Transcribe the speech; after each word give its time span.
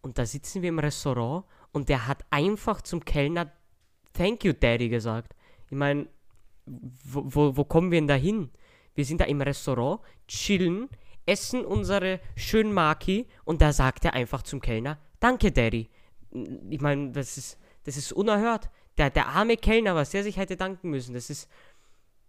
Und 0.00 0.18
da 0.18 0.26
sitzen 0.26 0.62
wir 0.62 0.68
im 0.68 0.78
Restaurant 0.78 1.44
und 1.72 1.88
der 1.88 2.06
hat 2.06 2.24
einfach 2.30 2.82
zum 2.82 3.04
Kellner 3.04 3.52
Thank 4.12 4.44
you, 4.44 4.52
Daddy 4.52 4.88
gesagt. 4.88 5.34
Ich 5.70 5.76
meine, 5.76 6.08
wo, 6.66 7.22
wo, 7.24 7.56
wo 7.56 7.64
kommen 7.64 7.90
wir 7.90 8.00
denn 8.00 8.08
da 8.08 8.14
hin? 8.14 8.50
Wir 8.94 9.04
sind 9.04 9.20
da 9.20 9.24
im 9.26 9.40
Restaurant, 9.40 10.00
chillen, 10.26 10.88
essen 11.24 11.64
unsere 11.64 12.20
schönen 12.36 12.72
Maki 12.72 13.26
und 13.44 13.62
da 13.62 13.72
sagt 13.72 14.04
er 14.04 14.14
einfach 14.14 14.42
zum 14.42 14.60
Kellner, 14.60 14.98
danke 15.20 15.52
Daddy. 15.52 15.88
Ich 16.68 16.80
meine, 16.80 17.12
das 17.12 17.38
ist, 17.38 17.58
das 17.84 17.96
ist 17.96 18.12
unerhört. 18.12 18.70
Der, 18.96 19.10
der 19.10 19.28
arme 19.28 19.56
Kellner, 19.56 19.94
was 19.94 20.10
der 20.10 20.24
sich 20.24 20.36
hätte 20.36 20.56
danken 20.56 20.90
müssen, 20.90 21.14
das 21.14 21.30
ist, 21.30 21.48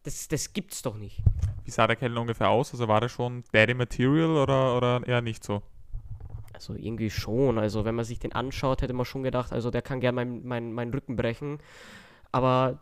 das, 0.03 0.27
das 0.27 0.53
gibt's 0.53 0.81
doch 0.81 0.95
nicht. 0.95 1.23
Wie 1.63 1.71
sah 1.71 1.87
der 1.87 1.95
Kellner 1.95 2.21
ungefähr 2.21 2.49
aus? 2.49 2.71
Also 2.71 2.87
war 2.87 3.01
der 3.01 3.09
schon 3.09 3.43
Daddy 3.51 3.73
Material 3.73 4.37
oder, 4.37 4.77
oder 4.77 5.07
eher 5.07 5.21
nicht 5.21 5.43
so? 5.43 5.63
Also 6.59 6.75
irgendwie 6.75 7.09
schon. 7.09 7.57
Also 7.57 7.85
wenn 7.85 7.95
man 7.95 8.03
sich 8.03 8.19
den 8.19 8.33
anschaut, 8.33 8.81
hätte 8.81 8.93
man 8.93 9.05
schon 9.05 9.23
gedacht, 9.23 9.53
also 9.53 9.71
der 9.71 9.81
kann 9.81 10.01
gern 10.01 10.15
meinen 10.15 10.45
mein, 10.45 10.73
mein 10.73 10.91
Rücken 10.91 11.15
brechen. 11.15 11.59
Aber 12.33 12.79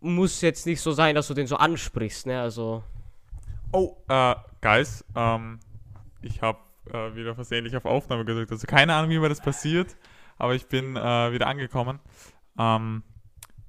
muss 0.00 0.40
jetzt 0.40 0.66
nicht 0.66 0.80
so 0.80 0.90
sein, 0.90 1.14
dass 1.14 1.28
du 1.28 1.34
den 1.34 1.46
so 1.46 1.56
ansprichst, 1.56 2.26
ne? 2.26 2.40
Also. 2.40 2.82
Oh, 3.70 3.96
äh, 4.08 4.34
Guys, 4.60 5.04
ähm, 5.14 5.60
ich 6.20 6.42
habe 6.42 6.58
äh, 6.92 7.14
wieder 7.14 7.36
versehentlich 7.36 7.76
auf 7.76 7.84
Aufnahme 7.84 8.24
gedrückt. 8.24 8.50
Also 8.50 8.66
keine 8.66 8.94
Ahnung, 8.94 9.10
wie 9.10 9.18
mir 9.20 9.28
das 9.28 9.40
passiert, 9.40 9.96
aber 10.36 10.56
ich 10.56 10.66
bin 10.66 10.96
äh, 10.96 11.32
wieder 11.32 11.46
angekommen. 11.46 12.00
Ähm, 12.58 13.04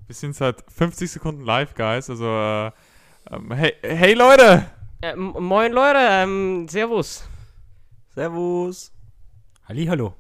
wir 0.08 0.16
sind 0.16 0.36
seit 0.36 0.64
50 0.72 1.12
Sekunden 1.12 1.46
live, 1.46 1.76
Guys. 1.76 2.10
Also, 2.10 2.26
äh, 2.26 2.72
ähm, 3.32 3.52
hey, 3.52 3.74
hey 3.84 4.14
Leute! 4.16 4.66
Äh, 5.02 5.16
moin 5.16 5.72
Leute, 5.72 6.00
ähm, 6.00 6.68
Servus. 6.68 7.28
Servus. 8.14 8.94
Hallo. 9.68 10.14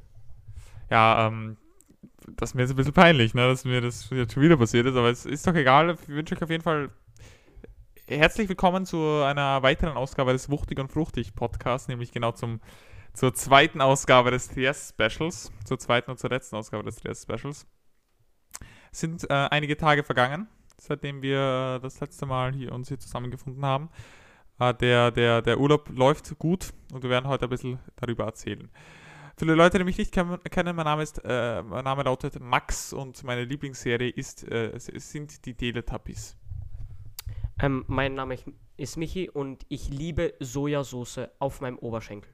Ja, 0.90 1.28
ähm, 1.28 1.58
das 2.28 2.50
ist 2.50 2.56
mir 2.56 2.62
jetzt 2.64 2.72
ein 2.72 2.76
bisschen 2.76 2.94
peinlich, 2.94 3.36
ne, 3.36 3.48
dass 3.48 3.66
mir 3.66 3.82
das 3.82 4.10
jetzt 4.10 4.34
schon 4.34 4.42
wieder 4.42 4.58
passiert 4.58 4.88
ist, 4.88 4.96
aber 4.96 5.12
es 5.12 5.28
ist 5.28 5.46
doch 5.46 5.54
egal. 5.54 5.96
Ich 6.02 6.08
wünsche 6.08 6.36
euch 6.36 6.42
auf 6.42 6.50
jeden 6.50 6.64
Fall 6.64 6.90
herzlich 8.08 8.50
willkommen 8.50 8.88
zu 8.88 8.98
einer 9.24 9.62
weiteren 9.62 9.96
Ausgabe 9.96 10.32
des 10.34 10.50
Wuchtig 10.50 10.80
und 10.80 10.92
Fruchtig 10.92 11.36
Podcasts, 11.36 11.88
nämlich 11.88 12.12
genau 12.12 12.32
zum, 12.32 12.62
zur 13.14 13.36
zweiten 13.36 13.80
Ausgabe 13.80 14.32
des 14.32 14.48
TS 14.48 14.96
Specials, 14.98 15.52
zur 15.64 15.78
zweiten 15.78 16.10
und 16.10 16.18
zur 16.18 16.32
letzten 16.32 16.56
Ausgabe 16.56 16.84
des 16.84 16.96
TS 16.96 17.22
Specials. 17.22 17.68
Es 18.92 19.02
sind 19.02 19.30
äh, 19.30 19.34
einige 19.52 19.78
Tage 19.78 20.04
vergangen, 20.04 20.48
seitdem 20.80 21.22
wir 21.22 21.78
das 21.84 22.00
letzte 22.00 22.26
Mal 22.26 22.54
hier, 22.54 22.72
uns 22.72 22.88
hier 22.88 22.98
zusammengefunden 22.98 23.64
haben. 23.64 23.90
Äh, 24.60 24.74
der, 24.76 25.12
der, 25.12 25.42
der 25.42 25.60
Urlaub 25.60 25.90
läuft 25.90 26.38
gut 26.40 26.74
und 26.92 27.04
wir 27.04 27.10
werden 27.10 27.28
heute 27.28 27.46
ein 27.46 27.50
bisschen 27.50 27.80
darüber 27.96 28.26
erzählen. 28.26 28.70
Für 29.36 29.46
die 29.46 29.54
Leute, 29.54 29.80
die 29.80 29.84
mich 29.84 29.98
nicht 29.98 30.12
kennen, 30.12 30.76
mein 30.76 30.86
Name, 30.86 31.02
ist, 31.02 31.20
äh, 31.26 31.64
mein 31.64 31.84
Name 31.84 32.04
lautet 32.04 32.40
Max 32.40 32.94
und 32.94 33.24
meine 33.24 33.44
Lieblingsserie 33.46 34.10
ist, 34.10 34.50
äh, 34.50 34.72
sind 34.78 35.46
die 35.46 35.56
Teletubbies. 35.56 36.38
Ähm, 37.60 37.84
mein 37.88 38.14
Name 38.14 38.38
ist 38.78 38.98
Michi 38.98 39.30
und 39.30 39.66
ich 39.70 39.90
liebe 39.90 40.34
Sojasauce 40.40 41.30
auf 41.40 41.62
meinem 41.62 41.78
Oberschenkel. 41.80 42.32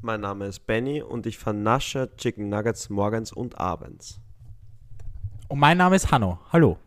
Mein 0.00 0.20
Name 0.20 0.46
ist 0.46 0.66
Benny 0.66 1.02
und 1.02 1.26
ich 1.26 1.38
vernasche 1.38 2.10
Chicken 2.16 2.48
Nuggets 2.48 2.90
morgens 2.90 3.32
und 3.32 3.58
abends. 3.58 4.20
Und 5.48 5.58
mein 5.58 5.78
Name 5.78 5.96
ist 5.96 6.10
Hanno. 6.10 6.38
Hallo. 6.52 6.78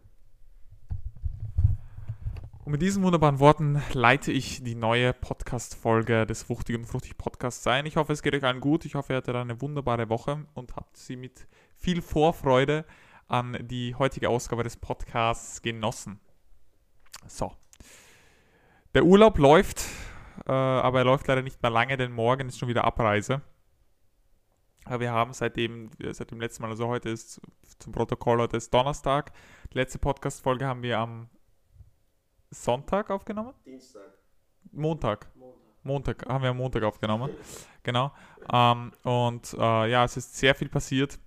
Und 2.69 2.73
mit 2.73 2.83
diesen 2.83 3.01
wunderbaren 3.01 3.39
Worten 3.39 3.81
leite 3.93 4.31
ich 4.31 4.63
die 4.63 4.75
neue 4.75 5.11
Podcast-Folge 5.11 6.27
des 6.27 6.43
Fruchtig 6.43 6.77
und 6.77 6.85
Fruchtig 6.85 7.17
Podcasts 7.17 7.65
ein. 7.65 7.87
Ich 7.87 7.95
hoffe, 7.95 8.13
es 8.13 8.21
geht 8.21 8.35
euch 8.35 8.43
allen 8.43 8.59
gut. 8.59 8.85
Ich 8.85 8.93
hoffe, 8.93 9.13
ihr 9.13 9.17
hattet 9.17 9.35
eine 9.35 9.59
wunderbare 9.59 10.07
Woche 10.07 10.45
und 10.53 10.75
habt 10.75 10.95
sie 10.95 11.15
mit 11.15 11.47
viel 11.75 12.03
Vorfreude 12.03 12.85
an 13.27 13.57
die 13.59 13.95
heutige 13.95 14.29
Ausgabe 14.29 14.61
des 14.61 14.77
Podcasts 14.77 15.63
genossen. 15.63 16.19
So. 17.25 17.53
Der 18.93 19.03
Urlaub 19.03 19.39
läuft, 19.39 19.87
äh, 20.45 20.51
aber 20.51 20.99
er 20.99 21.05
läuft 21.05 21.27
leider 21.27 21.41
nicht 21.41 21.63
mehr 21.63 21.71
lange, 21.71 21.97
denn 21.97 22.11
morgen 22.11 22.49
ist 22.49 22.59
schon 22.59 22.69
wieder 22.69 22.83
Abreise. 22.83 23.41
Aber 24.85 24.99
wir 24.99 25.11
haben 25.11 25.33
seitdem, 25.33 25.89
seit 26.11 26.29
dem 26.29 26.39
letzten 26.39 26.61
Mal, 26.61 26.69
also 26.69 26.85
heute 26.85 27.09
ist 27.09 27.41
zum 27.79 27.93
Protokoll, 27.93 28.37
heute 28.37 28.57
ist 28.57 28.71
Donnerstag. 28.71 29.31
Die 29.73 29.77
letzte 29.79 29.97
Podcast-Folge 29.97 30.67
haben 30.67 30.83
wir 30.83 30.99
am 30.99 31.31
Sonntag 32.51 33.09
aufgenommen? 33.09 33.53
Dienstag. 33.65 34.17
Montag. 34.71 35.31
Montag. 35.83 36.27
haben 36.27 36.43
wir 36.43 36.49
am 36.49 36.57
Montag 36.57 36.83
aufgenommen. 36.83 37.31
Genau. 37.81 38.11
Ähm, 38.51 38.91
und 39.03 39.53
äh, 39.53 39.89
ja, 39.89 40.03
es 40.03 40.17
ist 40.17 40.35
sehr 40.35 40.53
viel 40.53 40.67
passiert. 40.67 41.17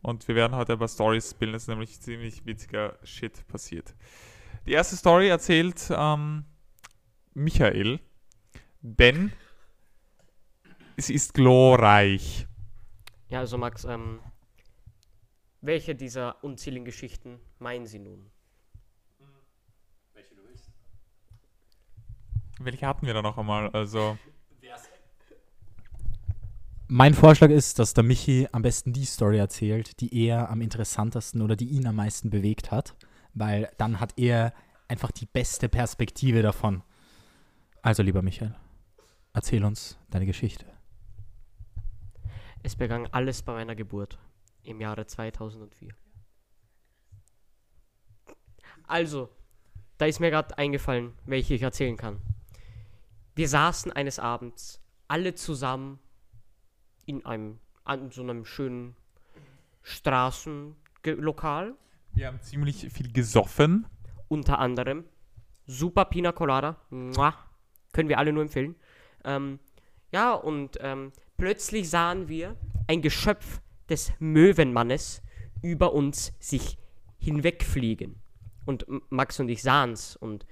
Und 0.00 0.26
wir 0.28 0.36
werden 0.36 0.56
heute 0.56 0.74
über 0.74 0.86
Stories 0.86 1.34
bilden. 1.34 1.56
Es 1.56 1.62
ist 1.62 1.68
nämlich 1.68 2.00
ziemlich 2.00 2.46
witziger 2.46 2.96
Shit 3.02 3.46
passiert. 3.48 3.94
Die 4.64 4.72
erste 4.72 4.96
Story 4.96 5.28
erzählt 5.28 5.90
ähm, 5.90 6.44
Michael, 7.34 8.00
denn 8.80 9.32
sie 10.96 11.14
ist 11.14 11.34
glorreich. 11.34 12.46
Ja, 13.28 13.40
also 13.40 13.58
Max, 13.58 13.84
ähm, 13.84 14.20
welche 15.60 15.94
dieser 15.94 16.42
unzähligen 16.44 16.84
Geschichten 16.84 17.40
meinen 17.58 17.86
Sie 17.86 17.98
nun? 17.98 18.30
Welche 22.58 22.86
hatten 22.86 23.06
wir 23.06 23.14
da 23.14 23.22
noch 23.22 23.38
einmal? 23.38 23.68
Also. 23.70 24.18
Mein 26.90 27.12
Vorschlag 27.12 27.50
ist, 27.50 27.78
dass 27.78 27.92
der 27.92 28.02
Michi 28.02 28.48
am 28.50 28.62
besten 28.62 28.94
die 28.94 29.04
Story 29.04 29.36
erzählt, 29.36 30.00
die 30.00 30.26
er 30.26 30.48
am 30.48 30.62
interessantesten 30.62 31.42
oder 31.42 31.54
die 31.54 31.68
ihn 31.68 31.86
am 31.86 31.96
meisten 31.96 32.30
bewegt 32.30 32.70
hat, 32.70 32.96
weil 33.34 33.70
dann 33.76 34.00
hat 34.00 34.14
er 34.16 34.54
einfach 34.88 35.10
die 35.10 35.26
beste 35.26 35.68
Perspektive 35.68 36.40
davon. 36.40 36.82
Also, 37.82 38.02
lieber 38.02 38.22
Michael, 38.22 38.56
erzähl 39.34 39.64
uns 39.64 39.98
deine 40.10 40.26
Geschichte. 40.26 40.64
Es 42.62 42.74
begann 42.74 43.06
alles 43.08 43.42
bei 43.42 43.52
meiner 43.52 43.76
Geburt 43.76 44.18
im 44.62 44.80
Jahre 44.80 45.06
2004. 45.06 45.94
Also, 48.84 49.28
da 49.98 50.06
ist 50.06 50.20
mir 50.20 50.30
gerade 50.30 50.56
eingefallen, 50.56 51.12
welche 51.26 51.54
ich 51.54 51.62
erzählen 51.62 51.96
kann. 51.96 52.20
Wir 53.38 53.48
saßen 53.48 53.92
eines 53.92 54.18
Abends 54.18 54.80
alle 55.06 55.32
zusammen 55.32 56.00
in 57.06 57.24
einem, 57.24 57.60
an 57.84 58.10
so 58.10 58.22
einem 58.22 58.44
schönen 58.44 58.96
Straßenlokal. 59.82 61.76
Wir 62.14 62.26
haben 62.26 62.40
ziemlich 62.40 62.92
viel 62.92 63.12
gesoffen. 63.12 63.86
Unter 64.26 64.58
anderem 64.58 65.04
super 65.66 66.06
Pina 66.06 66.32
Colada. 66.32 66.78
Mua, 66.90 67.32
können 67.92 68.08
wir 68.08 68.18
alle 68.18 68.32
nur 68.32 68.42
empfehlen. 68.42 68.74
Ähm, 69.22 69.60
ja, 70.10 70.34
und 70.34 70.76
ähm, 70.80 71.12
plötzlich 71.36 71.88
sahen 71.88 72.26
wir 72.26 72.56
ein 72.88 73.02
Geschöpf 73.02 73.60
des 73.88 74.10
Möwenmannes 74.18 75.22
über 75.62 75.92
uns 75.92 76.32
sich 76.40 76.76
hinwegfliegen. 77.18 78.16
Und 78.66 78.84
Max 79.10 79.38
und 79.38 79.48
ich 79.48 79.62
sahen 79.62 79.92
es 79.92 80.16
und 80.16 80.44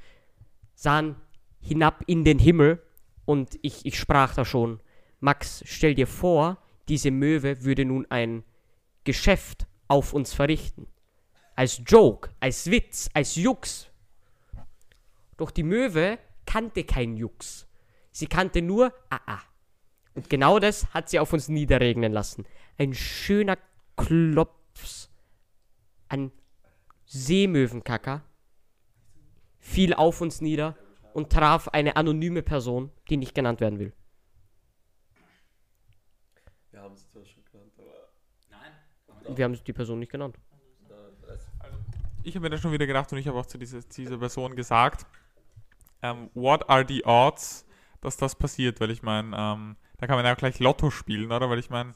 sahen 0.77 1.17
hinab 1.67 2.05
in 2.07 2.25
den 2.25 2.39
Himmel 2.39 2.83
und 3.25 3.59
ich, 3.63 3.85
ich 3.85 3.99
sprach 3.99 4.35
da 4.35 4.45
schon, 4.45 4.81
Max, 5.21 5.63
stell 5.67 5.95
dir 5.95 6.07
vor, 6.07 6.59
diese 6.89 7.11
Möwe 7.11 7.65
würde 7.65 7.85
nun 7.85 8.07
ein 8.11 8.45
Geschäft 9.05 9.67
auf 9.89 10.13
uns 10.13 10.33
verrichten. 10.33 10.87
Als 11.57 11.83
Joke, 11.87 12.31
als 12.39 12.71
Witz, 12.71 13.09
als 13.15 13.35
Jux. 13.35 13.89
Doch 15.37 15.51
die 15.51 15.63
Möwe 15.63 16.19
kannte 16.45 16.85
keinen 16.85 17.17
Jux. 17.17 17.67
Sie 18.13 18.27
kannte 18.27 18.63
nur 18.63 18.93
AA. 19.11 19.41
Und 20.15 20.31
genau 20.31 20.59
das 20.59 20.95
hat 20.95 21.11
sie 21.11 21.19
auf 21.19 21.33
uns 21.33 21.49
niederregnen 21.49 22.13
lassen. 22.13 22.47
Ein 22.79 22.95
schöner 22.95 23.59
Klops 23.97 25.11
an 26.09 26.31
Seemöwenkacker 27.07 28.23
fiel 29.59 29.95
auf 29.95 30.21
uns 30.21 30.41
nieder 30.41 30.77
und 31.17 31.33
traf 31.33 31.69
eine 31.69 31.97
anonyme 31.97 32.43
Person, 32.43 32.91
die 33.09 33.17
nicht 33.17 33.35
genannt 33.35 33.63
werden 33.63 33.79
will. 33.79 33.95
Wir 36.71 36.83
haben 36.83 36.93
es 36.93 37.11
zwar 37.11 37.25
schon 37.25 37.43
genannt, 37.51 37.73
aber. 37.79 39.35
Wir 39.35 39.45
haben 39.47 39.59
die 39.65 39.73
Person 39.73 39.99
nicht 39.99 40.13
genannt. 40.13 40.39
Ich 42.23 42.35
habe 42.35 42.43
mir 42.43 42.51
da 42.51 42.59
schon 42.59 42.71
wieder 42.71 42.87
gedacht 42.87 43.11
und 43.13 43.19
ich 43.19 43.27
habe 43.27 43.39
auch 43.39 43.47
zu 43.47 43.57
dieser, 43.57 43.81
dieser 43.81 44.19
Person 44.19 44.57
gesagt, 44.57 45.07
ähm, 46.03 46.29
what 46.35 46.69
are 46.69 46.85
the 46.87 47.03
odds, 47.07 47.65
dass 48.03 48.19
das 48.19 48.35
passiert? 48.35 48.79
Weil 48.83 48.91
ich 48.91 49.03
meine, 49.03 49.35
ähm, 49.35 49.77
da 49.97 50.07
kann 50.07 50.17
man 50.17 50.27
ja 50.27 50.35
auch 50.35 50.37
gleich 50.37 50.59
Lotto 50.59 50.91
spielen, 50.91 51.33
oder? 51.33 51.49
Weil 51.49 51.61
ich 51.61 51.71
meine, 51.71 51.95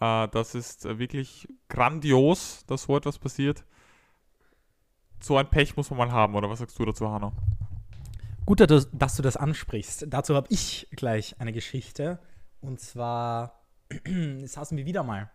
äh, 0.00 0.26
das 0.26 0.56
ist 0.56 0.82
wirklich 0.98 1.46
grandios, 1.68 2.66
dass 2.66 2.82
so 2.82 2.96
etwas 2.96 3.20
passiert. 3.20 3.64
So 5.20 5.36
ein 5.36 5.48
Pech 5.48 5.76
muss 5.76 5.90
man 5.90 5.98
mal 5.98 6.10
haben, 6.10 6.34
oder 6.34 6.50
was 6.50 6.58
sagst 6.58 6.76
du 6.76 6.84
dazu, 6.84 7.08
Hanno? 7.08 7.32
Gut, 8.48 8.60
dass 8.60 9.14
du 9.14 9.22
das 9.22 9.36
ansprichst. 9.36 10.06
Dazu 10.08 10.34
habe 10.34 10.46
ich 10.48 10.88
gleich 10.92 11.38
eine 11.38 11.52
Geschichte. 11.52 12.18
Und 12.62 12.80
zwar 12.80 13.60
saßen 14.42 14.74
wir 14.78 14.86
wieder 14.86 15.02
mal 15.02 15.30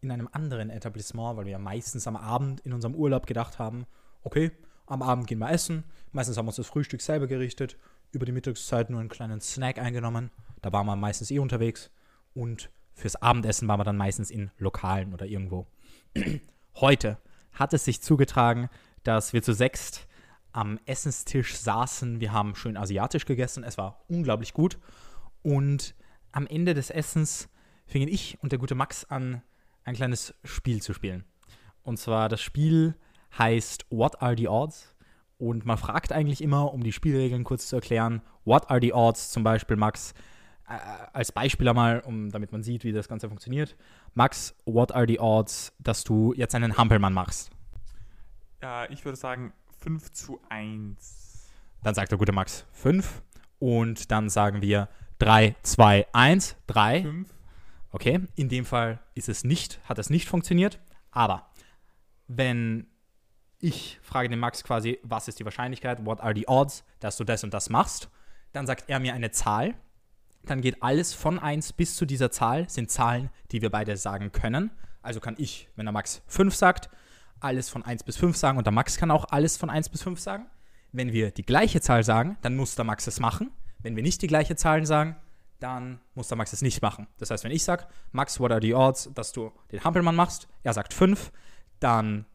in 0.00 0.10
einem 0.10 0.30
anderen 0.32 0.70
Etablissement, 0.70 1.36
weil 1.36 1.44
wir 1.44 1.58
meistens 1.58 2.06
am 2.06 2.16
Abend 2.16 2.60
in 2.60 2.72
unserem 2.72 2.94
Urlaub 2.94 3.26
gedacht 3.26 3.58
haben, 3.58 3.84
okay, 4.22 4.50
am 4.86 5.02
Abend 5.02 5.26
gehen 5.26 5.40
wir 5.40 5.50
essen. 5.50 5.84
Meistens 6.12 6.38
haben 6.38 6.46
wir 6.46 6.52
uns 6.52 6.56
das 6.56 6.66
Frühstück 6.66 7.02
selber 7.02 7.26
gerichtet, 7.26 7.76
über 8.12 8.24
die 8.24 8.32
Mittagszeit 8.32 8.88
nur 8.88 9.00
einen 9.00 9.10
kleinen 9.10 9.42
Snack 9.42 9.78
eingenommen. 9.78 10.30
Da 10.62 10.72
waren 10.72 10.86
wir 10.86 10.96
meistens 10.96 11.30
eh 11.30 11.40
unterwegs. 11.40 11.90
Und 12.32 12.70
fürs 12.94 13.16
Abendessen 13.16 13.68
waren 13.68 13.80
wir 13.80 13.84
dann 13.84 13.98
meistens 13.98 14.30
in 14.30 14.50
Lokalen 14.56 15.12
oder 15.12 15.26
irgendwo. 15.26 15.66
Heute 16.76 17.18
hat 17.52 17.74
es 17.74 17.84
sich 17.84 18.00
zugetragen, 18.00 18.70
dass 19.02 19.34
wir 19.34 19.42
zu 19.42 19.52
sechst 19.52 20.08
am 20.54 20.78
Essenstisch 20.86 21.56
saßen. 21.56 22.20
Wir 22.20 22.32
haben 22.32 22.54
schön 22.54 22.76
asiatisch 22.76 23.26
gegessen. 23.26 23.64
Es 23.64 23.76
war 23.76 24.04
unglaublich 24.08 24.54
gut. 24.54 24.78
Und 25.42 25.94
am 26.30 26.46
Ende 26.46 26.74
des 26.74 26.90
Essens 26.90 27.48
fingen 27.86 28.08
ich 28.08 28.38
und 28.40 28.52
der 28.52 28.60
gute 28.60 28.76
Max 28.76 29.04
an, 29.04 29.42
ein 29.82 29.96
kleines 29.96 30.32
Spiel 30.44 30.80
zu 30.80 30.94
spielen. 30.94 31.24
Und 31.82 31.98
zwar 31.98 32.28
das 32.28 32.40
Spiel 32.40 32.94
heißt 33.36 33.86
What 33.90 34.22
are 34.22 34.36
the 34.36 34.48
odds? 34.48 34.94
Und 35.38 35.66
man 35.66 35.76
fragt 35.76 36.12
eigentlich 36.12 36.40
immer, 36.40 36.72
um 36.72 36.84
die 36.84 36.92
Spielregeln 36.92 37.42
kurz 37.42 37.66
zu 37.66 37.76
erklären, 37.76 38.22
What 38.44 38.70
are 38.70 38.80
the 38.80 38.92
odds? 38.92 39.30
Zum 39.30 39.42
Beispiel, 39.42 39.76
Max, 39.76 40.14
äh, 40.68 40.78
als 41.12 41.32
Beispiel 41.32 41.68
einmal, 41.68 42.00
um, 42.00 42.30
damit 42.30 42.52
man 42.52 42.62
sieht, 42.62 42.84
wie 42.84 42.92
das 42.92 43.08
Ganze 43.08 43.28
funktioniert. 43.28 43.76
Max, 44.14 44.54
what 44.64 44.92
are 44.92 45.06
the 45.06 45.18
odds, 45.18 45.72
dass 45.80 46.04
du 46.04 46.32
jetzt 46.34 46.54
einen 46.54 46.76
Hampelmann 46.76 47.12
machst? 47.12 47.50
Ja, 48.62 48.88
ich 48.88 49.04
würde 49.04 49.16
sagen 49.16 49.52
5 49.84 50.12
zu 50.12 50.40
1. 50.48 51.50
Dann 51.82 51.94
sagt 51.94 52.10
der 52.10 52.16
gute 52.16 52.32
Max 52.32 52.64
5 52.72 53.22
und 53.58 54.10
dann 54.10 54.30
sagen 54.30 54.62
wir 54.62 54.88
3, 55.18 55.56
2, 55.62 56.06
1, 56.10 56.56
3. 56.66 57.02
5. 57.02 57.28
Okay, 57.90 58.20
in 58.34 58.48
dem 58.48 58.64
Fall 58.64 58.98
ist 59.14 59.28
es 59.28 59.44
nicht, 59.44 59.80
hat 59.84 59.98
es 59.98 60.08
nicht 60.08 60.26
funktioniert, 60.26 60.80
aber 61.10 61.50
wenn 62.28 62.86
ich 63.58 64.00
frage 64.02 64.30
den 64.30 64.38
Max 64.38 64.64
quasi, 64.64 64.98
was 65.02 65.28
ist 65.28 65.38
die 65.38 65.44
Wahrscheinlichkeit, 65.44 66.06
what 66.06 66.22
are 66.22 66.34
the 66.34 66.48
odds, 66.48 66.82
dass 67.00 67.18
du 67.18 67.24
das 67.24 67.44
und 67.44 67.52
das 67.52 67.68
machst, 67.68 68.08
dann 68.52 68.66
sagt 68.66 68.84
er 68.88 69.00
mir 69.00 69.12
eine 69.12 69.32
Zahl, 69.32 69.74
dann 70.46 70.62
geht 70.62 70.82
alles 70.82 71.12
von 71.12 71.38
1 71.38 71.74
bis 71.74 71.94
zu 71.94 72.06
dieser 72.06 72.30
Zahl, 72.30 72.70
sind 72.70 72.90
Zahlen, 72.90 73.28
die 73.52 73.60
wir 73.60 73.68
beide 73.70 73.98
sagen 73.98 74.32
können. 74.32 74.70
Also 75.02 75.20
kann 75.20 75.34
ich, 75.36 75.68
wenn 75.76 75.84
der 75.84 75.92
Max 75.92 76.22
5 76.26 76.54
sagt, 76.54 76.88
alles 77.44 77.68
von 77.68 77.84
1 77.84 78.02
bis 78.02 78.16
5 78.16 78.36
sagen 78.36 78.58
und 78.58 78.66
der 78.66 78.72
Max 78.72 78.96
kann 78.96 79.10
auch 79.10 79.26
alles 79.30 79.56
von 79.56 79.70
1 79.70 79.90
bis 79.90 80.02
5 80.02 80.18
sagen. 80.18 80.46
Wenn 80.92 81.12
wir 81.12 81.30
die 81.30 81.44
gleiche 81.44 81.80
Zahl 81.80 82.02
sagen, 82.02 82.36
dann 82.42 82.56
muss 82.56 82.74
der 82.74 82.84
Max 82.84 83.06
es 83.06 83.20
machen. 83.20 83.50
Wenn 83.80 83.96
wir 83.96 84.02
nicht 84.02 84.22
die 84.22 84.26
gleiche 84.26 84.56
Zahl 84.56 84.84
sagen, 84.86 85.16
dann 85.60 86.00
muss 86.14 86.28
der 86.28 86.36
Max 86.36 86.52
es 86.52 86.62
nicht 86.62 86.82
machen. 86.82 87.06
Das 87.18 87.30
heißt, 87.30 87.44
wenn 87.44 87.50
ich 87.52 87.64
sage, 87.64 87.86
Max, 88.12 88.40
what 88.40 88.50
are 88.50 88.60
the 88.60 88.74
odds, 88.74 89.10
dass 89.14 89.32
du 89.32 89.52
den 89.72 89.82
Hampelmann 89.82 90.16
machst, 90.16 90.48
er 90.62 90.72
sagt 90.72 90.92
5, 90.92 91.32
dann 91.80 92.26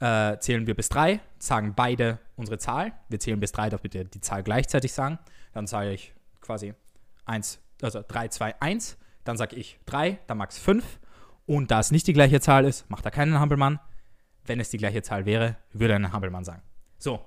äh, 0.00 0.38
zählen 0.38 0.66
wir 0.66 0.74
bis 0.74 0.88
3, 0.88 1.20
sagen 1.38 1.74
beide 1.74 2.18
unsere 2.36 2.58
Zahl. 2.58 2.92
Wir 3.08 3.20
zählen 3.20 3.38
bis 3.38 3.52
3, 3.52 3.70
damit 3.70 3.94
wir 3.94 4.04
die 4.04 4.20
Zahl 4.20 4.42
gleichzeitig 4.42 4.92
sagen. 4.92 5.18
Dann 5.52 5.66
sage 5.66 5.92
ich 5.92 6.14
quasi 6.40 6.74
1, 7.26 7.60
also 7.82 8.02
3, 8.06 8.28
2, 8.28 8.60
1. 8.60 8.98
Dann 9.24 9.36
sage 9.36 9.56
ich 9.56 9.78
3, 9.86 10.18
dann 10.26 10.38
Max 10.38 10.58
5. 10.58 10.98
Und 11.46 11.70
da 11.70 11.80
es 11.80 11.90
nicht 11.90 12.06
die 12.06 12.12
gleiche 12.12 12.40
Zahl 12.40 12.64
ist, 12.64 12.88
macht 12.90 13.04
er 13.04 13.10
keinen 13.10 13.38
Hampelmann. 13.38 13.78
Wenn 14.44 14.60
es 14.60 14.70
die 14.70 14.78
gleiche 14.78 15.02
Zahl 15.02 15.26
wäre, 15.26 15.56
würde 15.72 15.94
einen 15.94 16.12
Hampelmann 16.12 16.44
sagen. 16.44 16.62
So. 16.98 17.20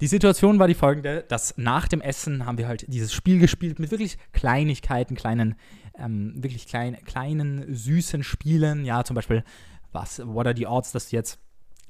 Die 0.00 0.06
Situation 0.06 0.58
war 0.58 0.66
die 0.66 0.74
folgende, 0.74 1.24
dass 1.28 1.58
nach 1.58 1.86
dem 1.86 2.00
Essen 2.00 2.46
haben 2.46 2.56
wir 2.56 2.66
halt 2.66 2.86
dieses 2.88 3.12
Spiel 3.12 3.38
gespielt 3.38 3.78
mit 3.78 3.90
wirklich 3.90 4.16
Kleinigkeiten, 4.32 5.14
kleinen, 5.14 5.56
ähm, 5.94 6.42
wirklich 6.42 6.66
klein, 6.66 6.96
kleinen, 7.04 7.66
süßen 7.72 8.22
Spielen. 8.22 8.86
Ja, 8.86 9.04
zum 9.04 9.14
Beispiel, 9.14 9.44
was, 9.92 10.22
what 10.24 10.46
are 10.46 10.56
the 10.56 10.66
odds, 10.66 10.92
dass 10.92 11.10
du 11.10 11.16
jetzt 11.16 11.38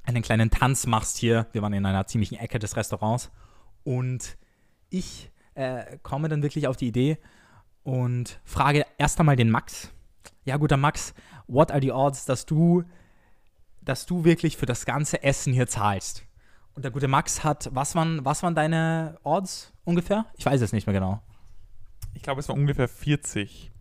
einen 0.02 0.22
kleinen 0.22 0.50
Tanz 0.50 0.86
machst 0.86 1.18
hier. 1.18 1.46
Wir 1.52 1.62
waren 1.62 1.72
in 1.72 1.86
einer 1.86 2.06
ziemlichen 2.06 2.36
Ecke 2.36 2.58
des 2.58 2.76
Restaurants. 2.76 3.30
Und 3.84 4.36
ich 4.88 5.30
äh, 5.54 5.98
komme 6.02 6.28
dann 6.28 6.42
wirklich 6.42 6.66
auf 6.66 6.76
die 6.76 6.88
Idee 6.88 7.18
und 7.82 8.40
frage 8.44 8.84
erst 8.98 9.20
einmal 9.20 9.36
den 9.36 9.50
Max. 9.50 9.92
Ja, 10.44 10.56
guter 10.56 10.76
Max, 10.76 11.14
what 11.46 11.70
are 11.70 11.80
the 11.80 11.92
odds, 11.92 12.24
dass 12.24 12.46
du, 12.46 12.84
dass 13.90 14.06
du 14.06 14.24
wirklich 14.24 14.56
für 14.56 14.66
das 14.66 14.86
ganze 14.86 15.22
Essen 15.24 15.52
hier 15.52 15.66
zahlst? 15.66 16.24
Und 16.74 16.84
der 16.84 16.92
gute 16.92 17.08
Max 17.08 17.42
hat, 17.42 17.68
was 17.72 17.96
waren, 17.96 18.24
was 18.24 18.42
waren 18.42 18.54
deine 18.54 19.18
Odds 19.24 19.72
ungefähr? 19.84 20.26
Ich 20.34 20.46
weiß 20.46 20.60
es 20.60 20.72
nicht 20.72 20.86
mehr 20.86 20.94
genau. 20.94 21.20
Ich 22.14 22.22
glaube, 22.22 22.40
es 22.40 22.48
war 22.48 22.54
ungefähr 22.54 22.86
40. 22.86 23.72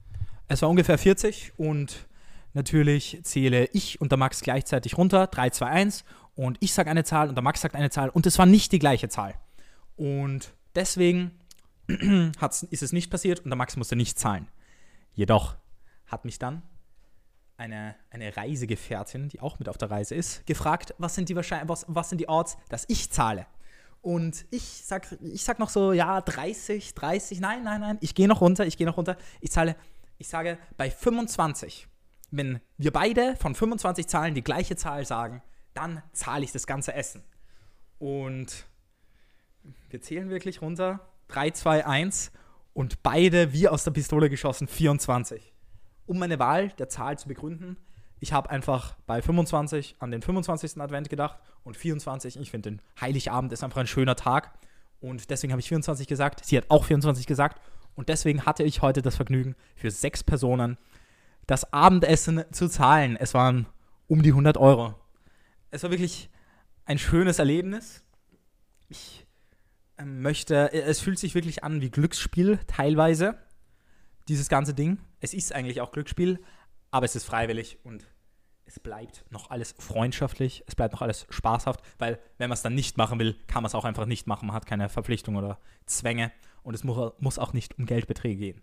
Es 0.48 0.64
war 0.64 0.70
ungefähr 0.70 0.98
40 0.98 1.54
und 1.58 2.08
natürlich 2.54 3.20
zähle 3.24 3.68
ich 3.72 4.02
und 4.02 4.12
der 4.12 4.18
Max 4.18 4.42
gleichzeitig 4.42 4.98
runter. 4.98 5.28
3, 5.28 5.52
2, 5.52 5.66
1 5.68 6.06
und 6.34 6.58
ich 6.60 6.74
sage 6.74 6.90
eine 6.90 7.04
Zahl 7.04 7.30
und 7.30 7.36
der 7.36 7.44
Max 7.44 7.62
sagt 7.62 7.76
eine 7.76 7.92
Zahl 7.92 8.10
und 8.10 8.26
es 8.26 8.40
war 8.40 8.48
nicht 8.48 8.72
die 8.72 8.80
gleiche 8.80 9.10
Zahl. 9.10 9.36
Und 9.96 10.56
deswegen 10.74 11.32
ist 11.88 12.82
es 12.82 12.92
nicht 12.94 13.12
passiert 13.12 13.42
und 13.42 13.52
der 13.52 13.58
Max 13.58 13.78
musste 13.78 13.96
nicht 13.96 14.18
zahlen. 14.18 14.48
Jedoch 15.14 15.56
hat 16.08 16.26
mich 16.26 16.40
dann 16.40 16.64
eine, 17.60 17.96
eine 18.10 18.36
Reisegefährtin, 18.36 19.30
die 19.30 19.42
auch 19.42 19.60
mit 19.60 19.70
auf 19.70 19.78
der 19.78 19.92
Reise 19.92 20.16
ist, 20.16 20.46
gefragt, 20.48 20.96
was 20.98 21.16
sind 21.16 21.30
die 21.30 21.36
Wahrscheinlich 21.36 21.70
was, 21.70 21.86
was 21.88 22.10
sind 22.10 22.20
die 22.20 22.30
Odds, 22.30 22.58
dass 22.70 22.86
ich 22.88 23.12
zahle. 23.12 23.46
Und 24.02 24.46
ich 24.50 24.64
sag, 24.86 25.18
ich 25.22 25.44
sag 25.44 25.60
noch 25.60 25.70
so, 25.70 25.92
ja, 25.92 26.22
30, 26.22 26.94
30, 26.94 27.42
nein, 27.42 27.64
nein, 27.64 27.82
nein, 27.82 27.98
ich 28.00 28.16
gehe 28.16 28.30
noch 28.30 28.40
runter, 28.40 28.66
ich 28.66 28.78
gehe 28.78 28.88
noch 28.88 28.96
runter. 28.96 29.18
Ich 29.42 29.52
zahle, 29.52 29.76
ich 30.18 30.30
sage, 30.30 30.58
bei 30.78 30.90
25, 30.90 31.88
wenn 32.32 32.62
wir 32.78 32.92
beide 32.92 33.36
von 33.36 33.54
25 33.54 34.08
Zahlen 34.08 34.36
die 34.36 34.44
gleiche 34.44 34.78
Zahl 34.78 35.06
sagen, 35.06 35.44
dann 35.74 36.02
zahle 36.14 36.46
ich 36.46 36.54
das 36.54 36.66
ganze 36.66 36.94
Essen. 36.94 37.24
Und 38.00 38.66
wir 39.90 40.02
zählen 40.02 40.30
wirklich 40.30 40.62
runter. 40.62 41.02
3, 41.28 41.52
2, 41.52 41.86
1 41.86 42.32
und 42.74 43.04
beide 43.04 43.52
wie 43.52 43.68
aus 43.68 43.84
der 43.84 43.92
Pistole 43.92 44.30
geschossen 44.30 44.68
24. 44.68 45.54
Um 46.10 46.18
meine 46.18 46.40
Wahl 46.40 46.70
der 46.70 46.90
Zahl 46.90 47.20
zu 47.20 47.28
begründen, 47.28 47.78
ich 48.20 48.34
habe 48.34 48.50
einfach 48.50 48.96
bei 49.06 49.22
25 49.22 49.98
an 50.00 50.10
den 50.10 50.24
25. 50.24 50.82
Advent 50.82 51.08
gedacht 51.08 51.38
und 51.64 51.78
24, 51.78 52.40
ich 52.40 52.50
finde 52.50 52.72
den 52.72 52.82
Heiligabend 53.00 53.54
ist 53.54 53.64
einfach 53.64 53.80
ein 53.80 53.86
schöner 53.86 54.16
Tag 54.16 54.58
und 55.02 55.30
deswegen 55.30 55.54
habe 55.54 55.60
ich 55.60 55.68
24 55.68 56.08
gesagt. 56.08 56.44
Sie 56.44 56.58
hat 56.58 56.66
auch 56.70 56.86
24 56.86 57.28
gesagt 57.28 57.62
und 57.94 58.10
deswegen 58.10 58.48
hatte 58.48 58.64
ich 58.64 58.82
heute 58.82 59.04
das 59.04 59.18
Vergnügen, 59.18 59.56
für 59.76 59.92
sechs 59.92 60.24
Personen 60.24 60.80
das 61.46 61.72
Abendessen 61.74 62.44
zu 62.52 62.68
zahlen. 62.70 63.16
Es 63.16 63.36
waren 63.36 63.68
um 64.08 64.24
die 64.24 64.30
100 64.30 64.58
Euro. 64.58 64.96
Es 65.70 65.84
war 65.84 65.92
wirklich 65.92 66.32
ein 66.86 66.98
schönes 66.98 67.38
Erlebnis. 67.38 68.04
Ich 68.88 69.28
ähm, 70.00 70.24
möchte, 70.24 70.74
äh, 70.74 70.82
es 70.82 71.02
fühlt 71.02 71.20
sich 71.20 71.36
wirklich 71.36 71.64
an 71.64 71.82
wie 71.82 71.92
Glücksspiel 71.92 72.58
teilweise, 72.66 73.38
dieses 74.30 74.48
ganze 74.48 74.74
Ding. 74.74 75.00
Es 75.20 75.34
ist 75.34 75.54
eigentlich 75.54 75.82
auch 75.82 75.92
Glücksspiel, 75.92 76.40
aber 76.92 77.06
es 77.06 77.16
ist 77.16 77.26
freiwillig 77.26 77.80
und 77.84 78.08
es 78.66 78.80
bleibt 78.80 79.26
noch 79.32 79.50
alles 79.50 79.74
freundschaftlich, 79.80 80.64
es 80.68 80.76
bleibt 80.76 80.94
noch 80.94 81.02
alles 81.02 81.26
spaßhaft, 81.30 81.82
weil 81.98 82.20
wenn 82.38 82.50
man 82.50 82.54
es 82.54 82.62
dann 82.62 82.76
nicht 82.76 82.98
machen 82.98 83.20
will, 83.20 83.36
kann 83.48 83.64
man 83.64 83.68
es 83.68 83.76
auch 83.76 83.84
einfach 83.84 84.06
nicht 84.06 84.28
machen. 84.28 84.46
Man 84.46 84.56
hat 84.56 84.68
keine 84.68 84.90
Verpflichtung 84.90 85.36
oder 85.36 85.60
Zwänge 85.88 86.32
und 86.62 86.76
es 86.76 86.84
muss, 86.84 87.40
auch 87.40 87.54
nicht 87.54 87.80
um 87.80 87.88
Geldbeträge 87.88 88.36
gehen. 88.36 88.62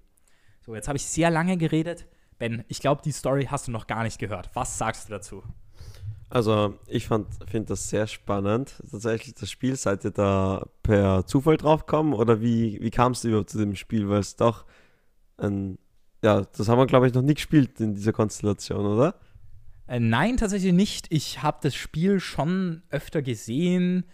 So, 0.65 0.75
jetzt 0.75 0.87
habe 0.87 0.97
ich 0.97 1.07
sehr 1.07 1.31
lange 1.31 1.57
geredet. 1.57 2.07
Ben, 2.39 2.65
ich 2.69 2.81
glaube, 2.81 3.03
die 3.05 3.13
Story 3.13 3.49
hast 3.51 3.67
du 3.67 3.73
noch 3.73 3.87
gar 3.87 4.05
nicht 4.05 4.19
gehört. 4.19 4.51
Was 4.55 4.79
sagst 4.79 5.09
du 5.09 5.13
dazu? 5.13 5.43
Also, 6.29 6.79
ich 6.87 7.07
finde 7.07 7.65
das 7.67 7.89
sehr 7.89 8.07
spannend. 8.07 8.81
Tatsächlich, 8.91 9.35
das 9.35 9.51
Spiel, 9.51 9.77
seid 9.77 10.05
ihr 10.05 10.11
da 10.11 10.67
per 10.83 11.27
Zufall 11.27 11.57
draufgekommen 11.57 12.15
oder 12.15 12.41
wie, 12.41 12.81
wie 12.81 12.91
kamst 12.91 13.25
du 13.25 13.29
überhaupt 13.29 13.51
zu 13.51 13.59
dem 13.59 13.75
Spiel? 13.75 14.09
Weil 14.09 14.21
es 14.21 14.37
doch 14.37 14.67
ein, 15.39 15.79
ja, 16.23 16.43
das 16.43 16.69
haben 16.69 16.79
wir, 16.79 16.87
glaube 16.87 17.07
ich, 17.07 17.15
noch 17.15 17.23
nie 17.23 17.35
gespielt 17.35 17.81
in 17.81 17.95
dieser 17.95 18.13
Konstellation, 18.13 18.87
oder? 18.87 19.15
Äh, 19.87 20.01
nein, 20.01 20.37
tatsächlich 20.37 20.73
nicht. 20.73 21.07
Ich 21.11 21.43
habe 21.43 21.59
das 21.63 21.75
Spiel 21.75 22.21
schon 22.21 22.83
öfter 22.91 23.23
gesehen 23.23 24.05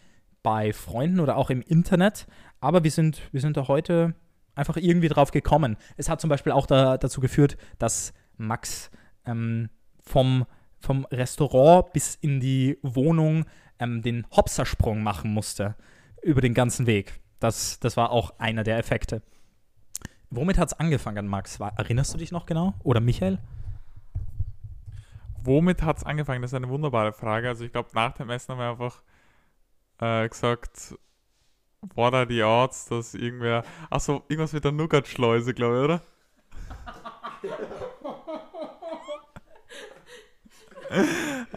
bei 0.42 0.72
Freunden 0.72 1.20
oder 1.20 1.36
auch 1.36 1.50
im 1.50 1.62
Internet, 1.62 2.26
aber 2.60 2.84
wir 2.84 2.90
sind, 2.90 3.20
wir 3.32 3.40
sind 3.40 3.56
da 3.56 3.68
heute 3.68 4.14
einfach 4.54 4.76
irgendwie 4.76 5.08
drauf 5.08 5.30
gekommen. 5.30 5.76
Es 5.96 6.08
hat 6.08 6.20
zum 6.20 6.28
Beispiel 6.28 6.52
auch 6.52 6.66
da, 6.66 6.98
dazu 6.98 7.20
geführt, 7.20 7.56
dass 7.78 8.12
Max 8.36 8.90
ähm, 9.24 9.70
vom 10.00 10.44
vom 10.82 11.06
Restaurant 11.06 11.92
bis 11.92 12.16
in 12.16 12.40
die 12.40 12.78
Wohnung 12.82 13.44
ähm, 13.78 14.02
den 14.02 14.26
Hopsersprung 14.30 15.02
machen 15.02 15.32
musste 15.32 15.76
über 16.22 16.40
den 16.40 16.54
ganzen 16.54 16.86
Weg. 16.86 17.20
Das, 17.38 17.80
das 17.80 17.96
war 17.96 18.10
auch 18.10 18.38
einer 18.38 18.64
der 18.64 18.78
Effekte. 18.78 19.22
Womit 20.34 20.56
hat 20.56 20.68
es 20.68 20.80
angefangen, 20.80 21.26
Max? 21.26 21.60
War, 21.60 21.74
erinnerst 21.76 22.14
du 22.14 22.18
dich 22.18 22.32
noch 22.32 22.46
genau? 22.46 22.72
Oder 22.82 23.00
Michael? 23.00 23.38
Womit 25.44 25.82
hat 25.82 25.98
es 25.98 26.04
angefangen? 26.04 26.40
Das 26.40 26.52
ist 26.52 26.56
eine 26.56 26.70
wunderbare 26.70 27.12
Frage. 27.12 27.48
Also 27.48 27.64
ich 27.64 27.72
glaube, 27.72 27.90
nach 27.92 28.12
dem 28.12 28.30
Essen 28.30 28.52
haben 28.52 28.58
wir 28.58 28.70
einfach 28.70 29.02
äh, 30.00 30.26
gesagt, 30.26 30.94
what 31.94 32.14
are 32.14 32.26
the 32.26 32.42
odds, 32.42 32.86
dass 32.86 33.12
irgendwer, 33.12 33.62
achso, 33.90 34.22
irgendwas 34.28 34.54
mit 34.54 34.64
der 34.64 34.72
Nougat-Schleuse, 34.72 35.52
glaube 35.52 35.76
ich, 35.76 35.84
oder? 35.84 36.00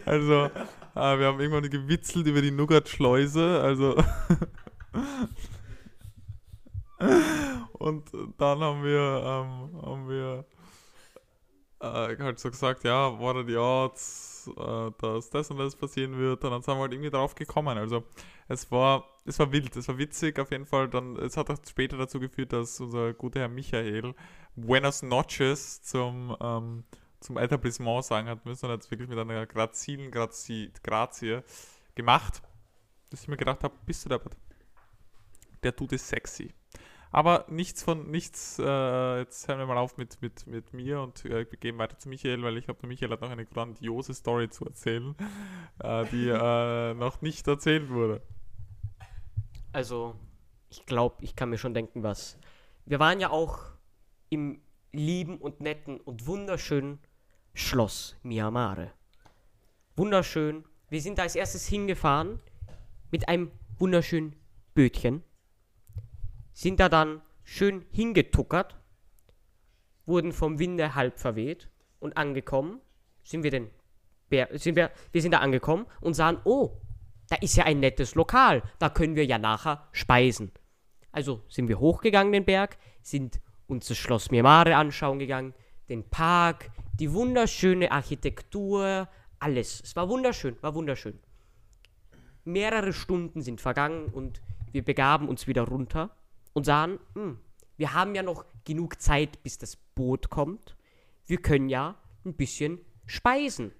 Also, 0.06 0.46
äh, 0.94 1.18
wir 1.18 1.26
haben 1.26 1.40
irgendwann 1.40 1.68
gewitzelt 1.68 2.26
über 2.26 2.40
die 2.40 2.50
Nougat-Schleuse, 2.50 3.60
also. 3.60 3.96
Und 7.86 8.10
dann 8.38 8.60
haben 8.60 8.82
wir, 8.82 9.00
ähm, 9.00 9.82
haben 9.82 10.08
wir 10.08 10.44
äh, 11.80 12.16
halt 12.18 12.38
so 12.38 12.50
gesagt, 12.50 12.84
ja, 12.84 13.18
what 13.18 13.36
are 13.36 13.46
the 13.46 13.56
odds, 13.56 14.50
äh, 14.56 14.90
dass 14.98 15.30
das 15.30 15.50
und 15.50 15.58
das 15.58 15.76
passieren 15.76 16.16
wird. 16.18 16.42
Und 16.44 16.50
dann 16.50 16.62
sind 16.62 16.74
wir 16.74 16.80
halt 16.80 16.92
irgendwie 16.92 17.10
drauf 17.10 17.34
gekommen. 17.34 17.78
Also 17.78 18.04
es 18.48 18.70
war, 18.70 19.04
es 19.24 19.38
war 19.38 19.52
wild, 19.52 19.76
es 19.76 19.88
war 19.88 19.98
witzig 19.98 20.38
auf 20.38 20.50
jeden 20.50 20.66
Fall. 20.66 20.88
Dann, 20.88 21.16
es 21.16 21.36
hat 21.36 21.50
auch 21.50 21.58
später 21.68 21.96
dazu 21.96 22.18
geführt, 22.18 22.52
dass 22.52 22.80
unser 22.80 23.12
guter 23.14 23.40
Herr 23.40 23.48
Michael 23.48 24.14
Buenos 24.56 25.02
Noches 25.02 25.82
zum, 25.82 26.36
ähm, 26.40 26.84
zum 27.20 27.36
Etablissement 27.36 28.04
sagen 28.04 28.28
hat 28.28 28.44
müssen 28.44 28.66
und 28.66 28.72
hat 28.72 28.82
es 28.82 28.90
wirklich 28.90 29.08
mit 29.08 29.18
einer 29.18 29.46
grazilen 29.46 30.10
Grazie, 30.10 30.72
Grazie 30.82 31.42
gemacht, 31.94 32.42
dass 33.10 33.22
ich 33.22 33.28
mir 33.28 33.36
gedacht 33.36 33.62
habe, 33.62 33.74
bist 33.84 34.04
du 34.04 34.08
deppert. 34.08 34.36
Der 35.62 35.74
tut 35.74 35.92
es 35.92 36.08
sexy. 36.08 36.52
Aber 37.16 37.46
nichts 37.48 37.82
von 37.82 38.10
nichts, 38.10 38.58
äh, 38.58 39.20
jetzt 39.20 39.48
hören 39.48 39.58
wir 39.58 39.64
mal 39.64 39.78
auf 39.78 39.96
mit, 39.96 40.20
mit, 40.20 40.46
mit 40.46 40.74
mir 40.74 41.00
und 41.00 41.24
äh, 41.24 41.50
wir 41.50 41.58
gehen 41.58 41.78
weiter 41.78 41.98
zu 41.98 42.10
Michael, 42.10 42.42
weil 42.42 42.58
ich 42.58 42.66
glaube, 42.66 42.78
der 42.80 42.90
Michael 42.90 43.10
hat 43.10 43.22
noch 43.22 43.30
eine 43.30 43.46
grandiose 43.46 44.12
Story 44.12 44.50
zu 44.50 44.66
erzählen, 44.66 45.16
äh, 45.78 46.04
die 46.12 46.28
äh, 46.28 46.92
noch 46.92 47.22
nicht 47.22 47.48
erzählt 47.48 47.88
wurde. 47.88 48.20
Also, 49.72 50.14
ich 50.68 50.84
glaube, 50.84 51.24
ich 51.24 51.34
kann 51.34 51.48
mir 51.48 51.56
schon 51.56 51.72
denken, 51.72 52.02
was. 52.02 52.36
Wir 52.84 52.98
waren 52.98 53.18
ja 53.18 53.30
auch 53.30 53.60
im 54.28 54.60
lieben 54.92 55.38
und 55.38 55.62
netten 55.62 55.98
und 55.98 56.26
wunderschönen 56.26 56.98
Schloss 57.54 58.14
Miamare. 58.24 58.92
Wunderschön. 59.96 60.66
Wir 60.90 61.00
sind 61.00 61.16
da 61.16 61.22
als 61.22 61.34
erstes 61.34 61.66
hingefahren 61.66 62.40
mit 63.10 63.26
einem 63.26 63.52
wunderschönen 63.78 64.36
Bötchen. 64.74 65.22
Sind 66.56 66.80
da 66.80 66.88
dann 66.88 67.20
schön 67.44 67.84
hingetuckert, 67.90 68.76
wurden 70.06 70.32
vom 70.32 70.58
Winde 70.58 70.94
halb 70.94 71.18
verweht 71.18 71.68
und 71.98 72.16
angekommen. 72.16 72.80
Sind 73.24 73.42
wir 73.42 73.50
denn. 73.50 73.70
Bär- 74.30 74.56
Sind 74.58 74.74
wir, 74.74 74.90
wir 75.12 75.20
sind 75.20 75.32
da 75.32 75.40
angekommen 75.40 75.84
und 76.00 76.14
sahen, 76.14 76.38
oh, 76.44 76.80
da 77.28 77.36
ist 77.42 77.56
ja 77.56 77.64
ein 77.64 77.80
nettes 77.80 78.14
Lokal. 78.14 78.62
Da 78.78 78.88
können 78.88 79.16
wir 79.16 79.26
ja 79.26 79.36
nachher 79.36 79.86
speisen. 79.92 80.50
Also 81.12 81.42
sind 81.46 81.68
wir 81.68 81.78
hochgegangen 81.78 82.32
den 82.32 82.46
Berg, 82.46 82.78
sind 83.02 83.38
uns 83.66 83.88
das 83.88 83.98
Schloss 83.98 84.30
Miamare 84.30 84.76
anschauen 84.76 85.18
gegangen, 85.18 85.52
den 85.90 86.08
Park, 86.08 86.70
die 86.98 87.12
wunderschöne 87.12 87.92
Architektur, 87.92 89.08
alles. 89.38 89.82
Es 89.82 89.94
war 89.94 90.08
wunderschön, 90.08 90.56
war 90.62 90.74
wunderschön. 90.74 91.18
Mehrere 92.44 92.94
Stunden 92.94 93.42
sind 93.42 93.60
vergangen 93.60 94.06
und 94.06 94.40
wir 94.72 94.82
begaben 94.82 95.28
uns 95.28 95.46
wieder 95.46 95.62
runter 95.62 96.16
und 96.56 96.64
sahen, 96.64 96.98
hm, 97.12 97.38
wir 97.76 97.92
haben 97.92 98.14
ja 98.14 98.22
noch 98.22 98.46
genug 98.64 98.98
Zeit, 98.98 99.42
bis 99.42 99.58
das 99.58 99.76
Boot 99.76 100.30
kommt. 100.30 100.74
Wir 101.26 101.36
können 101.36 101.68
ja 101.68 101.96
ein 102.24 102.32
bisschen 102.32 102.80
speisen. 103.04 103.72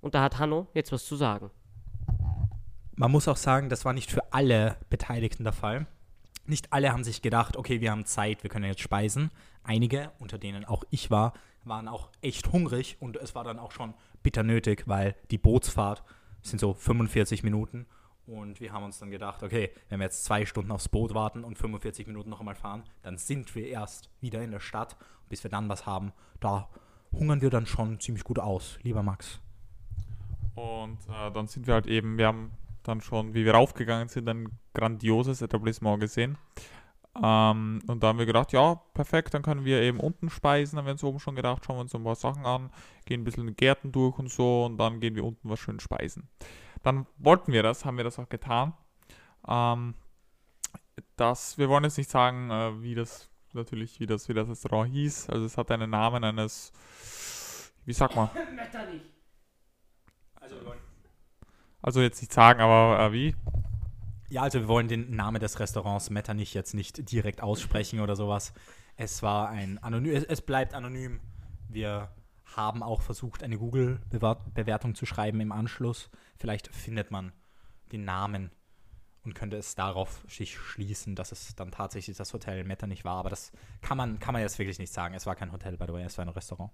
Und 0.00 0.16
da 0.16 0.22
hat 0.22 0.40
Hanno 0.40 0.66
jetzt 0.74 0.90
was 0.90 1.06
zu 1.06 1.14
sagen. 1.14 1.52
Man 2.96 3.12
muss 3.12 3.28
auch 3.28 3.36
sagen, 3.36 3.68
das 3.68 3.84
war 3.84 3.92
nicht 3.92 4.10
für 4.10 4.32
alle 4.32 4.76
Beteiligten 4.90 5.44
der 5.44 5.52
Fall. 5.52 5.86
Nicht 6.46 6.72
alle 6.72 6.90
haben 6.90 7.04
sich 7.04 7.22
gedacht, 7.22 7.56
okay, 7.56 7.80
wir 7.80 7.92
haben 7.92 8.06
Zeit, 8.06 8.42
wir 8.42 8.50
können 8.50 8.64
jetzt 8.64 8.82
speisen. 8.82 9.30
Einige, 9.62 10.10
unter 10.18 10.36
denen 10.36 10.64
auch 10.64 10.82
ich 10.90 11.12
war, 11.12 11.32
waren 11.62 11.86
auch 11.86 12.08
echt 12.22 12.50
hungrig 12.50 12.96
und 12.98 13.16
es 13.18 13.36
war 13.36 13.44
dann 13.44 13.60
auch 13.60 13.70
schon 13.70 13.94
bitter 14.24 14.42
nötig, 14.42 14.82
weil 14.86 15.14
die 15.30 15.38
Bootsfahrt 15.38 16.02
sind 16.42 16.58
so 16.58 16.74
45 16.74 17.44
Minuten 17.44 17.86
und 18.28 18.60
wir 18.60 18.72
haben 18.72 18.84
uns 18.84 18.98
dann 18.98 19.10
gedacht, 19.10 19.42
okay, 19.42 19.70
wenn 19.88 20.00
wir 20.00 20.04
jetzt 20.04 20.24
zwei 20.24 20.44
Stunden 20.44 20.70
aufs 20.70 20.88
Boot 20.88 21.14
warten 21.14 21.44
und 21.44 21.56
45 21.56 22.06
Minuten 22.06 22.28
noch 22.28 22.40
einmal 22.40 22.54
fahren, 22.54 22.84
dann 23.02 23.16
sind 23.16 23.54
wir 23.54 23.66
erst 23.66 24.10
wieder 24.20 24.42
in 24.42 24.50
der 24.50 24.60
Stadt. 24.60 24.96
Bis 25.28 25.42
wir 25.42 25.50
dann 25.50 25.68
was 25.68 25.84
haben, 25.84 26.12
da 26.40 26.68
hungern 27.12 27.42
wir 27.42 27.50
dann 27.50 27.66
schon 27.66 28.00
ziemlich 28.00 28.24
gut 28.24 28.38
aus, 28.38 28.78
lieber 28.82 29.02
Max. 29.02 29.40
Und 30.54 30.98
äh, 31.08 31.30
dann 31.32 31.46
sind 31.46 31.66
wir 31.66 31.74
halt 31.74 31.86
eben, 31.86 32.16
wir 32.18 32.26
haben 32.26 32.52
dann 32.82 33.00
schon, 33.00 33.34
wie 33.34 33.44
wir 33.44 33.54
raufgegangen 33.54 34.08
sind, 34.08 34.28
ein 34.28 34.48
grandioses 34.74 35.42
Etablissement 35.42 36.00
gesehen. 36.00 36.38
Ähm, 37.22 37.82
und 37.86 38.02
da 38.02 38.08
haben 38.08 38.18
wir 38.18 38.26
gedacht, 38.26 38.52
ja, 38.52 38.76
perfekt, 38.94 39.34
dann 39.34 39.42
können 39.42 39.64
wir 39.64 39.80
eben 39.82 40.00
unten 40.00 40.30
speisen. 40.30 40.78
Haben 40.78 40.86
wir 40.86 40.92
uns 40.92 41.04
oben 41.04 41.20
schon 41.20 41.36
gedacht, 41.36 41.64
schauen 41.64 41.76
wir 41.76 41.82
uns 41.82 41.94
ein 41.94 42.04
paar 42.04 42.14
Sachen 42.14 42.46
an, 42.46 42.70
gehen 43.04 43.20
ein 43.20 43.24
bisschen 43.24 43.42
in 43.42 43.48
die 43.48 43.56
Gärten 43.56 43.92
durch 43.92 44.18
und 44.18 44.30
so 44.30 44.64
und 44.64 44.78
dann 44.78 45.00
gehen 45.00 45.14
wir 45.14 45.24
unten 45.24 45.48
was 45.48 45.58
schön 45.58 45.80
speisen. 45.80 46.28
Dann 46.82 47.06
wollten 47.18 47.52
wir 47.52 47.62
das, 47.62 47.84
haben 47.84 47.96
wir 47.96 48.04
das 48.04 48.18
auch 48.18 48.28
getan. 48.28 48.74
Ähm, 49.46 49.94
das, 51.16 51.58
wir 51.58 51.68
wollen 51.68 51.84
jetzt 51.84 51.98
nicht 51.98 52.10
sagen, 52.10 52.50
äh, 52.50 52.82
wie 52.82 52.94
das 52.94 53.28
natürlich, 53.52 54.00
wie 54.00 54.06
das, 54.06 54.28
wie 54.28 54.34
das 54.34 54.48
Restaurant 54.48 54.90
hieß. 54.92 55.30
Also 55.30 55.44
es 55.44 55.56
hat 55.56 55.70
einen 55.70 55.90
Namen 55.90 56.24
eines, 56.24 56.72
wie 57.84 57.92
sagt 57.92 58.16
man? 58.16 58.30
Also 61.80 62.00
jetzt 62.00 62.20
nicht 62.20 62.32
sagen, 62.32 62.60
aber 62.60 62.98
äh, 63.00 63.12
wie? 63.12 63.36
Ja, 64.30 64.42
also 64.42 64.60
wir 64.60 64.68
wollen 64.68 64.88
den 64.88 65.14
Namen 65.16 65.40
des 65.40 65.58
Restaurants 65.58 66.10
Metternich 66.10 66.52
jetzt 66.54 66.74
nicht 66.74 67.10
direkt 67.10 67.42
aussprechen 67.42 68.00
oder 68.00 68.14
sowas. 68.14 68.52
Es 68.96 69.22
war 69.22 69.48
ein 69.48 69.78
anonym, 69.78 70.14
es, 70.14 70.24
es 70.24 70.42
bleibt 70.42 70.74
anonym. 70.74 71.20
Wir 71.68 72.10
haben 72.56 72.82
auch 72.82 73.02
versucht, 73.02 73.42
eine 73.42 73.58
Google-Bewertung 73.58 74.94
zu 74.94 75.06
schreiben 75.06 75.40
im 75.40 75.52
Anschluss. 75.52 76.10
Vielleicht 76.36 76.74
findet 76.74 77.10
man 77.10 77.32
den 77.92 78.04
Namen 78.04 78.50
und 79.24 79.34
könnte 79.34 79.56
es 79.56 79.74
darauf 79.74 80.24
sich 80.28 80.58
schließen, 80.58 81.14
dass 81.14 81.32
es 81.32 81.54
dann 81.54 81.70
tatsächlich 81.70 82.16
das 82.16 82.32
Hotel 82.32 82.64
Metternich 82.64 83.04
war. 83.04 83.16
Aber 83.18 83.30
das 83.30 83.52
kann 83.82 83.96
man, 83.96 84.18
kann 84.18 84.32
man 84.32 84.42
jetzt 84.42 84.58
wirklich 84.58 84.78
nicht 84.78 84.92
sagen. 84.92 85.14
Es 85.14 85.26
war 85.26 85.36
kein 85.36 85.52
Hotel, 85.52 85.76
by 85.76 85.84
the 85.86 85.92
way, 85.92 86.02
es 86.02 86.16
war 86.18 86.24
ein 86.24 86.30
Restaurant. 86.30 86.70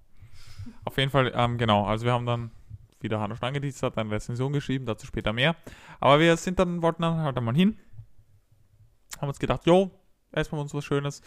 Auf 0.84 0.96
jeden 0.96 1.10
Fall, 1.10 1.32
ähm, 1.34 1.58
genau. 1.58 1.84
Also 1.86 2.04
wir 2.04 2.12
haben 2.12 2.26
dann, 2.26 2.50
wie 3.04 3.08
der 3.08 3.20
Hanno 3.20 3.36
schon 3.36 3.46
angeteased 3.46 3.82
hat, 3.82 3.96
eine 3.96 4.10
Rezension 4.10 4.52
geschrieben, 4.52 4.86
dazu 4.86 5.06
später 5.06 5.32
mehr. 5.32 5.54
Aber 6.00 6.18
wir 6.18 6.36
sind 6.36 6.58
dann, 6.58 6.82
wollten 6.82 7.02
dann 7.02 7.18
halt 7.18 7.36
einmal 7.36 7.54
hin. 7.54 7.78
Haben 9.20 9.28
uns 9.28 9.38
gedacht, 9.38 9.66
jo, 9.66 9.90
erstmal 10.32 10.60
uns 10.60 10.74
was 10.74 10.84
Schönes. 10.84 11.22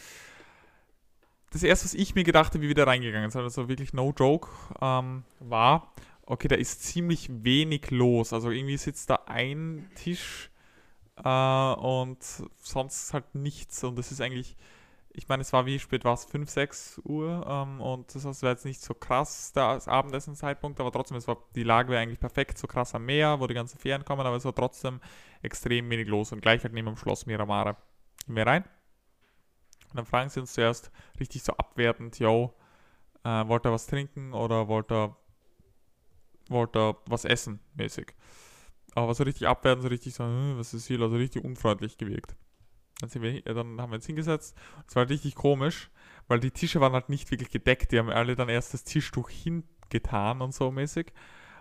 Das 1.52 1.64
erste, 1.64 1.86
was 1.86 1.94
ich 1.94 2.16
mir 2.16 2.26
gedacht 2.26 2.54
habe, 2.54 2.62
wie 2.62 2.68
wir 2.68 2.76
da 2.76 2.84
reingegangen 2.84 3.32
sind, 3.32 3.42
also 3.42 3.70
wirklich 3.70 3.94
no 3.94 4.14
joke, 4.18 4.50
ähm, 4.82 5.24
war, 5.40 5.94
okay, 6.24 6.50
da 6.50 6.56
ist 6.56 6.84
ziemlich 6.84 7.30
wenig 7.32 7.90
los. 7.92 8.34
Also 8.34 8.52
irgendwie 8.52 8.76
sitzt 8.78 9.10
da 9.10 9.20
ein 9.28 9.90
Tisch 9.96 10.50
äh, 11.24 11.74
und 11.74 12.18
sonst 12.58 13.14
halt 13.14 13.34
nichts. 13.34 13.84
Und 13.84 13.98
das 13.98 14.12
ist 14.12 14.20
eigentlich, 14.20 14.58
ich 15.18 15.28
meine, 15.28 15.42
es 15.42 15.52
war 15.52 15.66
wie 15.66 15.80
spät 15.80 16.06
war 16.06 16.14
es? 16.14 16.26
5, 16.26 16.48
6 16.48 17.02
Uhr 17.04 17.46
ähm, 17.50 17.82
und 17.82 18.14
das 18.14 18.44
war 18.44 18.52
jetzt 18.52 18.66
nicht 18.66 18.82
so 18.82 18.94
krass 18.94 19.52
der 19.52 19.82
Abendessenzeitpunkt, 19.88 20.80
aber 20.80 20.92
trotzdem, 20.92 21.18
es 21.18 21.28
war, 21.28 21.38
die 21.56 21.64
Lage 21.64 21.90
wäre 21.90 22.02
eigentlich 22.02 22.20
perfekt, 22.20 22.58
so 22.60 22.68
krass 22.68 22.94
am 22.94 23.06
Meer, 23.06 23.40
wo 23.40 23.48
die 23.48 23.56
ganzen 23.56 23.80
Ferien 23.80 24.06
kommen, 24.06 24.26
aber 24.26 24.36
es 24.36 24.46
war 24.46 24.54
trotzdem 24.54 25.02
extrem 25.42 25.90
wenig 25.90 26.08
los 26.08 26.32
und 26.32 26.42
gleich 26.42 26.64
halt 26.64 26.74
neben 26.74 26.86
dem 26.86 26.98
Schloss 26.98 27.26
Miramare. 27.26 27.78
Gehen 28.28 28.36
wir 28.36 28.46
rein 28.46 28.64
und 29.90 29.96
dann 29.96 30.06
fragen 30.06 30.30
sie 30.30 30.40
uns 30.40 30.54
zuerst 30.54 30.92
richtig 31.20 31.42
so 31.42 31.54
abwertend, 31.54 32.20
yo, 32.20 32.54
äh, 33.24 33.48
wollt 33.48 33.66
ihr 33.66 33.72
was 33.72 33.88
trinken 33.88 34.34
oder 34.34 34.68
wollt 34.68 34.92
ihr, 34.92 35.16
wollt 36.50 36.76
ihr 36.76 36.96
was 37.08 37.26
essen, 37.26 37.60
mäßig. 37.74 38.14
Aber 38.94 39.16
so 39.16 39.24
richtig 39.24 39.48
abwertend, 39.48 39.82
so 39.82 39.90
richtig 39.90 40.14
so, 40.14 40.24
hm, 40.24 40.60
was 40.60 40.76
ist 40.76 40.86
hier, 40.86 41.02
also 41.02 41.16
richtig 41.16 41.44
unfreundlich 41.44 41.98
gewirkt. 41.98 42.36
Dann, 43.00 43.10
sind 43.10 43.22
wir, 43.22 43.46
äh, 43.46 43.54
dann 43.54 43.80
haben 43.80 43.92
wir 43.92 43.96
uns 43.96 44.06
hingesetzt. 44.06 44.56
Es 44.88 44.96
war 44.96 45.10
richtig 45.10 45.36
komisch, 45.36 45.90
weil 46.28 46.40
die 46.40 46.52
Tische 46.52 46.82
waren 46.82 46.94
halt 46.94 47.10
nicht 47.10 47.30
wirklich 47.32 47.50
gedeckt. 47.50 47.92
Die 47.92 48.00
haben 48.00 48.10
alle 48.10 48.36
dann 48.36 48.50
erst 48.50 48.74
das 48.74 48.84
Tischtuch 48.84 49.30
hingetan 49.30 50.42
und 50.42 50.54
so 50.54 50.72
mäßig. 50.72 51.14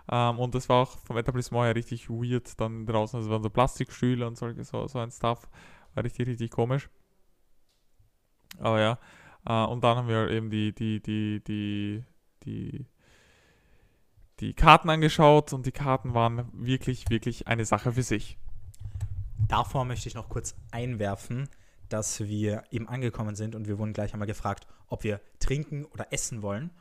Ähm, 0.09 0.39
und 0.39 0.55
das 0.55 0.69
war 0.69 0.83
auch 0.83 0.97
vom 0.99 1.17
Etablissement 1.17 1.65
her 1.65 1.75
richtig 1.75 2.09
weird. 2.09 2.59
Dann 2.59 2.85
draußen, 2.85 3.17
also 3.17 3.29
waren 3.29 3.43
so 3.43 3.49
Plastikstühle 3.49 4.25
und 4.25 4.37
solche, 4.37 4.63
so, 4.63 4.87
so 4.87 4.99
ein 4.99 5.11
Stuff. 5.11 5.47
War 5.93 6.03
richtig, 6.03 6.27
richtig 6.27 6.51
komisch. 6.51 6.89
Aber 8.59 8.79
ja. 8.79 8.99
Äh, 9.45 9.65
und 9.65 9.83
dann 9.83 9.97
haben 9.97 10.07
wir 10.07 10.29
eben 10.29 10.49
die, 10.49 10.73
die, 10.73 11.01
die, 11.01 11.43
die, 11.45 12.03
die, 12.43 12.85
die 14.39 14.53
Karten 14.53 14.89
angeschaut 14.89 15.53
und 15.53 15.65
die 15.65 15.71
Karten 15.71 16.13
waren 16.13 16.49
wirklich, 16.53 17.09
wirklich 17.09 17.47
eine 17.47 17.65
Sache 17.65 17.91
für 17.91 18.03
sich. 18.03 18.37
Davor 19.47 19.85
möchte 19.85 20.09
ich 20.09 20.15
noch 20.15 20.29
kurz 20.29 20.55
einwerfen, 20.71 21.49
dass 21.89 22.19
wir 22.19 22.63
eben 22.69 22.87
angekommen 22.87 23.35
sind 23.35 23.55
und 23.55 23.67
wir 23.67 23.79
wurden 23.79 23.93
gleich 23.93 24.13
einmal 24.13 24.27
gefragt, 24.27 24.67
ob 24.87 25.03
wir 25.03 25.21
trinken 25.39 25.85
oder 25.85 26.11
essen 26.11 26.41
wollen 26.41 26.71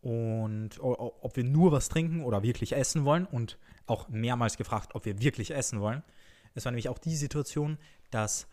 und 0.00 0.78
ob 0.80 1.36
wir 1.36 1.44
nur 1.44 1.72
was 1.72 1.88
trinken 1.88 2.24
oder 2.24 2.42
wirklich 2.42 2.72
essen 2.72 3.04
wollen 3.04 3.26
und 3.26 3.58
auch 3.86 4.08
mehrmals 4.08 4.56
gefragt, 4.56 4.94
ob 4.94 5.04
wir 5.04 5.20
wirklich 5.20 5.50
essen 5.50 5.80
wollen. 5.80 6.02
Es 6.54 6.64
war 6.64 6.72
nämlich 6.72 6.88
auch 6.88 6.98
die 6.98 7.16
Situation, 7.16 7.76
dass 8.10 8.46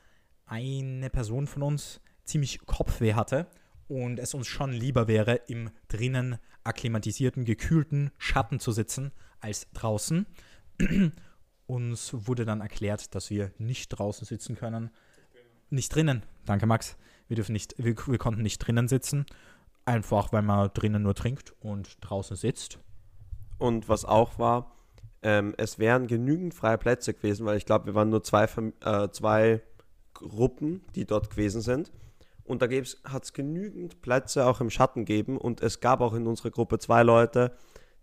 eine 0.46 1.10
Person 1.10 1.48
von 1.48 1.64
uns 1.64 2.02
ziemlich 2.26 2.66
Kopfweh 2.66 3.14
hatte 3.14 3.48
und 3.88 4.20
es 4.20 4.34
uns 4.34 4.48
schon 4.48 4.74
lieber 4.74 5.08
wäre, 5.08 5.36
im 5.48 5.70
drinnen 5.88 6.38
akklimatisierten, 6.64 7.46
gekühlten 7.46 8.12
Schatten 8.18 8.60
zu 8.60 8.72
sitzen, 8.72 9.12
als 9.40 9.72
draußen. 9.72 10.26
Uns 11.66 12.14
wurde 12.28 12.46
dann 12.46 12.62
erklärt, 12.62 13.16
dass 13.16 13.30
wir 13.30 13.52
nicht 13.58 13.90
draußen 13.90 14.26
sitzen 14.26 14.56
können. 14.56 14.92
Nicht 15.70 15.94
drinnen. 15.94 16.24
Danke, 16.46 16.66
Max. 16.66 16.98
Wir, 17.28 17.36
dürfen 17.36 17.54
nicht, 17.54 17.76
wir, 17.78 17.96
wir 18.08 18.18
konnten 18.18 18.42
nicht 18.42 18.60
drinnen 18.60 18.88
sitzen. 18.88 19.26
Einfach, 19.86 20.32
weil 20.32 20.42
man 20.42 20.70
drinnen 20.74 21.04
nur 21.04 21.16
trinkt 21.16 21.54
und 21.60 21.98
draußen 22.02 22.38
sitzt. 22.38 22.80
Und 23.58 23.90
was 23.90 24.06
auch 24.06 24.40
war, 24.40 24.76
ähm, 25.22 25.54
es 25.58 25.80
wären 25.80 26.08
genügend 26.08 26.54
freie 26.54 26.78
Plätze 26.78 27.14
gewesen, 27.14 27.46
weil 27.46 27.58
ich 27.58 27.66
glaube, 27.66 27.88
wir 27.88 27.96
waren 27.96 28.10
nur 28.10 28.24
zwei, 28.24 28.44
äh, 28.44 29.10
zwei 29.12 29.62
Gruppen, 30.14 30.84
die 30.96 31.06
dort 31.06 31.30
gewesen 31.30 31.62
sind. 31.62 31.92
Und 32.44 32.62
da 32.62 32.68
hat 32.68 33.24
es 33.24 33.34
genügend 33.34 34.02
Plätze 34.02 34.46
auch 34.46 34.60
im 34.60 34.70
Schatten 34.70 35.06
gegeben. 35.06 35.38
Und 35.38 35.62
es 35.62 35.80
gab 35.80 36.02
auch 36.02 36.14
in 36.14 36.28
unserer 36.28 36.52
Gruppe 36.52 36.78
zwei 36.78 37.04
Leute, 37.04 37.56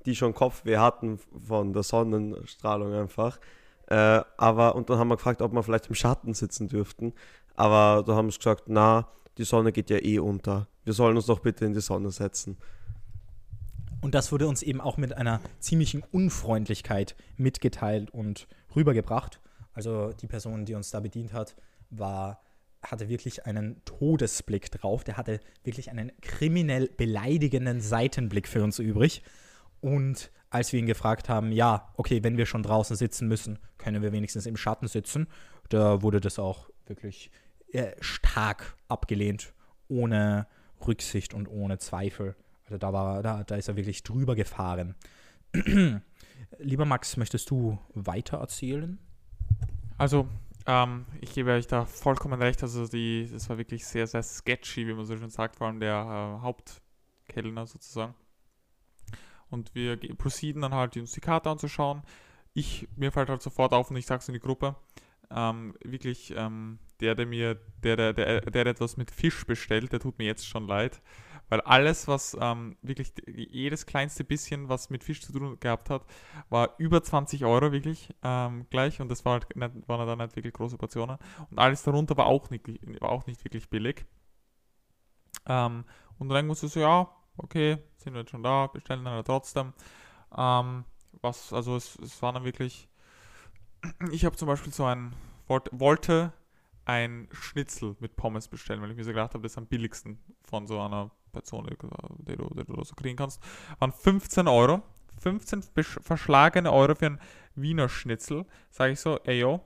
die 0.06 0.16
schon 0.16 0.34
Kopfweh 0.34 0.78
hatten 0.78 1.18
von 1.46 1.72
der 1.72 1.82
Sonnenstrahlung 1.82 2.92
einfach. 2.94 3.38
Äh, 3.86 4.22
aber, 4.36 4.76
und 4.76 4.88
dann 4.88 4.98
haben 4.98 5.08
wir 5.08 5.16
gefragt, 5.16 5.42
ob 5.42 5.52
wir 5.52 5.62
vielleicht 5.62 5.88
im 5.88 5.94
Schatten 5.94 6.34
sitzen 6.34 6.68
dürften. 6.68 7.12
Aber 7.56 8.04
da 8.06 8.14
haben 8.14 8.30
sie 8.30 8.38
gesagt, 8.38 8.64
na, 8.66 9.08
die 9.36 9.44
Sonne 9.44 9.72
geht 9.72 9.90
ja 9.90 9.98
eh 9.98 10.18
unter. 10.18 10.68
Wir 10.84 10.92
sollen 10.92 11.16
uns 11.16 11.26
doch 11.26 11.40
bitte 11.40 11.64
in 11.64 11.72
die 11.72 11.80
Sonne 11.80 12.10
setzen. 12.10 12.56
Und 14.00 14.14
das 14.14 14.32
wurde 14.32 14.48
uns 14.48 14.62
eben 14.62 14.80
auch 14.80 14.96
mit 14.96 15.12
einer 15.16 15.40
ziemlichen 15.58 16.02
Unfreundlichkeit 16.10 17.16
mitgeteilt 17.36 18.10
und 18.10 18.48
rübergebracht. 18.74 19.40
Also 19.74 20.12
die 20.12 20.26
Person, 20.26 20.64
die 20.64 20.74
uns 20.74 20.90
da 20.90 21.00
bedient 21.00 21.32
hat, 21.32 21.54
war, 21.90 22.40
hatte 22.82 23.08
wirklich 23.08 23.46
einen 23.46 23.84
Todesblick 23.84 24.70
drauf. 24.70 25.04
Der 25.04 25.16
hatte 25.16 25.40
wirklich 25.64 25.90
einen 25.90 26.12
kriminell 26.22 26.88
beleidigenden 26.88 27.80
Seitenblick 27.80 28.48
für 28.48 28.64
uns 28.64 28.78
übrig. 28.78 29.22
Und 29.80 30.30
als 30.50 30.72
wir 30.72 30.80
ihn 30.80 30.86
gefragt 30.86 31.28
haben, 31.28 31.52
ja, 31.52 31.92
okay, 31.96 32.22
wenn 32.22 32.36
wir 32.36 32.46
schon 32.46 32.62
draußen 32.62 32.96
sitzen 32.96 33.28
müssen, 33.28 33.58
können 33.78 34.02
wir 34.02 34.12
wenigstens 34.12 34.46
im 34.46 34.56
Schatten 34.56 34.88
sitzen, 34.88 35.28
da 35.68 36.02
wurde 36.02 36.20
das 36.20 36.38
auch 36.38 36.68
wirklich 36.86 37.30
äh, 37.72 37.92
stark 38.00 38.76
abgelehnt, 38.88 39.54
ohne 39.88 40.46
Rücksicht 40.86 41.34
und 41.34 41.46
ohne 41.48 41.78
Zweifel. 41.78 42.34
Also 42.64 42.78
da 42.78 42.92
war, 42.92 43.22
da, 43.22 43.44
da 43.44 43.56
ist 43.56 43.68
er 43.68 43.76
wirklich 43.76 44.02
drüber 44.02 44.34
gefahren. 44.34 44.96
Lieber 46.58 46.84
Max, 46.84 47.16
möchtest 47.16 47.50
du 47.50 47.78
weiter 47.94 48.38
erzählen? 48.38 48.98
Also, 49.98 50.28
ähm, 50.66 51.06
ich 51.20 51.32
gebe 51.32 51.52
euch 51.52 51.66
da 51.66 51.84
vollkommen 51.84 52.40
recht. 52.40 52.62
Also, 52.62 52.86
die, 52.86 53.28
das 53.30 53.48
war 53.48 53.58
wirklich 53.58 53.84
sehr, 53.86 54.06
sehr 54.06 54.22
sketchy, 54.22 54.86
wie 54.86 54.94
man 54.94 55.04
so 55.04 55.16
schön 55.16 55.30
sagt, 55.30 55.56
vor 55.56 55.66
allem 55.66 55.80
der 55.80 55.94
äh, 55.94 56.42
Hauptkellner 56.42 57.66
sozusagen. 57.66 58.14
Und 59.50 59.74
wir 59.74 59.96
proceeden 60.16 60.62
dann 60.62 60.74
halt, 60.74 60.96
uns 60.96 61.12
die 61.12 61.20
Karte 61.20 61.50
anzuschauen. 61.50 62.02
Ich, 62.54 62.88
mir 62.96 63.12
fällt 63.12 63.28
halt 63.28 63.42
sofort 63.42 63.72
auf 63.72 63.90
und 63.90 63.96
ich 63.96 64.06
sag's 64.06 64.28
in 64.28 64.34
die 64.34 64.40
Gruppe, 64.40 64.76
ähm, 65.30 65.74
wirklich, 65.84 66.34
ähm, 66.36 66.78
der, 67.00 67.14
der 67.14 67.26
mir, 67.26 67.54
der, 67.82 67.96
der, 67.96 68.12
der, 68.12 68.40
der 68.40 68.66
etwas 68.66 68.96
mit 68.96 69.10
Fisch 69.10 69.46
bestellt, 69.46 69.92
der 69.92 70.00
tut 70.00 70.18
mir 70.18 70.26
jetzt 70.26 70.46
schon 70.46 70.66
leid. 70.66 71.00
Weil 71.48 71.60
alles, 71.62 72.06
was 72.06 72.36
ähm, 72.40 72.76
wirklich 72.80 73.12
jedes 73.26 73.84
kleinste 73.84 74.22
bisschen, 74.22 74.68
was 74.68 74.88
mit 74.88 75.02
Fisch 75.02 75.20
zu 75.20 75.32
tun 75.32 75.58
gehabt 75.58 75.90
hat, 75.90 76.04
war 76.48 76.74
über 76.78 77.02
20 77.02 77.44
Euro 77.44 77.72
wirklich 77.72 78.08
ähm, 78.22 78.66
gleich. 78.70 79.00
Und 79.00 79.08
das 79.08 79.24
war 79.24 79.34
halt 79.34 79.56
nicht, 79.56 79.88
waren 79.88 80.06
dann 80.06 80.18
nicht 80.18 80.36
wirklich 80.36 80.54
große 80.54 80.78
Portionen. 80.78 81.18
Und 81.50 81.58
alles 81.58 81.82
darunter 81.82 82.16
war 82.16 82.26
auch 82.26 82.50
nicht, 82.50 82.68
war 83.00 83.10
auch 83.10 83.26
nicht 83.26 83.44
wirklich 83.44 83.68
billig. 83.68 84.06
Ähm, 85.46 85.84
und 86.18 86.28
dann 86.28 86.46
musste 86.46 86.68
so, 86.68 86.78
ja, 86.78 87.10
okay, 87.42 87.78
sind 87.98 88.14
wir 88.14 88.20
jetzt 88.20 88.30
schon 88.30 88.42
da, 88.42 88.66
bestellen 88.68 89.04
dann 89.04 89.14
halt 89.14 89.26
trotzdem. 89.26 89.72
Ähm, 90.36 90.84
was, 91.22 91.52
also 91.52 91.76
es, 91.76 91.96
es 92.00 92.20
war 92.22 92.32
dann 92.32 92.44
wirklich, 92.44 92.88
ich 94.12 94.24
habe 94.24 94.36
zum 94.36 94.48
Beispiel 94.48 94.72
so 94.72 94.84
ein, 94.84 95.12
wollte, 95.46 96.32
ein 96.84 97.28
Schnitzel 97.32 97.96
mit 98.00 98.16
Pommes 98.16 98.48
bestellen, 98.48 98.80
weil 98.82 98.90
ich 98.90 98.96
mir 98.96 99.04
so 99.04 99.10
gedacht 99.10 99.34
habe, 99.34 99.42
das 99.42 99.52
ist 99.52 99.58
am 99.58 99.66
billigsten 99.66 100.18
von 100.44 100.66
so 100.66 100.80
einer 100.80 101.10
Person, 101.32 101.66
die, 101.66 102.36
du, 102.36 102.48
die 102.54 102.64
du 102.64 102.84
so 102.84 102.94
kriegen 102.94 103.16
kannst. 103.16 103.40
Waren 103.78 103.92
15 103.92 104.48
Euro. 104.48 104.82
15 105.20 105.60
besch- 105.74 106.02
verschlagene 106.02 106.72
Euro 106.72 106.94
für 106.94 107.06
ein 107.06 107.20
Wiener 107.54 107.88
Schnitzel. 107.88 108.46
Sage 108.70 108.92
ich 108.92 109.00
so, 109.00 109.18
ey 109.24 109.40
yo. 109.40 109.60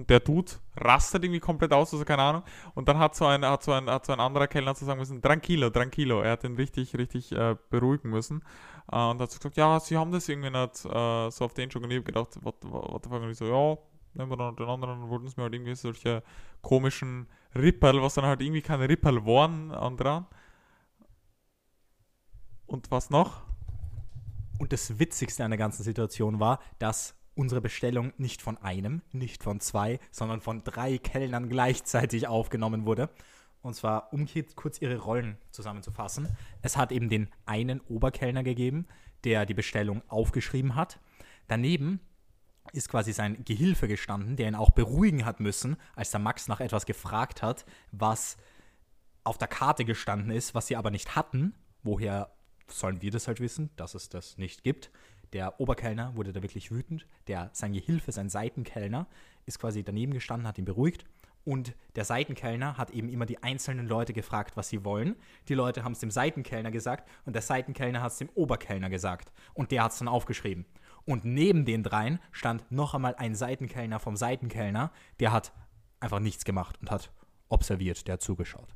Und 0.00 0.08
der 0.08 0.20
Dude 0.20 0.52
rastet 0.78 1.22
irgendwie 1.24 1.40
komplett 1.40 1.74
aus, 1.74 1.92
also 1.92 2.06
keine 2.06 2.22
Ahnung. 2.22 2.42
Und 2.74 2.88
dann 2.88 2.98
hat 2.98 3.14
so 3.14 3.26
ein, 3.26 3.44
hat 3.44 3.62
so 3.62 3.72
ein, 3.72 3.90
hat 3.90 4.06
so 4.06 4.14
ein 4.14 4.20
anderer 4.20 4.46
Kellner 4.46 4.74
zu 4.74 4.86
sagen 4.86 4.98
müssen, 4.98 5.20
tranquilo, 5.20 5.68
tranquilo. 5.68 6.22
Er 6.22 6.32
hat 6.32 6.42
den 6.42 6.54
richtig, 6.54 6.96
richtig 6.96 7.32
äh, 7.32 7.54
beruhigen 7.68 8.08
müssen. 8.08 8.42
Äh, 8.90 8.96
und 8.96 9.20
hat 9.20 9.30
so 9.30 9.36
gesagt, 9.36 9.58
ja, 9.58 9.78
sie 9.78 9.98
haben 9.98 10.10
das 10.10 10.26
irgendwie 10.30 10.48
nicht 10.48 10.86
äh, 10.86 11.30
so 11.30 11.44
auf 11.44 11.52
den 11.52 11.70
schon. 11.70 11.84
Und 11.84 11.90
gedacht, 11.90 12.42
what, 12.42 12.56
what, 12.62 13.04
the 13.04 13.34
so, 13.34 13.44
ja, 13.44 13.78
nehmen 14.14 14.30
wir 14.30 14.38
dann 14.38 14.56
den 14.56 14.66
anderen. 14.66 15.02
Und 15.02 15.10
wollten 15.10 15.28
sie 15.28 15.34
mir 15.36 15.42
halt 15.42 15.54
irgendwie 15.54 15.74
solche 15.74 16.22
komischen 16.62 17.28
Ripperl, 17.54 18.00
was 18.00 18.14
dann 18.14 18.24
halt 18.24 18.40
irgendwie 18.40 18.62
keine 18.62 18.88
Ripperl 18.88 19.26
waren, 19.26 19.70
an 19.70 19.98
dran. 19.98 20.26
Und 22.64 22.90
was 22.90 23.10
noch? 23.10 23.42
Und 24.58 24.72
das 24.72 24.98
Witzigste 24.98 25.44
an 25.44 25.50
der 25.50 25.58
ganzen 25.58 25.82
Situation 25.82 26.40
war, 26.40 26.58
dass 26.78 27.19
unsere 27.34 27.60
Bestellung 27.60 28.12
nicht 28.18 28.42
von 28.42 28.58
einem, 28.58 29.02
nicht 29.12 29.42
von 29.42 29.60
zwei, 29.60 29.98
sondern 30.10 30.40
von 30.40 30.62
drei 30.64 30.98
Kellnern 30.98 31.48
gleichzeitig 31.48 32.26
aufgenommen 32.26 32.84
wurde. 32.84 33.08
Und 33.62 33.74
zwar, 33.74 34.12
um 34.12 34.26
kurz 34.56 34.80
ihre 34.80 34.98
Rollen 34.98 35.36
zusammenzufassen. 35.50 36.28
Es 36.62 36.76
hat 36.76 36.92
eben 36.92 37.08
den 37.08 37.28
einen 37.44 37.80
Oberkellner 37.80 38.42
gegeben, 38.42 38.86
der 39.24 39.44
die 39.44 39.54
Bestellung 39.54 40.02
aufgeschrieben 40.08 40.74
hat. 40.74 40.98
Daneben 41.46 42.00
ist 42.72 42.88
quasi 42.88 43.12
sein 43.12 43.44
Gehilfe 43.44 43.88
gestanden, 43.88 44.36
der 44.36 44.48
ihn 44.48 44.54
auch 44.54 44.70
beruhigen 44.70 45.24
hat 45.24 45.40
müssen, 45.40 45.76
als 45.94 46.10
der 46.10 46.20
Max 46.20 46.48
nach 46.48 46.60
etwas 46.60 46.86
gefragt 46.86 47.42
hat, 47.42 47.66
was 47.90 48.36
auf 49.24 49.38
der 49.38 49.48
Karte 49.48 49.84
gestanden 49.84 50.30
ist, 50.30 50.54
was 50.54 50.66
sie 50.66 50.76
aber 50.76 50.90
nicht 50.90 51.16
hatten. 51.16 51.54
Woher 51.82 52.30
sollen 52.68 53.02
wir 53.02 53.10
das 53.10 53.26
halt 53.26 53.40
wissen, 53.40 53.70
dass 53.76 53.94
es 53.94 54.08
das 54.08 54.38
nicht 54.38 54.62
gibt? 54.62 54.90
Der 55.32 55.60
Oberkellner 55.60 56.16
wurde 56.16 56.32
da 56.32 56.42
wirklich 56.42 56.70
wütend. 56.70 57.06
Der, 57.28 57.50
sein 57.52 57.72
Gehilfe, 57.72 58.12
sein 58.12 58.28
Seitenkellner, 58.28 59.06
ist 59.46 59.58
quasi 59.58 59.82
daneben 59.82 60.12
gestanden, 60.12 60.46
hat 60.46 60.58
ihn 60.58 60.64
beruhigt. 60.64 61.04
Und 61.44 61.74
der 61.96 62.04
Seitenkellner 62.04 62.76
hat 62.76 62.90
eben 62.90 63.08
immer 63.08 63.26
die 63.26 63.42
einzelnen 63.42 63.86
Leute 63.86 64.12
gefragt, 64.12 64.56
was 64.56 64.68
sie 64.68 64.84
wollen. 64.84 65.16
Die 65.48 65.54
Leute 65.54 65.84
haben 65.84 65.92
es 65.92 66.00
dem 66.00 66.10
Seitenkellner 66.10 66.70
gesagt 66.70 67.08
und 67.24 67.32
der 67.32 67.42
Seitenkellner 67.42 68.02
hat 68.02 68.12
es 68.12 68.18
dem 68.18 68.28
Oberkellner 68.34 68.90
gesagt. 68.90 69.32
Und 69.54 69.70
der 69.70 69.84
hat 69.84 69.92
es 69.92 69.98
dann 69.98 70.08
aufgeschrieben. 70.08 70.66
Und 71.06 71.24
neben 71.24 71.64
den 71.64 71.82
dreien 71.82 72.20
stand 72.30 72.70
noch 72.70 72.94
einmal 72.94 73.14
ein 73.14 73.34
Seitenkellner 73.34 74.00
vom 74.00 74.16
Seitenkellner, 74.16 74.92
der 75.18 75.32
hat 75.32 75.52
einfach 75.98 76.20
nichts 76.20 76.44
gemacht 76.44 76.78
und 76.80 76.90
hat 76.90 77.10
observiert, 77.48 78.06
der 78.06 78.14
hat 78.14 78.22
zugeschaut. 78.22 78.74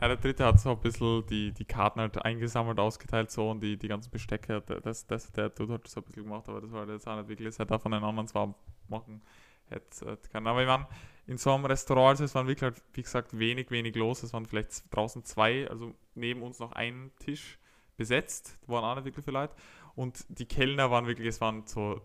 Ja, 0.00 0.06
der 0.06 0.16
dritte 0.16 0.44
hat 0.44 0.60
so 0.60 0.70
ein 0.70 0.78
bisschen 0.78 1.26
die, 1.26 1.52
die 1.52 1.64
Karten 1.64 2.00
halt 2.00 2.24
eingesammelt, 2.24 2.78
ausgeteilt 2.78 3.32
so 3.32 3.50
und 3.50 3.60
die, 3.60 3.76
die 3.76 3.88
ganzen 3.88 4.10
Bestecke, 4.10 4.62
das, 4.62 5.06
das, 5.08 5.32
der 5.32 5.48
Dude 5.48 5.74
hat 5.74 5.88
so 5.88 6.00
ein 6.00 6.04
bisschen 6.04 6.22
gemacht, 6.22 6.48
aber 6.48 6.60
das 6.60 6.70
war 6.70 6.88
jetzt 6.88 7.08
auch 7.08 7.16
nicht 7.16 7.28
wirklich, 7.28 7.48
das 7.48 7.58
hätte 7.58 7.74
er 7.74 7.80
von 7.80 7.90
den 7.90 8.04
anderen 8.04 8.28
zwar 8.28 8.54
machen 8.86 9.22
hätte 9.68 10.16
können. 10.30 10.46
Aber 10.46 10.60
ich 10.60 10.68
meine, 10.68 10.86
in 11.26 11.36
so 11.36 11.52
einem 11.52 11.64
Restaurant, 11.64 12.10
also 12.10 12.24
es 12.24 12.34
waren 12.36 12.46
wirklich, 12.46 12.62
halt, 12.62 12.82
wie 12.92 13.02
gesagt, 13.02 13.36
wenig, 13.36 13.72
wenig 13.72 13.96
los, 13.96 14.22
es 14.22 14.32
waren 14.32 14.46
vielleicht 14.46 14.84
draußen 14.94 15.24
zwei, 15.24 15.68
also 15.68 15.92
neben 16.14 16.42
uns 16.42 16.60
noch 16.60 16.72
ein 16.72 17.10
Tisch 17.18 17.58
besetzt, 17.96 18.56
da 18.62 18.74
waren 18.74 18.84
auch 18.84 18.94
nicht 18.94 19.06
wirklich 19.06 19.24
viele 19.24 19.40
Leute. 19.40 19.54
Und 19.96 20.24
die 20.28 20.46
Kellner 20.46 20.92
waren 20.92 21.08
wirklich, 21.08 21.26
es 21.26 21.40
waren 21.40 21.66
so 21.66 22.00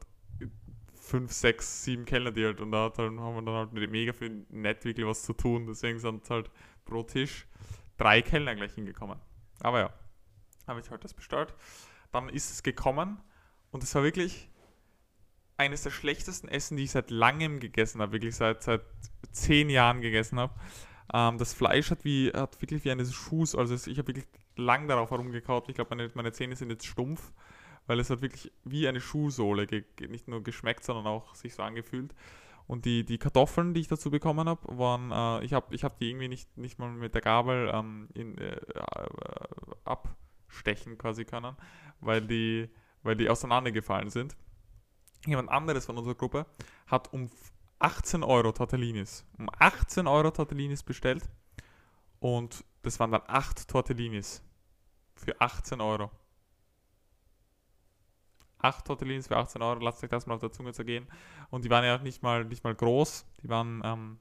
fünf, 0.95 1.31
sechs, 1.31 1.83
sieben 1.83 2.05
Kellner, 2.05 2.31
die 2.31 2.43
halt, 2.43 2.59
und 2.59 2.71
da 2.71 2.91
haben 2.97 3.17
wir 3.17 3.41
dann 3.43 3.53
halt 3.53 3.73
mega 3.73 4.13
viel 4.13 4.47
nett 4.49 4.83
wirklich 4.83 5.05
was 5.05 5.21
zu 5.21 5.33
tun, 5.33 5.67
deswegen 5.67 5.99
sind 5.99 6.23
es 6.23 6.29
halt 6.31 6.49
pro 6.85 7.03
Tisch 7.03 7.45
drei 7.97 8.21
Kellner 8.21 8.55
gleich 8.55 8.73
hingekommen. 8.73 9.19
Aber 9.61 9.79
ja, 9.79 9.93
habe 10.67 10.79
ich 10.79 10.89
halt 10.89 11.03
das 11.03 11.13
bestellt. 11.13 11.53
Dann 12.11 12.29
ist 12.29 12.51
es 12.51 12.63
gekommen 12.63 13.21
und 13.71 13.83
es 13.83 13.93
war 13.95 14.03
wirklich 14.03 14.49
eines 15.57 15.83
der 15.83 15.91
schlechtesten 15.91 16.47
Essen, 16.47 16.77
die 16.77 16.83
ich 16.83 16.91
seit 16.91 17.11
langem 17.11 17.59
gegessen 17.59 18.01
habe, 18.01 18.13
wirklich 18.13 18.35
seit, 18.35 18.63
seit 18.63 18.81
zehn 19.31 19.69
Jahren 19.69 20.01
gegessen 20.01 20.39
habe. 20.39 20.53
Ähm, 21.13 21.37
das 21.37 21.53
Fleisch 21.53 21.91
hat, 21.91 22.03
wie, 22.03 22.31
hat 22.31 22.61
wirklich 22.61 22.83
wie 22.85 22.91
eines 22.91 23.13
Schuhs, 23.13 23.55
also 23.55 23.73
ich 23.73 23.97
habe 23.97 24.07
wirklich 24.07 24.27
lang 24.55 24.87
darauf 24.87 25.11
herumgekaut. 25.11 25.69
Ich 25.69 25.75
glaube, 25.75 25.95
meine, 25.95 26.11
meine 26.13 26.31
Zähne 26.31 26.55
sind 26.55 26.69
jetzt 26.69 26.85
stumpf, 26.85 27.33
weil 27.87 27.99
es 27.99 28.09
hat 28.09 28.21
wirklich 28.21 28.51
wie 28.63 28.87
eine 28.87 29.01
Schuhsohle 29.01 29.67
nicht 30.07 30.27
nur 30.27 30.43
geschmeckt, 30.43 30.83
sondern 30.83 31.07
auch 31.07 31.35
sich 31.35 31.53
so 31.53 31.63
angefühlt. 31.63 32.13
Und 32.67 32.85
die, 32.85 33.05
die 33.05 33.17
Kartoffeln, 33.17 33.73
die 33.73 33.81
ich 33.81 33.87
dazu 33.87 34.09
bekommen 34.09 34.47
habe, 34.47 34.61
waren, 34.77 35.11
äh, 35.11 35.45
ich 35.45 35.53
habe 35.53 35.73
ich 35.75 35.83
hab 35.83 35.97
die 35.97 36.09
irgendwie 36.09 36.29
nicht, 36.29 36.57
nicht 36.57 36.79
mal 36.79 36.89
mit 36.89 37.13
der 37.13 37.21
Gabel 37.21 37.69
ähm, 37.73 38.09
in, 38.13 38.37
äh, 38.37 38.55
äh, 38.55 39.07
abstechen 39.83 40.97
quasi 40.97 41.25
können, 41.25 41.55
weil 41.99 42.21
die, 42.21 42.69
weil 43.03 43.15
die 43.15 43.29
auseinandergefallen 43.29 44.09
sind. 44.09 44.35
Jemand 45.25 45.49
anderes 45.49 45.85
von 45.85 45.97
unserer 45.97 46.15
Gruppe 46.15 46.45
hat 46.87 47.11
um 47.13 47.29
18 47.79 48.23
Euro 48.23 48.51
Tortellinis, 48.53 49.25
um 49.37 49.49
18 49.59 50.07
Euro 50.07 50.31
Tortellinis 50.31 50.83
bestellt 50.83 51.29
und 52.19 52.63
das 52.83 52.99
waren 52.99 53.11
dann 53.11 53.23
acht 53.27 53.67
Tortellinis 53.67 54.41
für 55.15 55.39
18 55.41 55.81
Euro. 55.81 56.09
Acht 58.63 58.85
Tortellinis 58.85 59.27
für 59.27 59.37
18 59.37 59.61
Euro, 59.61 59.79
lasst 59.81 60.03
euch 60.03 60.09
das 60.09 60.25
mal 60.25 60.35
auf 60.35 60.39
der 60.39 60.51
Zunge 60.51 60.71
zergehen. 60.73 61.05
Und 61.49 61.65
die 61.65 61.69
waren 61.69 61.83
ja 61.83 61.97
nicht 61.97 62.23
mal, 62.23 62.45
nicht 62.45 62.63
mal 62.63 62.73
groß, 62.73 63.25
die 63.43 63.49
waren 63.49 63.81
ähm, 63.83 64.19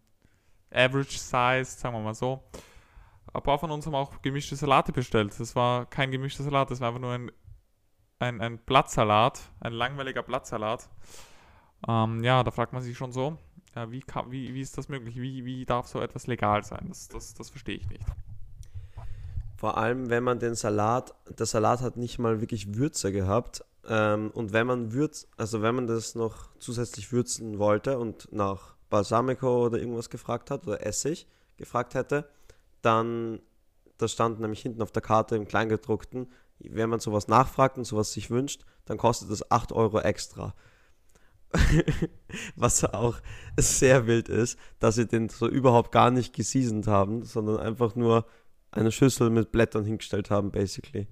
average 0.72 1.18
size, 1.18 1.64
sagen 1.64 1.94
wir 1.94 2.00
mal 2.00 2.14
so. 2.14 2.42
Ein 3.32 3.42
paar 3.42 3.58
von 3.58 3.70
uns 3.70 3.86
haben 3.86 3.94
auch 3.94 4.20
gemischte 4.20 4.56
Salate 4.56 4.92
bestellt. 4.92 5.38
Das 5.38 5.54
war 5.54 5.86
kein 5.86 6.10
gemischter 6.10 6.42
Salat, 6.42 6.70
das 6.70 6.80
war 6.80 6.88
einfach 6.88 7.00
nur 7.00 7.12
ein, 7.12 7.30
ein, 8.18 8.40
ein 8.40 8.58
Blattsalat, 8.58 9.40
ein 9.60 9.72
langweiliger 9.72 10.22
Blattsalat. 10.24 10.88
Ähm, 11.88 12.24
ja, 12.24 12.42
da 12.42 12.50
fragt 12.50 12.72
man 12.72 12.82
sich 12.82 12.96
schon 12.96 13.12
so, 13.12 13.38
ja, 13.76 13.90
wie, 13.92 14.00
kann, 14.00 14.30
wie, 14.32 14.52
wie 14.54 14.60
ist 14.60 14.76
das 14.76 14.88
möglich? 14.88 15.16
Wie, 15.16 15.44
wie 15.44 15.64
darf 15.64 15.86
so 15.86 16.00
etwas 16.00 16.26
legal 16.26 16.64
sein? 16.64 16.86
Das, 16.88 17.08
das, 17.08 17.34
das 17.34 17.50
verstehe 17.50 17.76
ich 17.76 17.88
nicht. 17.88 18.04
Vor 19.62 19.78
allem, 19.78 20.10
wenn 20.10 20.24
man 20.24 20.40
den 20.40 20.56
Salat, 20.56 21.14
der 21.38 21.46
Salat 21.46 21.82
hat 21.82 21.96
nicht 21.96 22.18
mal 22.18 22.40
wirklich 22.40 22.74
Würze 22.74 23.12
gehabt. 23.12 23.64
Ähm, 23.88 24.32
und 24.34 24.52
wenn 24.52 24.66
man 24.66 24.92
Würz, 24.92 25.28
also 25.36 25.62
wenn 25.62 25.76
man 25.76 25.86
das 25.86 26.16
noch 26.16 26.48
zusätzlich 26.58 27.12
würzen 27.12 27.60
wollte 27.60 27.96
und 27.96 28.26
nach 28.32 28.74
Balsamico 28.90 29.66
oder 29.66 29.78
irgendwas 29.78 30.10
gefragt 30.10 30.50
hat 30.50 30.66
oder 30.66 30.84
Essig 30.84 31.28
gefragt 31.58 31.94
hätte, 31.94 32.28
dann, 32.80 33.38
das 33.98 34.10
stand 34.10 34.40
nämlich 34.40 34.62
hinten 34.62 34.82
auf 34.82 34.90
der 34.90 35.00
Karte 35.00 35.36
im 35.36 35.46
Kleingedruckten, 35.46 36.26
wenn 36.58 36.90
man 36.90 36.98
sowas 36.98 37.28
nachfragt 37.28 37.78
und 37.78 37.84
sowas 37.84 38.12
sich 38.12 38.30
wünscht, 38.32 38.64
dann 38.86 38.98
kostet 38.98 39.30
es 39.30 39.48
8 39.48 39.70
Euro 39.70 40.00
extra. 40.00 40.56
Was 42.56 42.82
auch 42.82 43.20
sehr 43.56 44.08
wild 44.08 44.28
ist, 44.28 44.58
dass 44.80 44.96
sie 44.96 45.06
den 45.06 45.28
so 45.28 45.46
überhaupt 45.46 45.92
gar 45.92 46.10
nicht 46.10 46.34
geseasoned 46.34 46.88
haben, 46.88 47.22
sondern 47.22 47.58
einfach 47.58 47.94
nur 47.94 48.26
eine 48.72 48.90
Schüssel 48.90 49.30
mit 49.30 49.52
Blättern 49.52 49.84
hingestellt 49.84 50.30
haben, 50.30 50.50
basically. 50.50 51.06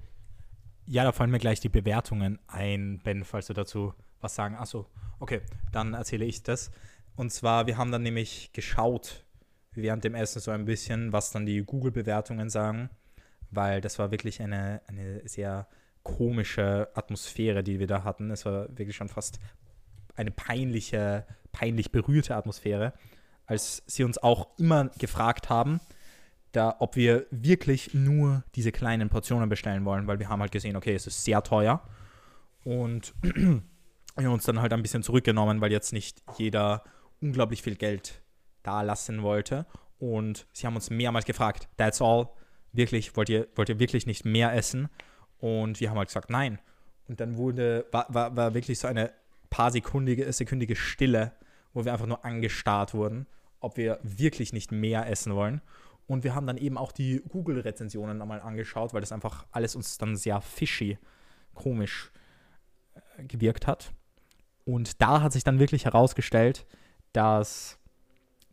Ja, 0.86 1.04
da 1.04 1.12
fallen 1.12 1.30
mir 1.30 1.38
gleich 1.38 1.60
die 1.60 1.68
Bewertungen 1.68 2.38
ein, 2.48 3.00
Ben, 3.04 3.24
falls 3.24 3.46
du 3.46 3.52
dazu 3.52 3.94
was 4.20 4.34
sagen. 4.34 4.56
Achso, 4.56 4.86
okay, 5.18 5.40
dann 5.72 5.94
erzähle 5.94 6.24
ich 6.24 6.42
das. 6.42 6.70
Und 7.16 7.30
zwar, 7.32 7.66
wir 7.66 7.76
haben 7.76 7.92
dann 7.92 8.02
nämlich 8.02 8.52
geschaut 8.52 9.24
während 9.72 10.04
dem 10.04 10.14
Essen 10.14 10.40
so 10.40 10.50
ein 10.50 10.64
bisschen, 10.64 11.12
was 11.12 11.30
dann 11.30 11.46
die 11.46 11.62
Google-Bewertungen 11.62 12.50
sagen, 12.50 12.90
weil 13.50 13.80
das 13.80 13.98
war 13.98 14.10
wirklich 14.10 14.40
eine, 14.42 14.80
eine 14.86 15.26
sehr 15.28 15.68
komische 16.02 16.88
Atmosphäre, 16.94 17.62
die 17.62 17.78
wir 17.78 17.86
da 17.86 18.04
hatten. 18.04 18.30
Es 18.30 18.44
war 18.46 18.68
wirklich 18.76 18.96
schon 18.96 19.08
fast 19.08 19.38
eine 20.16 20.30
peinliche, 20.30 21.26
peinlich 21.52 21.92
berührte 21.92 22.36
Atmosphäre, 22.36 22.94
als 23.46 23.82
sie 23.86 24.04
uns 24.04 24.18
auch 24.18 24.58
immer 24.58 24.88
gefragt 24.98 25.50
haben, 25.50 25.80
da, 26.52 26.76
ob 26.80 26.96
wir 26.96 27.26
wirklich 27.30 27.94
nur 27.94 28.44
diese 28.54 28.72
kleinen 28.72 29.08
Portionen 29.08 29.48
bestellen 29.48 29.84
wollen, 29.84 30.06
weil 30.06 30.18
wir 30.18 30.28
haben 30.28 30.40
halt 30.40 30.52
gesehen, 30.52 30.76
okay, 30.76 30.94
es 30.94 31.06
ist 31.06 31.24
sehr 31.24 31.42
teuer. 31.42 31.82
Und 32.64 33.14
wir 33.22 33.62
haben 34.16 34.32
uns 34.32 34.44
dann 34.44 34.60
halt 34.60 34.72
ein 34.72 34.82
bisschen 34.82 35.02
zurückgenommen, 35.02 35.60
weil 35.60 35.72
jetzt 35.72 35.92
nicht 35.92 36.22
jeder 36.38 36.82
unglaublich 37.20 37.62
viel 37.62 37.76
Geld 37.76 38.22
da 38.62 38.82
lassen 38.82 39.22
wollte. 39.22 39.66
Und 39.98 40.46
sie 40.52 40.66
haben 40.66 40.74
uns 40.74 40.90
mehrmals 40.90 41.24
gefragt, 41.24 41.68
that's 41.76 42.00
all, 42.00 42.28
wirklich, 42.72 43.16
wollt 43.16 43.28
ihr, 43.28 43.46
wollt 43.54 43.68
ihr 43.68 43.78
wirklich 43.78 44.06
nicht 44.06 44.24
mehr 44.24 44.54
essen? 44.54 44.88
Und 45.38 45.80
wir 45.80 45.90
haben 45.90 45.98
halt 45.98 46.08
gesagt, 46.08 46.30
nein. 46.30 46.58
Und 47.08 47.20
dann 47.20 47.36
wurde, 47.36 47.86
war, 47.92 48.06
war, 48.08 48.36
war 48.36 48.54
wirklich 48.54 48.78
so 48.78 48.88
eine 48.88 49.12
paar 49.50 49.70
sekundige, 49.70 50.32
sekündige 50.32 50.76
Stille, 50.76 51.32
wo 51.72 51.84
wir 51.84 51.92
einfach 51.92 52.06
nur 52.06 52.24
angestarrt 52.24 52.94
wurden, 52.94 53.26
ob 53.60 53.76
wir 53.76 53.98
wirklich 54.02 54.52
nicht 54.52 54.72
mehr 54.72 55.08
essen 55.08 55.34
wollen. 55.34 55.60
Und 56.10 56.24
wir 56.24 56.34
haben 56.34 56.48
dann 56.48 56.56
eben 56.56 56.76
auch 56.76 56.90
die 56.90 57.22
Google-Rezensionen 57.28 58.18
nochmal 58.18 58.40
angeschaut, 58.40 58.92
weil 58.92 59.00
das 59.00 59.12
einfach 59.12 59.46
alles 59.52 59.76
uns 59.76 59.96
dann 59.96 60.16
sehr 60.16 60.40
fishy, 60.40 60.98
komisch 61.54 62.10
äh, 62.96 63.22
gewirkt 63.22 63.68
hat. 63.68 63.92
Und 64.64 65.00
da 65.00 65.22
hat 65.22 65.32
sich 65.32 65.44
dann 65.44 65.60
wirklich 65.60 65.84
herausgestellt, 65.84 66.66
dass 67.12 67.78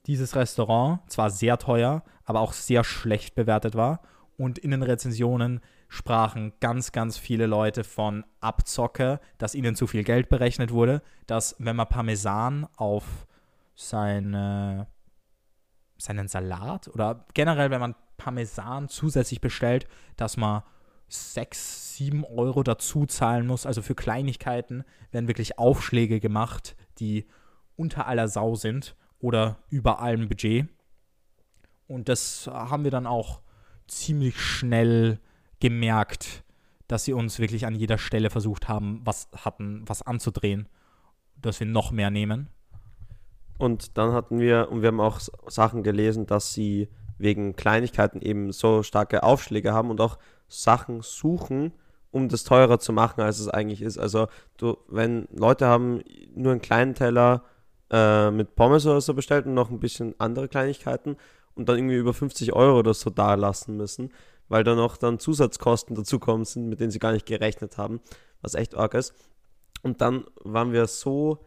dieses 0.06 0.36
Restaurant 0.36 1.00
zwar 1.10 1.32
sehr 1.32 1.58
teuer, 1.58 2.04
aber 2.26 2.42
auch 2.42 2.54
sehr 2.54 2.84
schlecht 2.84 3.34
bewertet 3.34 3.74
war. 3.74 4.04
Und 4.38 4.60
in 4.60 4.70
den 4.70 4.84
Rezensionen 4.84 5.60
sprachen 5.88 6.54
ganz, 6.60 6.92
ganz 6.92 7.18
viele 7.18 7.48
Leute 7.48 7.84
von 7.84 8.24
Abzocke, 8.40 9.20
dass 9.40 9.56
ihnen 9.56 9.76
zu 9.76 9.88
viel 9.88 10.04
Geld 10.04 10.30
berechnet 10.30 10.72
wurde, 10.72 11.02
dass 11.26 11.56
wenn 11.58 11.76
man 11.76 11.90
Parmesan 11.90 12.68
auf 12.78 13.26
seine, 13.74 14.86
seinen 15.98 16.28
Salat 16.28 16.88
oder 16.90 17.26
generell, 17.34 17.72
wenn 17.72 17.80
man 17.80 17.96
Parmesan 18.18 18.90
zusätzlich 18.90 19.42
bestellt, 19.42 19.88
dass 20.16 20.38
man 20.38 20.64
6, 21.10 21.96
7 21.98 22.26
Euro 22.26 22.64
dazu 22.64 23.06
zahlen 23.06 23.48
muss. 23.48 23.66
Also 23.66 23.82
für 23.82 23.96
Kleinigkeiten 23.96 24.84
werden 25.12 25.28
wirklich 25.28 25.58
Aufschläge 25.58 26.20
gemacht, 26.20 26.76
die 27.00 27.26
unter 27.76 28.08
aller 28.08 28.28
Sau 28.28 28.56
sind 28.56 28.96
oder 29.20 29.58
über 29.70 30.00
allem 30.00 30.28
Budget. 30.28 30.68
Und 31.88 32.10
das 32.10 32.48
haben 32.48 32.84
wir 32.84 32.92
dann 32.92 33.08
auch 33.08 33.42
ziemlich 33.88 34.40
schnell 34.40 35.20
gemerkt, 35.60 36.44
dass 36.88 37.06
sie 37.06 37.14
uns 37.14 37.40
wirklich 37.40 37.66
an 37.66 37.76
jeder 37.76 37.98
Stelle 37.98 38.30
versucht 38.30 38.68
haben, 38.68 39.02
was 39.04 39.30
hatten, 39.36 39.84
was 39.88 40.02
anzudrehen, 40.02 40.68
dass 41.38 41.60
wir 41.60 41.68
noch 41.68 41.92
mehr 41.92 42.10
nehmen. 42.10 42.50
Und 43.58 43.98
dann 43.98 44.14
hatten 44.14 44.40
wir, 44.40 44.70
und 44.72 44.82
wir 44.82 44.90
haben 44.90 45.00
auch 45.00 45.20
Sachen 45.48 45.84
gelesen, 45.84 46.26
dass 46.26 46.54
sie 46.54 46.90
wegen 47.18 47.56
Kleinigkeiten 47.56 48.22
eben 48.22 48.52
so 48.52 48.84
starke 48.84 49.24
Aufschläge 49.24 49.74
haben 49.74 49.90
und 49.90 50.00
auch 50.02 50.18
Sachen 50.48 51.02
suchen, 51.02 51.74
um 52.12 52.30
das 52.30 52.44
teurer 52.44 52.80
zu 52.80 52.94
machen, 52.94 53.22
als 53.22 53.40
es 53.40 53.50
eigentlich 53.50 53.82
ist. 53.82 53.98
Also 53.98 54.28
du, 54.58 54.78
wenn 54.88 55.28
Leute 55.32 55.66
haben 55.66 56.02
nur 56.36 56.52
einen 56.52 56.62
kleinen 56.62 56.96
Teller 56.96 57.44
äh, 57.92 58.32
mit 58.32 58.56
Pommes 58.56 58.86
oder 58.86 59.02
so 59.02 59.14
bestellt 59.14 59.46
und 59.46 59.54
noch 59.54 59.70
ein 59.70 59.80
bisschen 59.80 60.16
andere 60.20 60.48
Kleinigkeiten 60.48 61.18
und 61.56 61.68
dann 61.68 61.78
irgendwie 61.78 61.96
über 61.96 62.14
50 62.14 62.54
Euro 62.54 62.80
oder 62.80 62.94
so 62.94 63.10
da 63.10 63.34
lassen 63.34 63.76
müssen, 63.78 64.12
weil 64.48 64.64
da 64.64 64.76
noch 64.76 64.98
dann 64.98 65.20
Zusatzkosten 65.20 65.96
dazukommen 65.96 66.46
sind, 66.46 66.70
mit 66.70 66.80
denen 66.80 66.92
sie 66.92 67.00
gar 67.00 67.12
nicht 67.12 67.26
gerechnet 67.26 67.78
haben, 67.78 68.00
was 68.42 68.54
echt 68.54 68.76
arg 68.76 68.94
ist. 68.94 69.14
Und 69.82 70.02
dann 70.02 70.26
waren 70.44 70.72
wir 70.72 70.88
so 70.88 71.40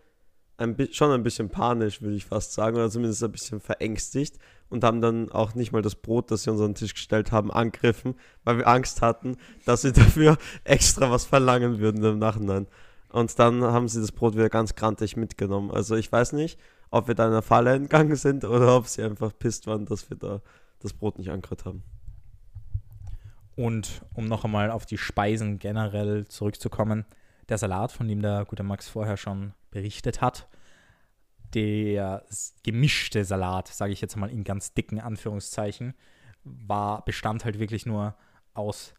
ein 0.60 0.76
schon 0.92 1.10
ein 1.10 1.22
bisschen 1.22 1.48
panisch, 1.48 2.02
würde 2.02 2.16
ich 2.16 2.26
fast 2.26 2.52
sagen, 2.52 2.76
oder 2.76 2.90
zumindest 2.90 3.24
ein 3.24 3.32
bisschen 3.32 3.60
verängstigt 3.60 4.36
und 4.68 4.84
haben 4.84 5.00
dann 5.00 5.30
auch 5.32 5.54
nicht 5.54 5.72
mal 5.72 5.82
das 5.82 5.94
Brot, 5.94 6.30
das 6.30 6.42
sie 6.42 6.50
uns 6.50 6.60
an 6.60 6.68
den 6.68 6.74
Tisch 6.74 6.94
gestellt 6.94 7.32
haben, 7.32 7.50
angegriffen, 7.50 8.14
weil 8.44 8.58
wir 8.58 8.68
Angst 8.68 9.00
hatten, 9.00 9.36
dass 9.64 9.82
sie 9.82 9.92
dafür 9.92 10.36
extra 10.64 11.10
was 11.10 11.24
verlangen 11.24 11.78
würden 11.78 12.04
im 12.04 12.18
Nachhinein. 12.18 12.66
Und 13.08 13.38
dann 13.38 13.64
haben 13.64 13.88
sie 13.88 14.00
das 14.00 14.12
Brot 14.12 14.34
wieder 14.34 14.50
ganz 14.50 14.74
grantig 14.74 15.16
mitgenommen. 15.16 15.70
Also 15.70 15.96
ich 15.96 16.12
weiß 16.12 16.32
nicht, 16.34 16.60
ob 16.90 17.08
wir 17.08 17.14
da 17.14 17.24
in 17.24 17.32
einer 17.32 17.42
Falle 17.42 17.74
entgangen 17.74 18.16
sind 18.16 18.44
oder 18.44 18.76
ob 18.76 18.86
sie 18.86 19.02
einfach 19.02 19.32
pisst 19.36 19.66
waren, 19.66 19.86
dass 19.86 20.10
wir 20.10 20.16
da 20.16 20.42
das 20.80 20.92
Brot 20.92 21.18
nicht 21.18 21.30
angehört 21.30 21.64
haben. 21.64 21.82
Und 23.56 24.02
um 24.14 24.26
noch 24.26 24.44
einmal 24.44 24.70
auf 24.70 24.86
die 24.86 24.98
Speisen 24.98 25.58
generell 25.58 26.26
zurückzukommen, 26.28 27.04
der 27.48 27.58
Salat, 27.58 27.92
von 27.92 28.06
dem 28.06 28.22
der 28.22 28.44
gute 28.44 28.62
Max 28.62 28.88
vorher 28.88 29.16
schon 29.16 29.52
berichtet 29.70 30.20
hat, 30.20 30.48
der 31.54 32.24
gemischte 32.62 33.24
Salat, 33.24 33.68
sage 33.68 33.92
ich 33.92 34.00
jetzt 34.00 34.16
mal 34.16 34.30
in 34.30 34.44
ganz 34.44 34.74
dicken 34.74 35.00
Anführungszeichen, 35.00 35.94
war, 36.44 37.04
bestand 37.04 37.44
halt 37.44 37.58
wirklich 37.58 37.86
nur 37.86 38.16
aus 38.54 38.94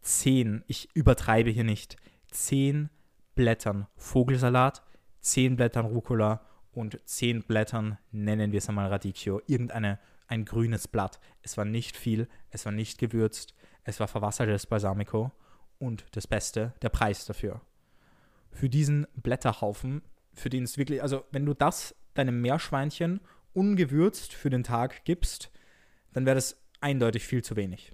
zehn, 0.00 0.64
ich 0.66 0.88
übertreibe 0.94 1.50
hier 1.50 1.64
nicht, 1.64 1.96
zehn 2.30 2.90
Blättern 3.34 3.86
Vogelsalat, 3.96 4.82
zehn 5.20 5.56
Blättern 5.56 5.86
Rucola 5.86 6.44
und 6.72 7.00
zehn 7.04 7.42
Blättern, 7.42 7.98
nennen 8.10 8.52
wir 8.52 8.58
es 8.58 8.68
einmal 8.68 8.88
Radicchio, 8.88 9.40
irgendeine 9.46 9.98
ein 10.26 10.44
grünes 10.44 10.88
Blatt. 10.88 11.20
Es 11.42 11.56
war 11.56 11.64
nicht 11.64 11.96
viel, 11.96 12.28
es 12.50 12.64
war 12.64 12.72
nicht 12.72 12.98
gewürzt, 12.98 13.54
es 13.84 14.00
war 14.00 14.08
verwassertes 14.08 14.66
Balsamico 14.66 15.32
und 15.78 16.04
das 16.12 16.26
Beste, 16.26 16.74
der 16.82 16.88
Preis 16.88 17.26
dafür. 17.26 17.60
Für 18.50 18.68
diesen 18.68 19.06
Blätterhaufen, 19.14 20.02
für 20.34 20.50
den 20.50 20.64
es 20.64 20.78
wirklich, 20.78 21.02
also 21.02 21.24
wenn 21.30 21.46
du 21.46 21.54
das 21.54 21.94
deinem 22.14 22.40
Meerschweinchen 22.40 23.20
ungewürzt 23.54 24.32
für 24.32 24.50
den 24.50 24.64
Tag 24.64 25.04
gibst, 25.04 25.50
dann 26.12 26.26
wäre 26.26 26.36
das 26.36 26.62
eindeutig 26.80 27.24
viel 27.24 27.42
zu 27.42 27.56
wenig. 27.56 27.92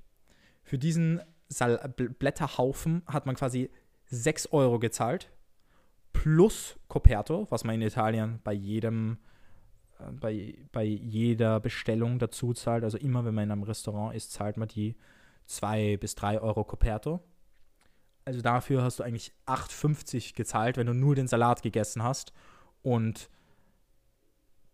Für 0.63 0.79
diesen 0.79 1.21
Sal 1.49 1.95
Blätterhaufen 1.97 3.03
hat 3.07 3.27
man 3.27 3.35
quasi 3.35 3.71
6 4.07 4.53
Euro 4.53 4.79
gezahlt, 4.79 5.31
plus 6.13 6.79
Coperto, 6.89 7.47
was 7.51 7.65
man 7.65 7.77
in 7.77 7.83
Italien 7.83 8.41
bei 8.45 8.53
jedem 8.53 9.19
äh, 9.99 10.13
bei, 10.13 10.59
bei 10.73 10.85
jeder 10.85 11.61
Bestellung 11.61 12.19
dazu 12.19 12.55
zahlt. 12.55 12.85
Also 12.85 12.99
immer, 12.99 13.25
wenn 13.25 13.35
man 13.35 13.45
in 13.45 13.53
einem 13.53 13.63
Restaurant 13.63 14.15
ist, 14.15 14.33
zahlt 14.33 14.57
man 14.57 14.69
die 14.69 14.97
2 15.47 15.97
bis 15.99 16.15
3 16.15 16.41
Euro 16.41 16.65
Coperto. 16.65 17.23
Also 18.29 18.43
dafür 18.43 18.83
hast 18.83 18.99
du 18.99 19.05
eigentlich 19.05 19.33
8,50 19.47 20.35
gezahlt, 20.35 20.77
wenn 20.77 20.87
du 20.87 20.93
nur 20.93 21.15
den 21.15 21.29
Salat 21.29 21.63
gegessen 21.63 22.03
hast. 22.03 22.35
Und 22.83 23.31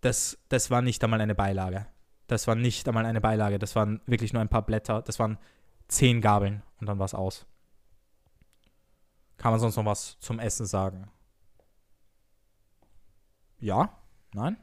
das, 0.01 0.39
das 0.49 0.73
war 0.73 0.83
nicht 0.83 1.05
einmal 1.05 1.21
eine 1.21 1.37
Beilage. 1.37 1.87
das 2.27 2.49
war 2.49 2.57
nicht 2.57 2.89
einmal 2.89 3.07
eine 3.07 3.21
Beilage, 3.21 3.61
das 3.61 3.77
waren 3.77 4.01
wirklich 4.07 4.33
nur 4.33 4.43
ein 4.43 4.49
paar 4.49 4.67
Blätter, 4.67 5.03
das 5.03 5.21
waren 5.21 5.39
zehn 5.87 6.21
Gabeln 6.21 6.65
und 6.81 6.89
dann 6.89 6.99
war 6.99 7.05
es 7.05 7.15
aus. 7.15 7.47
Kann 9.37 9.53
man 9.53 9.61
sonst 9.61 9.77
noch 9.77 9.85
was 9.85 10.19
zum 10.19 10.41
Essen 10.41 10.67
sagen? 10.67 11.09
Ja? 13.61 13.97
Nein? 14.33 14.57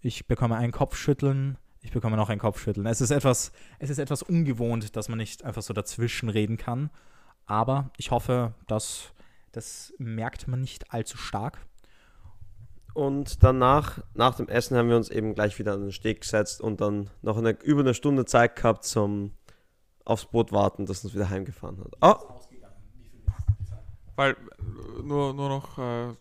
Ich 0.00 0.26
bekomme 0.26 0.56
ein 0.56 0.72
Kopfschütteln. 0.72 1.58
Ich 1.80 1.92
bekomme 1.92 2.16
noch 2.16 2.28
ein 2.28 2.40
Kopfschütteln. 2.40 2.86
Es 2.86 3.00
ist 3.00 3.12
etwas, 3.12 3.52
es 3.78 3.88
ist 3.88 3.98
etwas 3.98 4.24
ungewohnt, 4.24 4.96
dass 4.96 5.08
man 5.08 5.18
nicht 5.18 5.44
einfach 5.44 5.62
so 5.62 5.72
dazwischen 5.72 6.28
reden 6.28 6.56
kann. 6.56 6.90
Aber 7.48 7.90
ich 7.96 8.10
hoffe, 8.12 8.54
dass 8.68 9.12
das 9.52 9.92
merkt 9.98 10.46
man 10.46 10.60
nicht 10.60 10.92
allzu 10.92 11.16
stark. 11.16 11.58
Und 12.94 13.42
danach, 13.42 14.00
nach 14.14 14.36
dem 14.36 14.48
Essen, 14.48 14.76
haben 14.76 14.88
wir 14.88 14.96
uns 14.96 15.08
eben 15.08 15.34
gleich 15.34 15.58
wieder 15.58 15.72
an 15.72 15.82
den 15.82 15.92
Steg 15.92 16.20
gesetzt 16.20 16.60
und 16.60 16.80
dann 16.80 17.10
noch 17.22 17.38
eine, 17.38 17.50
über 17.62 17.80
eine 17.80 17.94
Stunde 17.94 18.24
Zeit 18.24 18.56
gehabt 18.56 18.84
zum 18.84 19.32
aufs 20.04 20.26
Boot 20.26 20.52
warten, 20.52 20.86
das 20.86 21.04
uns 21.04 21.14
wieder 21.14 21.28
heimgefahren 21.28 21.78
hat. 21.78 21.92
Oh, 22.00 22.40
Weil, 24.16 24.36
nur, 25.02 25.34
nur 25.34 25.48
noch 25.48 25.78
äh, 25.78 26.14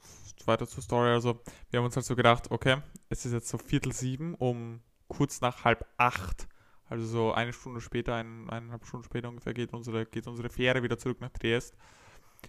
weiter 0.45 0.67
zur 0.67 0.83
Story. 0.83 1.09
Also, 1.09 1.41
wir 1.69 1.79
haben 1.79 1.85
uns 1.85 1.95
halt 1.95 2.05
so 2.05 2.15
gedacht, 2.15 2.51
okay, 2.51 2.77
es 3.09 3.25
ist 3.25 3.33
jetzt 3.33 3.49
so 3.49 3.57
Viertel 3.57 3.93
sieben, 3.93 4.35
um 4.35 4.81
kurz 5.07 5.41
nach 5.41 5.63
halb 5.63 5.85
acht, 5.97 6.47
also 6.89 7.05
so 7.05 7.33
eine 7.33 7.53
Stunde 7.53 7.81
später, 7.81 8.15
ein, 8.15 8.49
eineinhalb 8.49 8.85
Stunden 8.85 9.03
später 9.03 9.29
ungefähr, 9.29 9.53
geht 9.53 9.73
unsere, 9.73 10.05
geht 10.05 10.27
unsere 10.27 10.49
Fähre 10.49 10.83
wieder 10.83 10.97
zurück 10.97 11.21
nach 11.21 11.31
Triest. 11.31 11.75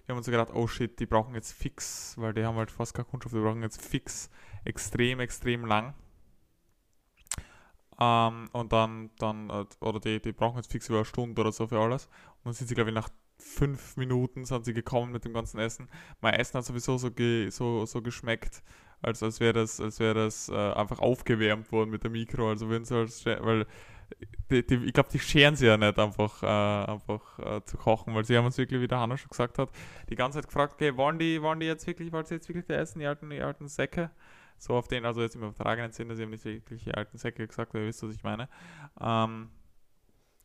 Wir 0.04 0.12
haben 0.12 0.18
uns 0.18 0.26
gedacht, 0.26 0.50
oh 0.52 0.66
shit, 0.66 0.98
die 1.00 1.06
brauchen 1.06 1.34
jetzt 1.34 1.52
fix, 1.52 2.14
weil 2.18 2.34
die 2.34 2.44
haben 2.44 2.56
halt 2.56 2.70
fast 2.70 2.94
keine 2.94 3.06
Kundschaft, 3.06 3.34
die 3.34 3.40
brauchen 3.40 3.62
jetzt 3.62 3.82
fix 3.82 4.30
extrem, 4.64 5.20
extrem 5.20 5.64
lang. 5.64 5.94
Ähm, 8.00 8.48
und 8.52 8.72
dann, 8.72 9.10
dann, 9.18 9.50
äh, 9.50 9.64
oder 9.80 9.98
die, 9.98 10.20
die 10.20 10.32
brauchen 10.32 10.56
jetzt 10.56 10.70
fix 10.70 10.88
über 10.88 10.98
eine 10.98 11.04
Stunde 11.04 11.40
oder 11.40 11.52
so 11.52 11.66
für 11.66 11.80
alles. 11.80 12.06
Und 12.06 12.46
dann 12.46 12.52
sind 12.52 12.68
sie, 12.68 12.74
glaube 12.74 12.90
ich, 12.90 12.94
nach 12.94 13.08
fünf 13.38 13.96
Minuten 13.96 14.44
sind 14.44 14.64
sie 14.64 14.74
gekommen 14.74 15.12
mit 15.12 15.24
dem 15.24 15.32
ganzen 15.32 15.58
Essen. 15.58 15.88
Mein 16.20 16.34
Essen 16.34 16.58
hat 16.58 16.64
sowieso 16.64 16.98
so, 16.98 17.10
ge, 17.10 17.50
so, 17.50 17.86
so 17.86 18.02
geschmeckt, 18.02 18.62
als, 19.00 19.22
als 19.22 19.40
wäre 19.40 19.52
das, 19.52 19.80
als 19.80 20.00
wäre 20.00 20.14
das 20.14 20.48
äh, 20.48 20.54
einfach 20.54 20.98
aufgewärmt 20.98 21.70
worden 21.72 21.90
mit 21.90 22.02
der 22.02 22.10
Mikro. 22.10 22.48
Also 22.48 22.68
wenn 22.68 22.84
sie 22.84 22.94
halt, 22.94 23.24
weil 23.44 23.66
die, 24.50 24.66
die, 24.66 24.76
ich 24.86 24.92
glaube, 24.92 25.10
die 25.10 25.18
scheren 25.18 25.56
sie 25.56 25.66
ja 25.66 25.76
nicht 25.76 25.98
einfach, 25.98 26.42
äh, 26.42 26.46
einfach 26.92 27.38
äh, 27.38 27.64
zu 27.64 27.76
kochen, 27.76 28.14
weil 28.14 28.24
sie 28.24 28.36
haben 28.36 28.46
uns 28.46 28.58
wirklich, 28.58 28.80
wie 28.80 28.88
der 28.88 29.00
Hanna 29.00 29.16
schon 29.16 29.30
gesagt 29.30 29.58
hat, 29.58 29.70
die 30.08 30.16
ganze 30.16 30.38
Zeit 30.38 30.46
gefragt, 30.46 30.74
okay, 30.74 30.96
wollen 30.96 31.18
die, 31.18 31.42
wollen 31.42 31.60
die 31.60 31.66
jetzt 31.66 31.86
wirklich, 31.86 32.12
wollen 32.12 32.24
sie 32.24 32.34
jetzt 32.34 32.48
wirklich 32.48 32.68
essen, 32.70 33.00
die 33.00 33.06
alten, 33.06 33.30
die 33.30 33.40
alten 33.40 33.68
Säcke? 33.68 34.10
So 34.58 34.74
auf 34.74 34.88
den, 34.88 35.04
also 35.04 35.20
jetzt 35.20 35.36
im 35.36 35.42
übertragenen 35.42 35.92
Sinne, 35.92 36.16
sie 36.16 36.22
haben 36.22 36.30
nicht 36.30 36.44
wirklich 36.44 36.84
die 36.84 36.94
alten 36.94 37.18
Säcke 37.18 37.46
gesagt, 37.46 37.74
ihr 37.74 37.82
wisst, 37.86 38.02
was 38.02 38.14
ich 38.14 38.24
meine. 38.24 38.48
Ähm, 39.00 39.50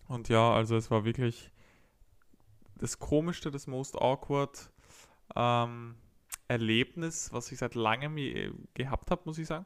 und 0.07 0.29
ja, 0.29 0.53
also 0.53 0.75
es 0.75 0.91
war 0.91 1.05
wirklich 1.05 1.51
das 2.75 2.99
komischste, 2.99 3.49
das 3.49 3.65
most 3.67 3.95
awkward 3.99 4.69
ähm, 5.35 5.95
Erlebnis, 6.47 7.31
was 7.31 7.51
ich 7.51 7.57
seit 7.57 7.75
langem 7.75 8.17
je- 8.17 8.51
gehabt 8.73 9.09
habe, 9.09 9.21
muss 9.25 9.37
ich 9.37 9.47
sagen. 9.47 9.65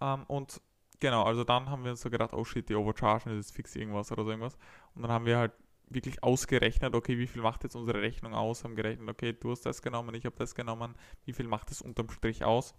Ähm, 0.00 0.24
und 0.26 0.60
genau, 1.00 1.24
also 1.24 1.44
dann 1.44 1.68
haben 1.68 1.84
wir 1.84 1.90
uns 1.90 2.02
so 2.02 2.10
gedacht, 2.10 2.32
oh 2.32 2.44
shit, 2.44 2.68
die 2.68 2.74
overchargen, 2.74 3.36
das 3.36 3.46
ist 3.46 3.54
fix 3.54 3.74
irgendwas 3.74 4.12
oder 4.12 4.24
so 4.24 4.30
irgendwas. 4.30 4.56
Und 4.94 5.02
dann 5.02 5.10
haben 5.10 5.26
wir 5.26 5.38
halt 5.38 5.52
wirklich 5.88 6.22
ausgerechnet, 6.22 6.94
okay, 6.94 7.18
wie 7.18 7.26
viel 7.26 7.42
macht 7.42 7.64
jetzt 7.64 7.74
unsere 7.74 8.00
Rechnung 8.00 8.34
aus? 8.34 8.64
Haben 8.64 8.76
gerechnet, 8.76 9.08
okay, 9.08 9.32
du 9.32 9.50
hast 9.50 9.66
das 9.66 9.82
genommen, 9.82 10.14
ich 10.14 10.24
habe 10.24 10.36
das 10.36 10.54
genommen, 10.54 10.94
wie 11.24 11.32
viel 11.32 11.48
macht 11.48 11.70
es 11.70 11.82
unterm 11.82 12.10
Strich 12.10 12.44
aus? 12.44 12.74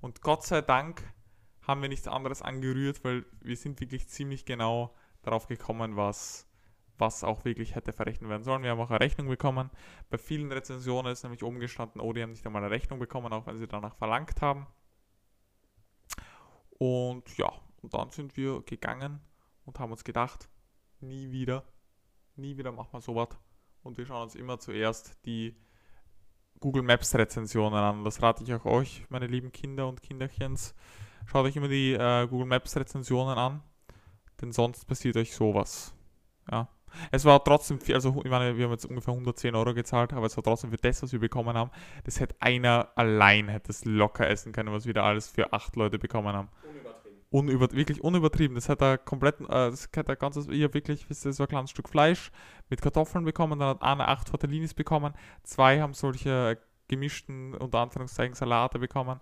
Und 0.00 0.22
Gott 0.22 0.44
sei 0.44 0.62
Dank 0.62 1.02
haben 1.62 1.82
wir 1.82 1.88
nichts 1.88 2.08
anderes 2.08 2.42
angerührt, 2.42 3.04
weil 3.04 3.24
wir 3.40 3.56
sind 3.56 3.80
wirklich 3.80 4.08
ziemlich 4.08 4.44
genau 4.44 4.94
darauf 5.22 5.46
gekommen, 5.46 5.96
was, 5.96 6.46
was 6.98 7.24
auch 7.24 7.44
wirklich 7.44 7.74
hätte 7.74 7.92
verrechnet 7.92 8.28
werden 8.30 8.44
sollen. 8.44 8.62
Wir 8.62 8.70
haben 8.70 8.80
auch 8.80 8.90
eine 8.90 9.00
Rechnung 9.00 9.28
bekommen. 9.28 9.70
Bei 10.10 10.18
vielen 10.18 10.52
Rezensionen 10.52 11.12
ist 11.12 11.22
nämlich 11.22 11.42
oben 11.42 11.60
gestanden, 11.60 12.00
oh, 12.00 12.12
die 12.12 12.22
haben 12.22 12.30
nicht 12.30 12.46
einmal 12.46 12.62
eine 12.62 12.70
Rechnung 12.70 12.98
bekommen, 12.98 13.32
auch 13.32 13.46
wenn 13.46 13.58
sie 13.58 13.66
danach 13.66 13.94
verlangt 13.96 14.40
haben. 14.42 14.66
Und 16.78 17.36
ja, 17.38 17.52
und 17.84 17.92
dann 17.92 18.10
sind 18.10 18.36
wir 18.36 18.62
gegangen 18.62 19.20
und 19.66 19.78
haben 19.78 19.92
uns 19.92 20.04
gedacht, 20.04 20.48
nie 21.00 21.30
wieder, 21.30 21.64
nie 22.34 22.56
wieder 22.56 22.72
machen 22.72 22.92
wir 22.92 23.00
sowas. 23.02 23.28
Und 23.82 23.98
wir 23.98 24.06
schauen 24.06 24.22
uns 24.22 24.34
immer 24.34 24.58
zuerst 24.58 25.18
die 25.26 25.54
Google 26.60 26.82
Maps 26.82 27.14
Rezensionen 27.14 27.78
an. 27.78 28.04
Das 28.04 28.22
rate 28.22 28.42
ich 28.42 28.54
auch 28.54 28.64
euch, 28.64 29.04
meine 29.10 29.26
lieben 29.26 29.52
Kinder 29.52 29.86
und 29.86 30.00
Kinderchens. 30.00 30.74
Schaut 31.26 31.44
euch 31.44 31.56
immer 31.56 31.68
die 31.68 31.92
äh, 31.92 32.26
Google 32.26 32.46
Maps 32.46 32.74
Rezensionen 32.74 33.36
an, 33.36 33.62
denn 34.40 34.50
sonst 34.50 34.86
passiert 34.86 35.16
euch 35.18 35.34
sowas. 35.34 35.94
Ja. 36.50 36.68
Es 37.10 37.24
war 37.24 37.42
trotzdem 37.44 37.80
viel, 37.80 37.94
also 37.94 38.22
ich 38.24 38.30
meine, 38.30 38.56
wir 38.56 38.64
haben 38.64 38.72
jetzt 38.72 38.86
ungefähr 38.86 39.12
110 39.12 39.54
Euro 39.54 39.74
gezahlt, 39.74 40.12
aber 40.12 40.26
es 40.26 40.36
war 40.36 40.44
trotzdem 40.44 40.70
für 40.70 40.76
das, 40.76 41.02
was 41.02 41.12
wir 41.12 41.20
bekommen 41.20 41.56
haben. 41.56 41.70
Das 42.04 42.20
hätte 42.20 42.36
einer 42.40 42.88
allein 42.94 43.48
hätte 43.48 43.72
es 43.72 43.84
locker 43.84 44.28
essen 44.28 44.52
können, 44.52 44.72
was 44.72 44.86
wir 44.86 44.94
da 44.94 45.04
alles 45.04 45.28
für 45.28 45.52
acht 45.52 45.76
Leute 45.76 45.98
bekommen 45.98 46.34
haben. 46.34 46.48
Unüber, 46.68 46.93
wirklich 47.34 48.02
unübertrieben. 48.02 48.54
Das 48.54 48.68
hat 48.68 48.80
er 48.80 48.98
komplett, 48.98 49.40
äh, 49.40 49.46
das 49.48 49.88
hat 49.96 50.08
er 50.08 50.16
ganzes, 50.16 50.46
ich 50.48 50.62
habe 50.62 50.74
wirklich, 50.74 51.08
wisst 51.10 51.24
ihr, 51.24 51.32
so 51.32 51.44
ein 51.44 51.48
kleines 51.48 51.70
Stück 51.70 51.88
Fleisch 51.88 52.30
mit 52.70 52.80
Kartoffeln 52.80 53.24
bekommen, 53.24 53.58
dann 53.58 53.70
hat 53.70 53.82
einer 53.82 54.08
acht 54.08 54.28
Tortellinis 54.28 54.74
bekommen, 54.74 55.14
zwei 55.42 55.80
haben 55.80 55.94
solche 55.94 56.58
gemischten, 56.88 57.54
unter 57.54 57.80
Anführungszeichen, 57.80 58.34
Salate 58.34 58.78
bekommen. 58.78 59.20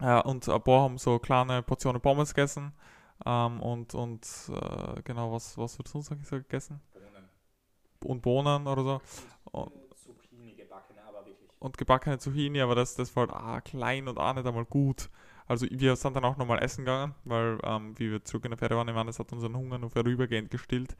Äh, 0.00 0.20
und 0.22 0.48
ein 0.48 0.62
paar 0.62 0.82
haben 0.82 0.98
so 0.98 1.18
kleine 1.18 1.62
Portionen 1.62 2.00
Pommes 2.00 2.34
gegessen. 2.34 2.72
Ähm, 3.24 3.60
und 3.60 3.94
und 3.94 4.26
äh, 4.48 5.02
genau, 5.02 5.32
was, 5.32 5.56
was 5.56 5.78
wird 5.78 5.88
sonst 5.88 6.10
noch 6.10 6.18
so 6.24 6.36
gegessen? 6.36 6.80
Und 8.04 8.20
Bohnen 8.20 8.66
oder 8.66 8.82
so. 8.82 9.00
Und, 9.52 9.72
und 11.60 11.78
gebackene 11.78 12.18
Zucchini, 12.18 12.60
aber 12.60 12.74
das, 12.74 12.94
das 12.94 13.14
war 13.16 13.28
halt 13.28 13.32
ah, 13.32 13.60
klein 13.60 14.08
und 14.08 14.18
auch 14.18 14.34
nicht 14.34 14.46
einmal 14.46 14.66
gut. 14.66 15.08
Also 15.46 15.66
wir 15.70 15.96
sind 15.96 16.16
dann 16.16 16.24
auch 16.24 16.36
nochmal 16.36 16.62
essen 16.62 16.84
gegangen, 16.84 17.14
weil 17.24 17.58
ähm, 17.64 17.98
wie 17.98 18.10
wir 18.10 18.24
zurück 18.24 18.44
in 18.44 18.50
der 18.52 18.58
Fähre 18.58 18.76
waren, 18.76 19.06
das 19.06 19.18
hat 19.18 19.32
unseren 19.32 19.56
Hunger 19.56 19.78
nur 19.78 19.90
vorübergehend 19.90 20.50
gestillt, 20.50 20.96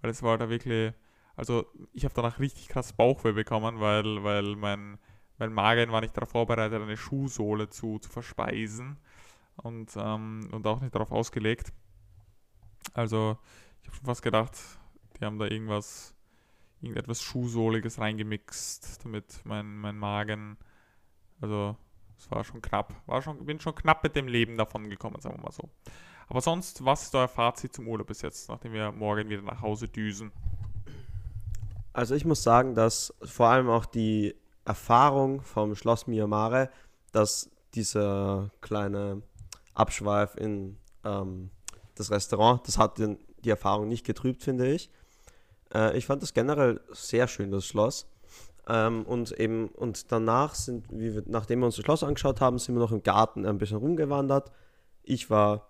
weil 0.00 0.10
es 0.10 0.22
war 0.22 0.38
da 0.38 0.48
wirklich, 0.48 0.92
also 1.36 1.66
ich 1.92 2.04
habe 2.04 2.14
danach 2.14 2.38
richtig 2.38 2.68
krass 2.68 2.92
Bauchweh 2.92 3.32
bekommen, 3.32 3.80
weil, 3.80 4.22
weil 4.22 4.54
mein, 4.54 4.98
mein 5.38 5.52
Magen 5.52 5.90
war 5.90 6.00
nicht 6.00 6.16
darauf 6.16 6.30
vorbereitet, 6.30 6.80
eine 6.80 6.96
Schuhsohle 6.96 7.70
zu, 7.70 7.98
zu 7.98 8.08
verspeisen 8.08 8.98
und, 9.56 9.90
ähm, 9.96 10.48
und 10.52 10.66
auch 10.66 10.80
nicht 10.80 10.94
darauf 10.94 11.10
ausgelegt. 11.10 11.72
Also 12.94 13.36
ich 13.82 13.88
habe 13.88 13.96
schon 13.96 14.06
fast 14.06 14.22
gedacht, 14.22 14.56
die 15.18 15.24
haben 15.24 15.40
da 15.40 15.46
irgendwas, 15.46 16.14
irgendetwas 16.80 17.20
Schuhsohliges 17.20 17.98
reingemixt, 17.98 19.04
damit 19.04 19.40
mein, 19.44 19.76
mein 19.76 19.98
Magen, 19.98 20.56
also 21.40 21.76
es 22.18 22.30
war 22.30 22.44
schon 22.44 22.60
knapp, 22.60 22.94
war 23.06 23.22
schon, 23.22 23.44
bin 23.44 23.60
schon 23.60 23.74
knapp 23.74 24.02
mit 24.02 24.16
dem 24.16 24.28
Leben 24.28 24.56
davon 24.56 24.90
gekommen, 24.90 25.20
sagen 25.20 25.36
wir 25.36 25.42
mal 25.42 25.52
so. 25.52 25.68
Aber 26.28 26.40
sonst, 26.40 26.84
was 26.84 27.04
ist 27.04 27.14
euer 27.14 27.28
Fazit 27.28 27.74
zum 27.74 27.88
Urlaub 27.88 28.08
bis 28.08 28.22
jetzt, 28.22 28.48
nachdem 28.48 28.72
wir 28.72 28.92
morgen 28.92 29.28
wieder 29.30 29.42
nach 29.42 29.62
Hause 29.62 29.88
düsen? 29.88 30.30
Also 31.92 32.14
ich 32.14 32.24
muss 32.24 32.42
sagen, 32.42 32.74
dass 32.74 33.14
vor 33.22 33.48
allem 33.48 33.68
auch 33.70 33.86
die 33.86 34.34
Erfahrung 34.64 35.40
vom 35.40 35.74
Schloss 35.74 36.06
Myanmar, 36.06 36.68
dass 37.12 37.50
dieser 37.74 38.50
kleine 38.60 39.22
Abschweif 39.74 40.34
in 40.36 40.76
ähm, 41.04 41.50
das 41.94 42.10
Restaurant, 42.10 42.66
das 42.66 42.78
hat 42.78 42.98
den, 42.98 43.18
die 43.44 43.50
Erfahrung 43.50 43.88
nicht 43.88 44.04
getrübt, 44.04 44.42
finde 44.42 44.70
ich. 44.70 44.90
Äh, 45.72 45.96
ich 45.96 46.06
fand 46.06 46.22
das 46.22 46.34
generell 46.34 46.80
sehr 46.92 47.28
schön, 47.28 47.50
das 47.50 47.66
Schloss. 47.66 48.06
Ähm, 48.68 49.04
und 49.04 49.32
eben, 49.32 49.68
und 49.68 50.12
danach 50.12 50.54
sind, 50.54 50.84
wir, 50.90 51.22
nachdem 51.26 51.60
wir 51.60 51.66
uns 51.66 51.76
das 51.76 51.84
Schloss 51.84 52.04
angeschaut 52.04 52.40
haben, 52.40 52.58
sind 52.58 52.74
wir 52.74 52.80
noch 52.80 52.92
im 52.92 53.02
Garten 53.02 53.46
ein 53.46 53.58
bisschen 53.58 53.78
rumgewandert. 53.78 54.52
Ich 55.02 55.30
war 55.30 55.68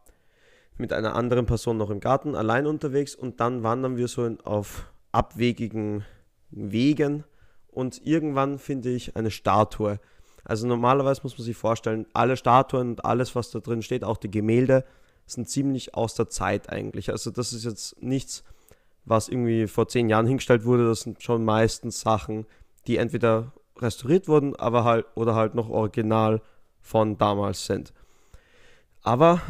mit 0.77 0.93
einer 0.93 1.15
anderen 1.15 1.47
Person 1.47 1.77
noch 1.77 1.91
im 1.91 2.01
Garten 2.01 2.35
allein 2.35 2.67
unterwegs 2.67 3.15
und 3.15 3.41
dann 3.41 3.63
wandern 3.63 3.97
wir 3.97 4.09
so 4.09 4.25
in, 4.25 4.41
auf 4.41 4.91
abwegigen 5.13 6.05
Wegen 6.51 7.25
und 7.71 8.05
irgendwann 8.05 8.59
finde 8.59 8.91
ich 8.91 9.17
eine 9.17 9.31
Statue. 9.31 10.01
Also 10.45 10.67
normalerweise 10.67 11.21
muss 11.23 11.37
man 11.37 11.45
sich 11.45 11.57
vorstellen, 11.57 12.07
alle 12.15 12.37
Statuen 12.37 12.91
und 12.91 13.05
alles, 13.05 13.35
was 13.35 13.51
da 13.51 13.61
drin 13.61 13.83
steht, 13.83 14.03
auch 14.03 14.17
die 14.17 14.31
Gemälde, 14.31 14.85
sind 15.27 15.49
ziemlich 15.49 15.95
aus 15.95 16.15
der 16.15 16.29
Zeit 16.29 16.71
eigentlich. 16.71 17.11
Also 17.11 17.31
das 17.31 17.53
ist 17.53 17.65
jetzt 17.65 18.03
nichts, 18.03 18.45
was 19.05 19.29
irgendwie 19.29 19.67
vor 19.67 19.89
zehn 19.89 20.09
Jahren 20.09 20.27
hingestellt 20.27 20.65
wurde. 20.65 20.87
Das 20.87 21.03
sind 21.03 21.23
schon 21.23 21.45
meistens 21.45 22.01
Sachen, 22.01 22.47
die 22.89 22.97
entweder 22.97 23.53
restauriert 23.77 24.27
wurden, 24.27 24.57
aber 24.57 24.85
halt 24.85 25.07
oder 25.15 25.35
halt 25.35 25.55
noch 25.55 25.69
original 25.69 26.43
von 26.81 27.19
damals 27.19 27.67
sind. 27.67 27.93
Aber 29.03 29.41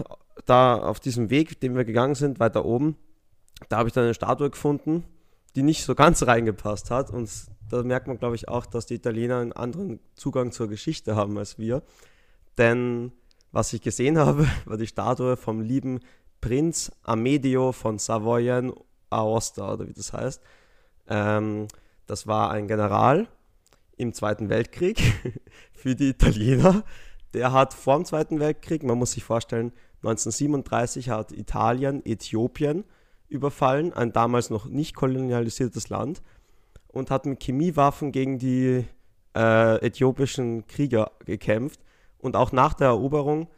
da 0.44 0.76
auf 0.76 1.00
diesem 1.00 1.30
Weg, 1.30 1.60
den 1.60 1.74
wir 1.74 1.84
gegangen 1.84 2.14
sind, 2.14 2.40
weiter 2.40 2.64
oben, 2.64 2.96
da 3.68 3.78
habe 3.78 3.88
ich 3.88 3.94
dann 3.94 4.04
eine 4.04 4.14
Statue 4.14 4.50
gefunden, 4.50 5.04
die 5.56 5.62
nicht 5.62 5.84
so 5.84 5.94
ganz 5.94 6.22
reingepasst 6.26 6.90
hat. 6.90 7.10
Und 7.10 7.30
da 7.70 7.82
merkt 7.82 8.06
man, 8.06 8.18
glaube 8.18 8.34
ich, 8.34 8.48
auch, 8.48 8.66
dass 8.66 8.86
die 8.86 8.94
Italiener 8.94 9.38
einen 9.38 9.52
anderen 9.52 10.00
Zugang 10.14 10.52
zur 10.52 10.68
Geschichte 10.68 11.16
haben 11.16 11.38
als 11.38 11.58
wir. 11.58 11.82
Denn 12.58 13.12
was 13.52 13.72
ich 13.72 13.82
gesehen 13.82 14.18
habe, 14.26 14.46
war 14.64 14.76
die 14.76 14.86
Statue 14.86 15.36
vom 15.36 15.60
lieben 15.60 16.00
Prinz 16.40 16.92
Amedeo 17.02 17.72
von 17.72 17.98
Savoyen 17.98 18.72
Aosta, 19.10 19.72
oder 19.72 19.88
wie 19.88 19.92
das 19.92 20.12
heißt. 20.12 20.42
Ähm, 21.08 21.66
das 22.08 22.26
war 22.26 22.50
ein 22.50 22.66
General 22.66 23.28
im 23.96 24.12
Zweiten 24.12 24.48
Weltkrieg 24.48 25.00
für 25.72 25.94
die 25.94 26.08
Italiener. 26.08 26.82
Der 27.34 27.52
hat 27.52 27.74
vor 27.74 27.96
dem 27.96 28.04
Zweiten 28.04 28.40
Weltkrieg, 28.40 28.82
man 28.82 28.98
muss 28.98 29.12
sich 29.12 29.22
vorstellen, 29.24 29.72
1937 30.02 31.10
hat 31.10 31.32
Italien 31.32 32.04
Äthiopien 32.04 32.84
überfallen, 33.28 33.92
ein 33.92 34.12
damals 34.12 34.48
noch 34.48 34.66
nicht 34.66 34.96
kolonialisiertes 34.96 35.88
Land, 35.90 36.22
und 36.88 37.10
hat 37.10 37.26
mit 37.26 37.42
Chemiewaffen 37.42 38.12
gegen 38.12 38.38
die 38.38 38.84
äh, 39.36 39.86
äthiopischen 39.86 40.66
Krieger 40.66 41.12
gekämpft. 41.26 41.80
Und 42.18 42.34
auch 42.34 42.52
nach 42.52 42.74
der 42.74 42.88
Eroberung 42.88 43.48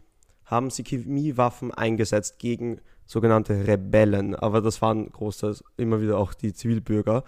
haben 0.45 0.71
sie 0.71 0.83
Chemiewaffen 0.83 1.73
eingesetzt 1.73 2.41
gegen 2.41 2.81
sogenannte 3.07 3.67
Rebellen. 3.69 4.35
Aber 4.35 4.61
das 4.61 4.83
waren 4.83 5.11
großteils 5.13 5.63
immer 5.77 6.01
wieder 6.01 6.19
auch 6.19 6.35
die 6.35 6.53
Zivilbürger. 6.53 7.23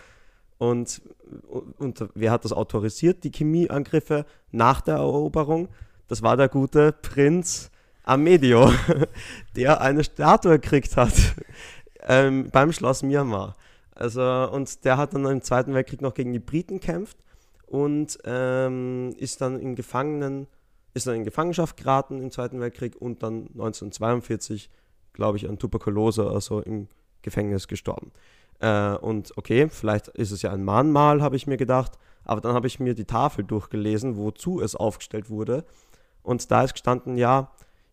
Und, 0.62 1.02
und 1.78 2.08
wer 2.14 2.30
hat 2.30 2.44
das 2.44 2.52
autorisiert, 2.52 3.24
die 3.24 3.32
Chemieangriffe 3.32 4.24
nach 4.52 4.80
der 4.80 4.94
Eroberung? 4.94 5.68
Das 6.06 6.22
war 6.22 6.36
der 6.36 6.48
gute 6.48 6.92
Prinz 6.92 7.72
Amedio, 8.04 8.70
der 9.56 9.80
eine 9.80 10.04
Statue 10.04 10.60
gekriegt 10.60 10.96
hat 10.96 11.14
ähm, 12.02 12.48
beim 12.52 12.72
Schloss 12.72 13.02
Myanmar. 13.02 13.56
Also, 13.96 14.22
und 14.22 14.84
der 14.84 14.98
hat 14.98 15.14
dann 15.14 15.26
im 15.26 15.42
Zweiten 15.42 15.74
Weltkrieg 15.74 16.00
noch 16.00 16.14
gegen 16.14 16.32
die 16.32 16.38
Briten 16.38 16.78
kämpft 16.78 17.16
und 17.66 18.18
ähm, 18.24 19.16
ist 19.18 19.40
dann 19.40 19.58
in 19.58 19.74
Gefangenen, 19.74 20.46
ist 20.94 21.08
dann 21.08 21.16
in 21.16 21.24
Gefangenschaft 21.24 21.76
geraten 21.76 22.22
im 22.22 22.30
Zweiten 22.30 22.60
Weltkrieg 22.60 22.94
und 23.00 23.24
dann 23.24 23.48
1942, 23.54 24.70
glaube 25.12 25.38
ich, 25.38 25.48
an 25.48 25.58
Tuberkulose, 25.58 26.30
also 26.30 26.60
im 26.60 26.86
Gefängnis 27.22 27.66
gestorben. 27.66 28.12
Äh, 28.62 28.94
und 28.96 29.36
okay, 29.36 29.68
vielleicht 29.68 30.08
ist 30.08 30.30
es 30.30 30.42
ja 30.42 30.52
ein 30.52 30.64
Mahnmal, 30.64 31.20
habe 31.20 31.36
ich 31.36 31.46
mir 31.46 31.56
gedacht, 31.56 31.98
aber 32.24 32.40
dann 32.40 32.54
habe 32.54 32.68
ich 32.68 32.78
mir 32.80 32.94
die 32.94 33.04
Tafel 33.04 33.44
durchgelesen, 33.44 34.16
wozu 34.16 34.60
es 34.60 34.76
aufgestellt 34.76 35.28
wurde. 35.28 35.64
Und 36.22 36.50
da 36.50 36.62
ist 36.62 36.74
gestanden, 36.74 37.18
ja, 37.18 37.50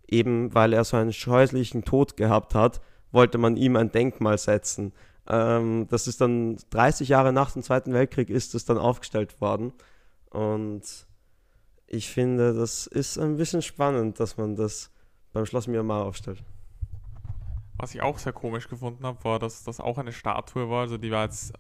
eben 0.08 0.54
weil 0.54 0.74
er 0.74 0.84
so 0.84 0.96
einen 0.98 1.12
scheußlichen 1.12 1.84
Tod 1.84 2.16
gehabt 2.16 2.54
hat, 2.54 2.82
wollte 3.12 3.40
man 3.40 3.58
ihm 3.58 3.76
ein 3.76 3.92
Denkmal 3.92 4.38
setzen. 4.38 4.94
Ähm, 5.28 5.88
das 5.90 6.08
ist 6.08 6.22
dann 6.22 6.58
30 6.70 7.10
Jahre 7.10 7.34
nach 7.34 7.52
dem 7.52 7.64
Zweiten 7.64 7.94
Weltkrieg 7.94 8.30
ist 8.30 8.54
es 8.54 8.66
dann 8.66 8.78
aufgestellt 8.78 9.42
worden. 9.42 9.74
Und 10.30 10.84
ich 11.88 12.10
finde, 12.10 12.54
das 12.54 12.86
ist 12.86 13.18
ein 13.18 13.38
bisschen 13.38 13.64
spannend, 13.64 14.20
dass 14.20 14.38
man 14.38 14.56
das 14.56 14.92
beim 15.34 15.48
Schloss 15.48 15.68
Myanmar 15.68 16.06
aufstellt. 16.06 16.44
Was 17.80 17.96
ich 17.96 18.02
auch 18.02 18.18
sehr 18.18 18.34
komisch 18.34 18.68
gefunden 18.68 19.06
habe, 19.06 19.24
war, 19.24 19.40
dass 19.40 19.64
das 19.64 19.80
auch 19.80 19.98
eine 19.98 20.12
Statue 20.12 20.70
war. 20.70 20.82
Also 20.82 20.98
die 20.98 21.12
war 21.12 21.24
jetzt 21.24 21.54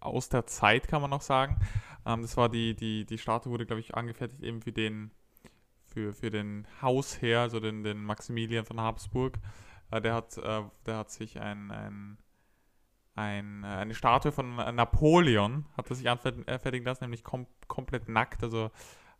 aus 0.00 0.28
der 0.28 0.46
Zeit, 0.46 0.86
kann 0.86 1.02
man 1.02 1.10
noch 1.10 1.20
sagen. 1.20 1.58
Ähm, 2.06 2.22
das 2.22 2.36
war 2.36 2.48
die, 2.48 2.74
die, 2.74 3.04
die 3.04 3.18
Statue 3.18 3.52
wurde, 3.52 3.66
glaube 3.66 3.80
ich, 3.80 3.94
angefertigt 3.94 4.42
eben 4.42 4.62
für 4.62 4.72
den, 4.72 5.10
für, 5.84 6.14
für 6.14 6.30
den 6.30 6.66
Hausherr, 6.80 7.40
also 7.40 7.58
den, 7.58 7.82
den 7.82 8.04
Maximilian 8.04 8.64
von 8.64 8.80
Habsburg. 8.80 9.38
Äh, 9.90 10.00
der, 10.00 10.14
hat, 10.14 10.38
äh, 10.38 10.62
der 10.86 10.96
hat 10.96 11.10
sich 11.10 11.40
ein, 11.40 11.70
ein 11.72 12.18
ein, 13.14 13.62
äh, 13.64 13.66
eine 13.66 13.94
Statue 13.94 14.32
von 14.32 14.56
Napoleon 14.56 15.66
hat 15.76 15.90
er 15.90 15.96
sich 15.96 16.08
anfertigen 16.08 16.84
lassen, 16.84 17.04
nämlich 17.04 17.24
kom 17.24 17.46
komplett 17.68 18.08
nackt. 18.08 18.42
Also 18.42 18.70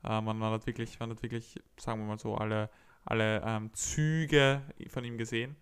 äh, 0.05 0.21
man, 0.21 0.39
man, 0.39 0.53
hat 0.53 0.67
wirklich, 0.67 0.99
man 0.99 1.11
hat 1.11 1.23
wirklich, 1.23 1.61
sagen 1.79 2.01
wir 2.01 2.07
mal 2.07 2.19
so, 2.19 2.37
alle, 2.37 2.71
alle 3.05 3.43
ähm, 3.45 3.73
Züge 3.75 4.63
von 4.89 5.05
ihm 5.05 5.19
gesehen. 5.19 5.57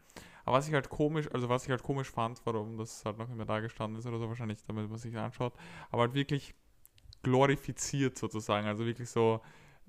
Aber 0.50 0.58
was 0.58 0.66
ich 0.66 0.74
halt 0.74 0.88
komisch, 0.88 1.28
also 1.32 1.48
was 1.48 1.62
ich 1.62 1.70
halt 1.70 1.84
komisch 1.84 2.10
fand, 2.10 2.42
warum 2.44 2.76
das 2.76 3.04
halt 3.04 3.18
noch 3.18 3.30
immer 3.30 3.44
da 3.44 3.60
gestanden 3.60 4.00
ist 4.00 4.06
oder 4.06 4.18
so, 4.18 4.28
wahrscheinlich, 4.28 4.58
damit 4.66 4.90
man 4.90 4.98
sich 4.98 5.16
anschaut, 5.16 5.52
aber 5.92 6.02
halt 6.02 6.14
wirklich 6.14 6.56
glorifiziert 7.22 8.18
sozusagen. 8.18 8.66
Also 8.66 8.84
wirklich 8.84 9.08
so, 9.08 9.42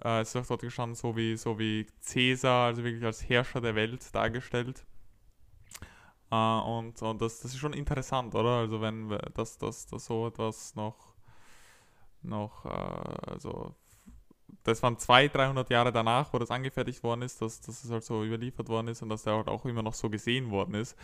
äh, 0.04 0.22
es 0.22 0.30
ist 0.30 0.36
auch 0.36 0.46
dort 0.46 0.62
gestanden, 0.62 0.94
so 0.94 1.18
wie, 1.18 1.36
so 1.36 1.58
wie 1.58 1.88
Cäsar, 2.00 2.68
also 2.68 2.84
wirklich 2.84 3.04
als 3.04 3.28
Herrscher 3.28 3.60
der 3.60 3.74
Welt 3.74 4.14
dargestellt. 4.14 4.86
Uh, 6.32 6.62
und 6.78 7.02
und 7.02 7.20
das, 7.24 7.40
das 7.40 7.54
ist 7.54 7.58
schon 7.58 7.74
interessant, 7.74 8.36
oder? 8.36 8.60
Also 8.60 8.82
wenn 8.82 9.10
das, 9.34 9.58
das, 9.58 9.88
das 9.88 10.06
so 10.06 10.28
etwas 10.28 10.76
noch, 10.76 11.16
noch 12.22 12.66
uh, 12.66 12.70
also 12.70 13.74
das 14.64 14.84
waren 14.84 14.98
200, 14.98 15.36
300 15.36 15.70
Jahre 15.70 15.92
danach, 15.92 16.34
wo 16.34 16.40
das 16.40 16.52
angefertigt 16.52 17.04
worden 17.04 17.24
ist, 17.24 17.42
dass, 17.42 17.62
dass 17.62 17.84
es 17.84 17.92
halt 17.92 18.04
so 18.04 18.24
überliefert 18.24 18.70
worden 18.70 18.90
ist 18.90 19.02
und 19.02 19.10
dass 19.10 19.24
der 19.24 19.36
halt 19.36 19.48
auch 19.48 19.66
immer 19.66 19.84
noch 19.84 19.94
so 19.94 20.10
gesehen 20.10 20.52
worden 20.52 20.76
ist. 20.76 20.96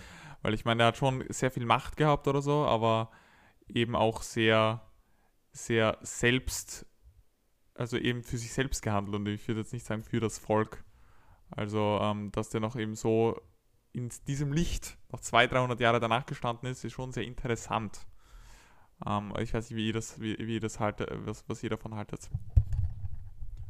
Weil 0.41 0.53
ich 0.53 0.65
meine, 0.65 0.83
er 0.83 0.87
hat 0.87 0.97
schon 0.97 1.23
sehr 1.29 1.51
viel 1.51 1.65
Macht 1.65 1.97
gehabt 1.97 2.27
oder 2.27 2.41
so, 2.41 2.65
aber 2.65 3.09
eben 3.67 3.95
auch 3.95 4.21
sehr, 4.21 4.81
sehr 5.51 5.97
selbst, 6.01 6.85
also 7.73 7.97
eben 7.97 8.23
für 8.23 8.37
sich 8.37 8.53
selbst 8.53 8.81
gehandelt 8.81 9.15
und 9.15 9.27
ich 9.27 9.47
würde 9.47 9.61
jetzt 9.61 9.73
nicht 9.73 9.85
sagen 9.85 10.03
für 10.03 10.19
das 10.19 10.37
Volk. 10.37 10.83
Also, 11.49 11.99
ähm, 12.01 12.31
dass 12.31 12.49
der 12.49 12.59
noch 12.59 12.75
eben 12.75 12.95
so 12.95 13.39
in 13.93 14.11
diesem 14.27 14.51
Licht 14.51 14.97
noch 15.11 15.19
200, 15.19 15.53
300 15.53 15.79
Jahre 15.79 15.99
danach 15.99 16.25
gestanden 16.25 16.69
ist, 16.69 16.83
ist 16.83 16.93
schon 16.93 17.11
sehr 17.11 17.23
interessant. 17.23 18.05
Ähm, 19.05 19.33
ich 19.39 19.53
weiß 19.53 19.69
nicht, 19.69 19.77
wie 19.77 19.87
ihr 19.87 19.93
das, 19.93 20.19
wie, 20.19 20.37
wie 20.37 20.55
ihr 20.55 20.59
das 20.59 20.79
haltet, 20.79 21.09
was, 21.25 21.43
was 21.47 21.63
ihr 21.63 21.69
davon 21.69 21.95
haltet. 21.95 22.29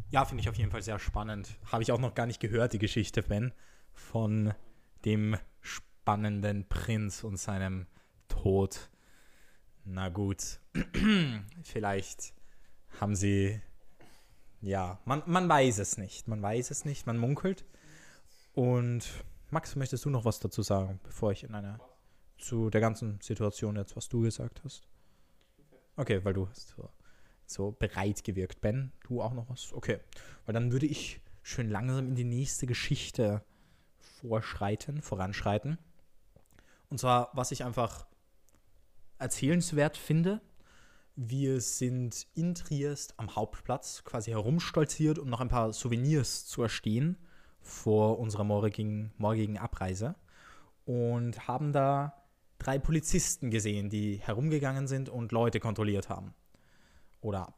Ja, 0.09 0.23
finde 0.23 0.41
ich 0.41 0.49
auf 0.49 0.55
jeden 0.55 0.71
Fall 0.71 0.81
sehr 0.81 0.99
spannend. 0.99 1.57
Habe 1.69 1.83
ich 1.83 1.91
auch 1.91 1.99
noch 1.99 2.15
gar 2.15 2.25
nicht 2.25 2.39
gehört, 2.39 2.71
die 2.71 2.79
Geschichte, 2.79 3.21
Ben, 3.21 3.53
von 3.93 4.53
dem 5.03 5.37
spannenden 5.59 6.67
Prinz 6.69 7.25
und 7.25 7.37
seinem 7.37 7.87
Tod. 8.29 8.89
Na 9.83 10.07
gut, 10.07 10.59
vielleicht 11.63 12.33
haben 13.01 13.15
sie, 13.15 13.61
ja, 14.61 14.99
man, 15.03 15.23
man 15.25 15.49
weiß 15.49 15.79
es 15.79 15.97
nicht, 15.97 16.27
man 16.29 16.41
weiß 16.41 16.71
es 16.71 16.85
nicht, 16.85 17.05
man 17.05 17.17
munkelt. 17.17 17.65
Und 18.53 19.05
Max, 19.49 19.75
möchtest 19.75 20.05
du 20.05 20.09
noch 20.09 20.23
was 20.23 20.39
dazu 20.39 20.61
sagen, 20.61 21.01
bevor 21.03 21.33
ich 21.33 21.43
in 21.43 21.53
eine 21.53 21.79
zu 22.37 22.69
der 22.69 22.81
ganzen 22.81 23.19
Situation 23.21 23.75
jetzt, 23.75 23.97
was 23.97 24.07
du 24.07 24.21
gesagt 24.21 24.61
hast? 24.63 24.87
Okay, 25.97 26.23
weil 26.23 26.33
du 26.33 26.47
hast 26.47 26.69
so, 26.69 26.89
so 27.47 27.71
bereit 27.71 28.23
gewirkt. 28.23 28.62
Ben, 28.62 28.91
du 29.07 29.21
auch 29.21 29.33
noch 29.33 29.49
was? 29.49 29.73
Okay, 29.73 29.99
weil 30.45 30.53
dann 30.53 30.71
würde 30.71 30.86
ich 30.86 31.21
schön 31.41 31.69
langsam 31.69 32.07
in 32.07 32.15
die 32.15 32.23
nächste 32.23 32.67
Geschichte 32.67 33.43
vorschreiten, 33.97 35.01
voranschreiten. 35.01 35.77
Und 36.89 36.99
zwar, 36.99 37.31
was 37.33 37.51
ich 37.51 37.63
einfach 37.63 38.05
erzählenswert 39.19 39.97
finde. 39.97 40.41
Wir 41.15 41.62
sind 41.62 42.27
in 42.36 42.53
Triest 42.53 43.15
am 43.17 43.36
Hauptplatz 43.36 44.03
quasi 44.03 44.31
herumstolziert, 44.31 45.17
um 45.17 45.29
noch 45.29 45.41
ein 45.41 45.49
paar 45.49 45.73
Souvenirs 45.73 46.45
zu 46.45 46.62
erstehen 46.62 47.17
vor 47.60 48.19
unserer 48.19 48.43
morgigen, 48.43 49.12
morgigen 49.17 49.57
Abreise 49.57 50.15
und 50.86 51.47
haben 51.47 51.73
da 51.73 52.13
drei 52.60 52.79
Polizisten 52.79 53.49
gesehen, 53.49 53.89
die 53.89 54.17
herumgegangen 54.17 54.88
sind 54.88 55.10
und 55.10 55.31
Leute 55.31 55.60
kontrolliert 55.60 56.10
haben. 56.10 56.33
Oder 57.21 57.53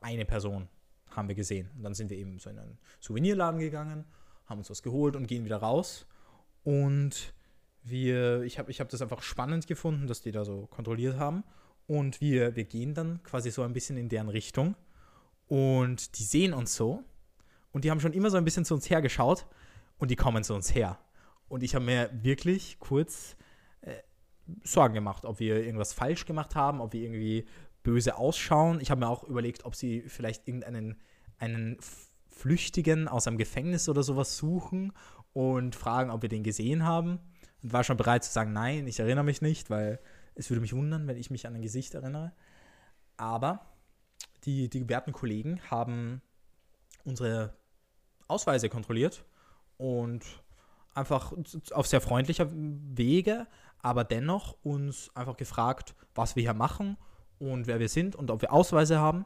eine 0.00 0.24
Person 0.24 0.68
haben 1.10 1.28
wir 1.28 1.34
gesehen. 1.34 1.70
Und 1.76 1.82
dann 1.82 1.94
sind 1.94 2.10
wir 2.10 2.16
eben 2.16 2.38
so 2.38 2.50
in 2.50 2.58
einen 2.58 2.78
Souvenirladen 3.00 3.60
gegangen, 3.60 4.04
haben 4.46 4.58
uns 4.58 4.70
was 4.70 4.82
geholt 4.82 5.16
und 5.16 5.26
gehen 5.26 5.44
wieder 5.44 5.58
raus. 5.58 6.06
Und 6.62 7.34
wir, 7.82 8.42
ich 8.42 8.58
habe 8.58 8.70
ich 8.70 8.80
hab 8.80 8.88
das 8.88 9.02
einfach 9.02 9.22
spannend 9.22 9.66
gefunden, 9.66 10.06
dass 10.06 10.22
die 10.22 10.32
da 10.32 10.44
so 10.44 10.66
kontrolliert 10.66 11.18
haben. 11.18 11.44
Und 11.86 12.20
wir, 12.20 12.56
wir 12.56 12.64
gehen 12.64 12.94
dann 12.94 13.22
quasi 13.22 13.50
so 13.50 13.62
ein 13.62 13.72
bisschen 13.72 13.96
in 13.96 14.08
deren 14.08 14.28
Richtung. 14.28 14.74
Und 15.46 16.18
die 16.18 16.24
sehen 16.24 16.54
uns 16.54 16.74
so 16.74 17.04
und 17.72 17.84
die 17.84 17.90
haben 17.90 18.00
schon 18.00 18.12
immer 18.12 18.30
so 18.30 18.36
ein 18.36 18.44
bisschen 18.44 18.64
zu 18.64 18.74
uns 18.74 18.88
hergeschaut 18.88 19.46
und 19.98 20.10
die 20.10 20.16
kommen 20.16 20.42
zu 20.42 20.54
uns 20.54 20.74
her. 20.74 20.98
Und 21.48 21.62
ich 21.62 21.74
habe 21.74 21.84
mir 21.84 22.08
wirklich 22.12 22.78
kurz 22.78 23.36
äh, 23.82 23.96
Sorgen 24.62 24.94
gemacht, 24.94 25.24
ob 25.24 25.38
wir 25.38 25.62
irgendwas 25.62 25.92
falsch 25.92 26.24
gemacht 26.24 26.54
haben, 26.54 26.80
ob 26.80 26.92
wir 26.92 27.02
irgendwie 27.02 27.46
böse 27.84 28.18
ausschauen. 28.18 28.80
Ich 28.80 28.90
habe 28.90 29.00
mir 29.00 29.08
auch 29.08 29.22
überlegt, 29.22 29.64
ob 29.64 29.76
sie 29.76 30.02
vielleicht 30.08 30.48
irgendeinen 30.48 31.00
einen 31.38 31.76
Flüchtigen 32.28 33.06
aus 33.06 33.28
einem 33.28 33.38
Gefängnis 33.38 33.88
oder 33.88 34.02
sowas 34.02 34.36
suchen 34.36 34.92
und 35.32 35.76
fragen, 35.76 36.10
ob 36.10 36.22
wir 36.22 36.28
den 36.28 36.42
gesehen 36.42 36.84
haben. 36.84 37.20
Und 37.62 37.72
war 37.72 37.84
schon 37.84 37.96
bereit 37.96 38.24
zu 38.24 38.32
sagen, 38.32 38.52
nein, 38.52 38.86
ich 38.88 38.98
erinnere 38.98 39.24
mich 39.24 39.40
nicht, 39.40 39.70
weil 39.70 40.00
es 40.34 40.50
würde 40.50 40.60
mich 40.60 40.74
wundern, 40.74 41.06
wenn 41.06 41.16
ich 41.16 41.30
mich 41.30 41.46
an 41.46 41.54
ein 41.54 41.62
Gesicht 41.62 41.94
erinnere. 41.94 42.32
Aber 43.16 43.60
die, 44.44 44.68
die 44.68 44.80
gewährten 44.80 45.12
Kollegen 45.12 45.60
haben 45.70 46.22
unsere 47.04 47.56
Ausweise 48.26 48.68
kontrolliert 48.68 49.24
und 49.76 50.24
einfach 50.94 51.32
auf 51.72 51.86
sehr 51.86 52.00
freundlicher 52.00 52.48
Wege, 52.50 53.46
aber 53.82 54.04
dennoch 54.04 54.56
uns 54.62 55.10
einfach 55.14 55.36
gefragt, 55.36 55.94
was 56.14 56.36
wir 56.36 56.42
hier 56.42 56.54
machen 56.54 56.96
und 57.52 57.66
wer 57.66 57.78
wir 57.78 57.88
sind 57.88 58.16
und 58.16 58.30
ob 58.30 58.42
wir 58.42 58.52
Ausweise 58.52 58.98
haben. 58.98 59.24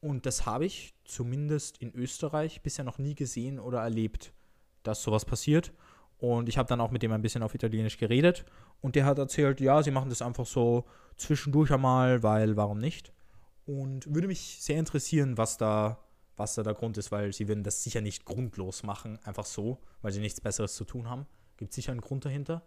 Und 0.00 0.26
das 0.26 0.46
habe 0.46 0.66
ich 0.66 0.94
zumindest 1.04 1.78
in 1.78 1.92
Österreich 1.94 2.62
bisher 2.62 2.84
noch 2.84 2.98
nie 2.98 3.14
gesehen 3.14 3.58
oder 3.58 3.80
erlebt, 3.80 4.32
dass 4.82 5.02
sowas 5.02 5.24
passiert. 5.24 5.72
Und 6.18 6.48
ich 6.48 6.58
habe 6.58 6.68
dann 6.68 6.80
auch 6.80 6.90
mit 6.90 7.02
dem 7.02 7.12
ein 7.12 7.22
bisschen 7.22 7.42
auf 7.42 7.54
Italienisch 7.54 7.98
geredet. 7.98 8.44
Und 8.80 8.94
der 8.94 9.04
hat 9.04 9.18
erzählt, 9.18 9.60
ja, 9.60 9.82
sie 9.82 9.90
machen 9.90 10.08
das 10.08 10.22
einfach 10.22 10.46
so 10.46 10.84
zwischendurch 11.16 11.72
einmal, 11.72 12.22
weil 12.22 12.56
warum 12.56 12.78
nicht? 12.78 13.12
Und 13.66 14.12
würde 14.12 14.28
mich 14.28 14.58
sehr 14.60 14.78
interessieren, 14.78 15.36
was 15.36 15.56
da, 15.56 15.98
was 16.36 16.54
da 16.54 16.62
der 16.62 16.74
Grund 16.74 16.96
ist, 16.96 17.10
weil 17.12 17.32
sie 17.32 17.48
würden 17.48 17.64
das 17.64 17.82
sicher 17.82 18.00
nicht 18.00 18.24
grundlos 18.24 18.82
machen, 18.82 19.18
einfach 19.24 19.44
so, 19.44 19.78
weil 20.00 20.12
sie 20.12 20.20
nichts 20.20 20.40
Besseres 20.40 20.74
zu 20.74 20.84
tun 20.84 21.08
haben. 21.08 21.26
Gibt 21.56 21.72
sicher 21.72 21.92
einen 21.92 22.00
Grund 22.00 22.24
dahinter. 22.24 22.62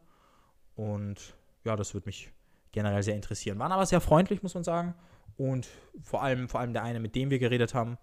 Und 0.75 1.35
ja, 1.63 1.75
das 1.75 1.93
würde 1.93 2.07
mich 2.07 2.31
generell 2.71 3.03
sehr 3.03 3.15
interessieren. 3.15 3.59
Waren 3.59 3.71
aber 3.71 3.85
sehr 3.85 4.01
freundlich, 4.01 4.43
muss 4.43 4.53
man 4.53 4.63
sagen. 4.63 4.95
Und 5.37 5.67
vor 6.01 6.23
allem, 6.23 6.49
vor 6.49 6.59
allem 6.59 6.73
der 6.73 6.83
eine, 6.83 6.99
mit 6.99 7.15
dem 7.15 7.29
wir 7.29 7.39
geredet 7.39 7.73
haben, 7.73 7.97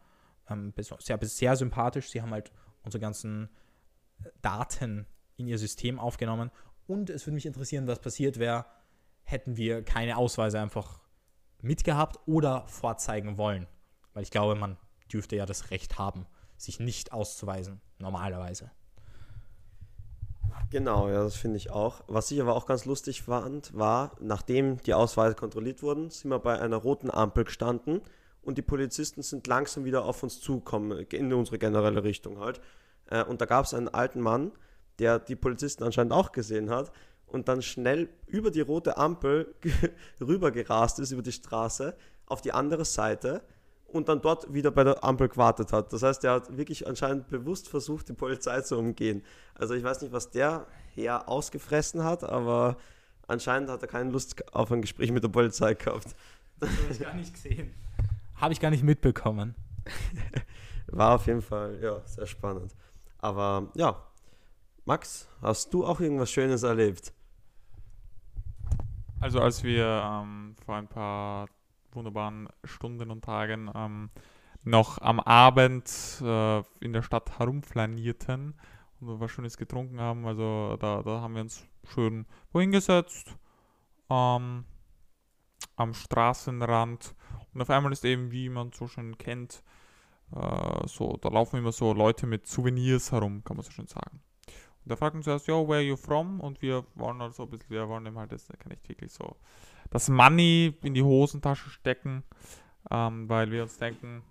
ähm, 0.49 0.73
sehr, 0.99 1.19
sehr 1.23 1.57
sympathisch. 1.57 2.11
Sie 2.11 2.23
haben 2.23 2.33
halt 2.33 2.53
unsere 2.83 3.01
ganzen 3.01 3.49
Daten 4.43 5.07
in 5.37 5.47
ihr 5.47 5.59
System 5.59 5.99
aufgenommen. 5.99 6.51
Und 6.87 7.11
es 7.11 7.27
würde 7.27 7.35
mich 7.35 7.47
interessieren, 7.47 7.87
was 7.87 8.01
passiert 8.01 8.39
wäre, 8.39 8.67
hätten 9.23 9.57
wir 9.57 9.83
keine 9.85 10.17
Ausweise 10.17 10.59
einfach 10.59 11.01
mitgehabt 11.61 12.19
oder 12.27 12.67
vorzeigen 12.67 13.37
wollen. 13.37 13.67
Weil 14.15 14.23
ich 14.23 14.31
glaube, 14.31 14.55
man 14.55 14.79
dürfte 15.13 15.37
ja 15.37 15.47
das 15.47 15.71
Recht 15.71 15.99
haben, 15.99 16.27
sich 16.57 16.81
nicht 16.81 17.13
auszuweisen, 17.13 17.81
normalerweise. 17.99 18.71
Genau, 20.71 21.09
ja, 21.09 21.23
das 21.23 21.37
finde 21.37 21.57
ich 21.57 21.71
auch. 21.71 22.03
Was 22.09 22.31
ich 22.31 22.41
aber 22.43 22.55
auch 22.55 22.67
ganz 22.67 22.85
lustig 22.85 23.23
fand, 23.23 23.75
war, 23.75 24.17
nachdem 24.21 24.77
die 24.83 24.93
Ausweise 24.93 25.35
kontrolliert 25.35 25.83
wurden, 25.83 26.11
sind 26.11 26.31
wir 26.31 26.39
bei 26.41 26.61
einer 26.61 26.77
roten 26.77 27.11
Ampel 27.11 27.45
gestanden 27.45 28.03
und 28.43 28.59
die 28.59 28.63
Polizisten 28.63 29.23
sind 29.23 29.47
langsam 29.47 29.87
wieder 29.87 30.05
auf 30.05 30.23
uns 30.23 30.41
zugekommen, 30.41 31.07
in 31.11 31.33
unsere 31.33 31.59
generelle 31.59 32.05
Richtung 32.05 32.39
halt. 32.39 32.61
Äh, 33.07 33.25
und 33.25 33.41
da 33.41 33.47
gab 33.47 33.65
es 33.65 33.73
einen 33.73 33.89
alten 33.89 34.21
Mann, 34.21 34.53
der 34.99 35.19
die 35.19 35.37
Polizisten 35.37 35.85
anscheinend 35.85 36.13
auch 36.13 36.33
gesehen 36.33 36.69
hat 36.69 36.93
und 37.25 37.49
dann 37.49 37.63
schnell 37.63 38.11
über 38.27 38.51
die 38.51 38.61
rote 38.61 38.99
Ampel 38.99 39.55
rübergerast 40.21 40.99
ist, 40.99 41.13
über 41.13 41.23
die 41.23 41.33
Straße, 41.33 41.97
auf 42.27 42.43
die 42.43 42.53
andere 42.53 42.85
Seite 42.85 43.43
und 43.89 44.09
dann 44.09 44.21
dort 44.21 44.53
wieder 44.53 44.71
bei 44.71 44.85
der 44.85 45.03
Ampel 45.03 45.29
gewartet 45.29 45.73
hat. 45.73 45.93
Das 45.93 46.03
heißt, 46.03 46.23
er 46.25 46.33
hat 46.33 46.57
wirklich 46.57 46.87
anscheinend 46.87 47.29
bewusst 47.29 47.69
versucht, 47.69 48.09
die 48.09 48.13
Polizei 48.13 48.61
zu 48.61 48.79
umgehen. 48.79 49.23
Also 49.55 49.75
ich 49.75 49.83
weiß 49.83 50.03
nicht, 50.03 50.13
was 50.13 50.31
der 50.31 50.67
her 50.95 51.29
ausgefressen 51.29 52.05
hat, 52.05 52.23
aber 52.23 52.77
anscheinend 53.27 53.71
hat 53.71 53.83
er 53.83 53.89
keine 53.89 54.11
Lust 54.11 54.55
auf 54.55 54.71
ein 54.71 54.83
Gespräch 54.83 55.11
mit 55.11 55.25
der 55.25 55.29
Polizei 55.29 55.75
gehabt. 55.75 56.15
Das 56.61 56.71
habe 56.71 56.93
ich 56.93 57.01
gar 57.01 57.15
nicht 57.15 57.33
gesehen. 57.33 57.75
Habe 58.37 58.53
ich 58.53 58.61
gar 58.61 58.71
nicht 58.71 58.85
mitbekommen. 58.85 59.57
War 60.87 61.17
auf 61.17 61.27
jeden 61.27 61.43
Fall, 61.43 61.77
ja, 61.83 62.01
sehr 62.07 62.27
spannend. 62.27 62.73
Aber 63.19 63.69
ja, 63.75 64.01
Max, 64.85 65.27
hast 65.43 65.75
du 65.75 65.85
auch 65.85 65.99
irgendwas 65.99 66.31
Schönes 66.31 66.63
erlebt? 66.63 67.13
Also 69.21 69.41
als 69.41 69.65
wir 69.65 69.85
ähm, 69.85 70.55
vor 70.65 70.77
ein 70.77 70.87
paar 70.87 71.49
wunderbaren 71.93 72.49
Stunden 72.65 73.11
und 73.11 73.25
Tagen 73.25 73.71
ähm, 73.75 74.11
noch 74.65 75.01
am 75.01 75.21
Abend 75.21 75.89
äh, 76.23 76.59
in 76.81 76.93
der 76.93 77.03
Stadt 77.03 77.39
herumflanierten 77.39 78.55
und 79.01 79.21
was 79.21 79.31
Schönes 79.31 79.57
getrunken 79.57 80.01
haben, 80.01 80.27
also 80.27 80.77
da, 80.79 81.03
da 81.03 81.21
haben 81.21 81.35
wir 81.35 81.43
uns 81.43 81.67
schön 81.85 82.27
wohin 82.53 82.73
gesetzt, 82.73 83.37
ähm, 84.11 84.65
am 85.77 85.95
Straßenrand 85.95 87.15
und 87.55 87.63
auf 87.63 87.71
einmal 87.71 87.93
ist 87.93 88.05
eben, 88.05 88.31
wie 88.31 88.49
man 88.49 88.73
so 88.73 88.87
schön 88.87 89.17
kennt, 89.19 89.63
äh, 90.35 90.87
so, 90.87 91.17
da 91.21 91.29
laufen 91.29 91.59
immer 91.59 91.73
so 91.73 91.93
Leute 91.93 92.27
mit 92.27 92.47
Souvenirs 92.47 93.13
herum, 93.13 93.43
kann 93.45 93.57
man 93.57 93.65
so 93.65 93.71
schön 93.71 93.87
sagen. 93.87 94.21
Und 94.85 94.93
da 94.93 94.97
fragt 94.97 95.17
uns 95.17 95.27
erst, 95.27 95.47
yo, 95.47 95.67
where 95.67 95.79
are 95.79 95.83
you 95.83 95.97
from? 95.97 96.41
Und 96.41 96.63
wir 96.63 96.85
wollen 96.95 97.21
halt 97.21 97.35
so 97.35 97.45
ein 97.45 97.51
bisschen, 97.51 97.71
wir 97.71 97.89
wollen 97.89 98.07
ihm 98.07 98.19
halt, 98.19 98.33
das 98.33 98.49
kann 98.59 98.73
ich 98.73 98.89
wirklich 98.89 99.13
so 99.13 99.37
das 99.91 100.09
Money 100.09 100.77
in 100.83 100.95
die 100.95 101.03
Hosentasche 101.03 101.71
stecken, 101.71 102.25
ähm, 102.91 103.29
weil 103.29 103.51
wir 103.51 103.63
uns 103.63 103.79
denken, 103.79 104.23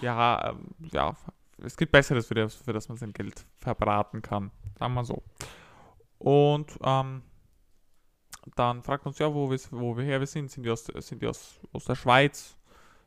ja, 0.00 0.50
ähm, 0.50 0.68
ja, 0.92 1.16
es 1.58 1.76
gibt 1.76 1.92
Besseres, 1.92 2.26
für 2.26 2.34
das, 2.34 2.54
für 2.54 2.72
das 2.72 2.88
man 2.88 2.96
sein 2.96 3.12
Geld 3.12 3.46
verbraten 3.56 4.22
kann. 4.22 4.50
Sagen 4.78 4.94
wir 4.94 5.04
so. 5.04 5.22
Und 6.18 6.78
ähm, 6.82 7.22
dann 8.56 8.82
fragt 8.82 9.06
uns 9.06 9.18
ja, 9.18 9.32
wo 9.32 9.50
wir, 9.50 9.58
wo 9.70 9.96
wir 9.96 10.04
her 10.04 10.24
sind. 10.26 10.50
Sind 10.50 10.64
wir, 10.64 10.72
aus, 10.72 10.84
sind 10.84 11.20
wir 11.20 11.30
aus, 11.30 11.60
aus 11.72 11.84
der 11.84 11.94
Schweiz? 11.94 12.56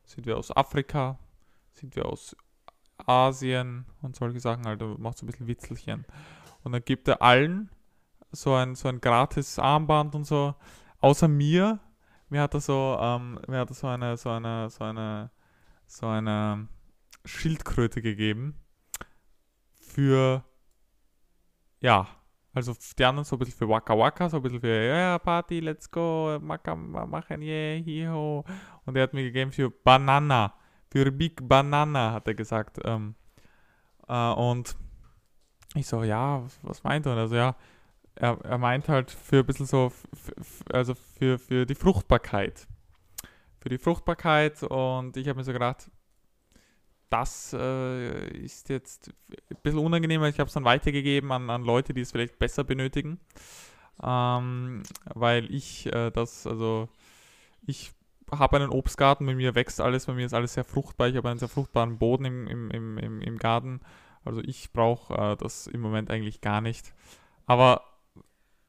Sind 0.05 0.25
wir 0.25 0.37
aus 0.37 0.55
Afrika? 0.55 1.17
Sind 1.71 1.95
wir 1.95 2.05
aus 2.05 2.35
Asien? 2.97 3.85
Und 4.01 4.15
solche 4.15 4.39
Sachen 4.39 4.65
halt. 4.65 4.81
Macht 4.99 5.17
so 5.17 5.25
ein 5.25 5.27
bisschen 5.27 5.47
Witzelchen. 5.47 6.05
Und 6.63 6.73
dann 6.73 6.83
gibt 6.83 7.07
er 7.07 7.21
allen 7.21 7.69
so 8.31 8.53
ein, 8.53 8.75
so 8.75 8.87
ein 8.87 8.99
gratis 8.99 9.59
Armband 9.59 10.15
und 10.15 10.25
so. 10.25 10.55
Außer 11.03 11.27
mir. 11.27 11.79
Mir 12.29 12.41
hat 12.41 12.53
er 12.53 12.61
so, 12.61 12.97
ähm, 12.99 13.37
mir 13.47 13.59
hat 13.59 13.69
er 13.69 13.75
so 13.75 13.87
eine, 13.87 14.15
so 14.15 14.29
eine, 14.29 14.69
so 14.69 14.85
eine, 14.85 15.31
so 15.85 16.07
eine 16.07 16.69
Schildkröte 17.25 18.01
gegeben. 18.01 18.55
Für, 19.75 20.45
ja, 21.81 22.07
also 22.53 22.73
die 22.97 23.03
anderen 23.03 23.25
so 23.25 23.35
ein 23.35 23.39
bisschen 23.39 23.57
für 23.57 23.67
Waka 23.67 23.97
Waka, 23.97 24.29
so 24.29 24.37
ein 24.37 24.43
bisschen 24.43 24.61
für, 24.61 24.67
yeah, 24.67 25.19
Party, 25.19 25.59
let's 25.59 25.91
go, 25.91 26.39
Maka, 26.41 26.73
machen, 26.73 27.41
yeah, 27.41 27.83
hiho. 27.83 28.45
Und 28.85 28.95
er 28.95 29.03
hat 29.03 29.13
mir 29.13 29.23
gegeben 29.23 29.51
für 29.51 29.69
Banana, 29.69 30.53
für 30.89 31.11
Big 31.11 31.45
Banana, 31.45 32.13
hat 32.13 32.29
er 32.29 32.33
gesagt. 32.33 32.79
Ähm, 32.85 33.15
äh, 34.07 34.31
und 34.31 34.77
ich 35.75 35.85
so, 35.85 36.03
ja, 36.03 36.41
was, 36.41 36.59
was 36.61 36.83
meint 36.83 37.05
er? 37.05 37.17
Also 37.17 37.35
ja, 37.35 37.57
er, 38.15 38.39
er 38.43 38.57
meint 38.57 38.89
halt 38.89 39.11
für 39.11 39.39
ein 39.39 39.45
bisschen 39.45 39.65
so, 39.65 39.91
also 40.71 40.93
für, 40.95 41.39
für 41.39 41.65
die 41.65 41.75
Fruchtbarkeit. 41.75 42.67
Für 43.59 43.69
die 43.69 43.77
Fruchtbarkeit 43.77 44.61
und 44.63 45.15
ich 45.17 45.27
habe 45.27 45.37
mir 45.37 45.43
so 45.43 45.53
gedacht, 45.53 45.89
das 47.09 47.53
äh, 47.53 48.27
ist 48.37 48.69
jetzt 48.69 49.13
ein 49.29 49.57
bisschen 49.61 49.79
unangenehm, 49.79 50.21
weil 50.21 50.31
ich 50.31 50.39
habe 50.39 50.47
es 50.47 50.53
dann 50.53 50.65
weitergegeben 50.65 51.31
an, 51.31 51.49
an 51.49 51.63
Leute, 51.63 51.93
die 51.93 52.01
es 52.01 52.11
vielleicht 52.11 52.39
besser 52.39 52.63
benötigen. 52.63 53.19
Ähm, 54.01 54.83
weil 55.13 55.53
ich 55.53 55.85
äh, 55.93 56.09
das, 56.09 56.47
also 56.47 56.89
ich 57.65 57.93
habe 58.31 58.57
einen 58.57 58.69
Obstgarten, 58.69 59.27
bei 59.27 59.35
mir 59.35 59.53
wächst 59.53 59.79
alles, 59.79 60.07
bei 60.07 60.13
mir 60.13 60.25
ist 60.25 60.33
alles 60.33 60.55
sehr 60.55 60.63
fruchtbar, 60.63 61.07
ich 61.07 61.15
habe 61.15 61.29
einen 61.29 61.37
sehr 61.37 61.49
fruchtbaren 61.49 61.99
Boden 61.99 62.25
im, 62.25 62.47
im, 62.47 62.97
im, 62.97 63.21
im, 63.21 63.37
Garten. 63.37 63.81
Also 64.25 64.41
ich 64.41 64.73
brauche 64.73 65.13
äh, 65.13 65.37
das 65.37 65.67
im 65.67 65.81
Moment 65.81 66.09
eigentlich 66.09 66.41
gar 66.41 66.61
nicht. 66.61 66.93
Aber 67.45 67.83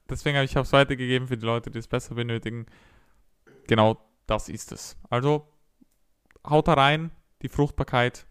deswegen 0.09 0.37
habe 0.37 0.45
ich 0.45 0.55
es 0.55 0.73
weitergegeben 0.73 1.29
für 1.29 1.37
die 1.37 1.47
Leute, 1.47 1.71
die 1.71 1.79
es 1.79 1.89
besser 1.89 2.15
benötigen. 2.15 2.67
Genau 3.67 3.99
das 4.27 4.49
ist 4.49 4.73
es. 4.73 4.97
Also 5.11 5.49
haut 6.49 6.69
da 6.69 6.75
rein, 6.75 7.11
die 7.43 7.49
Fruchtbarkeit 7.49 8.27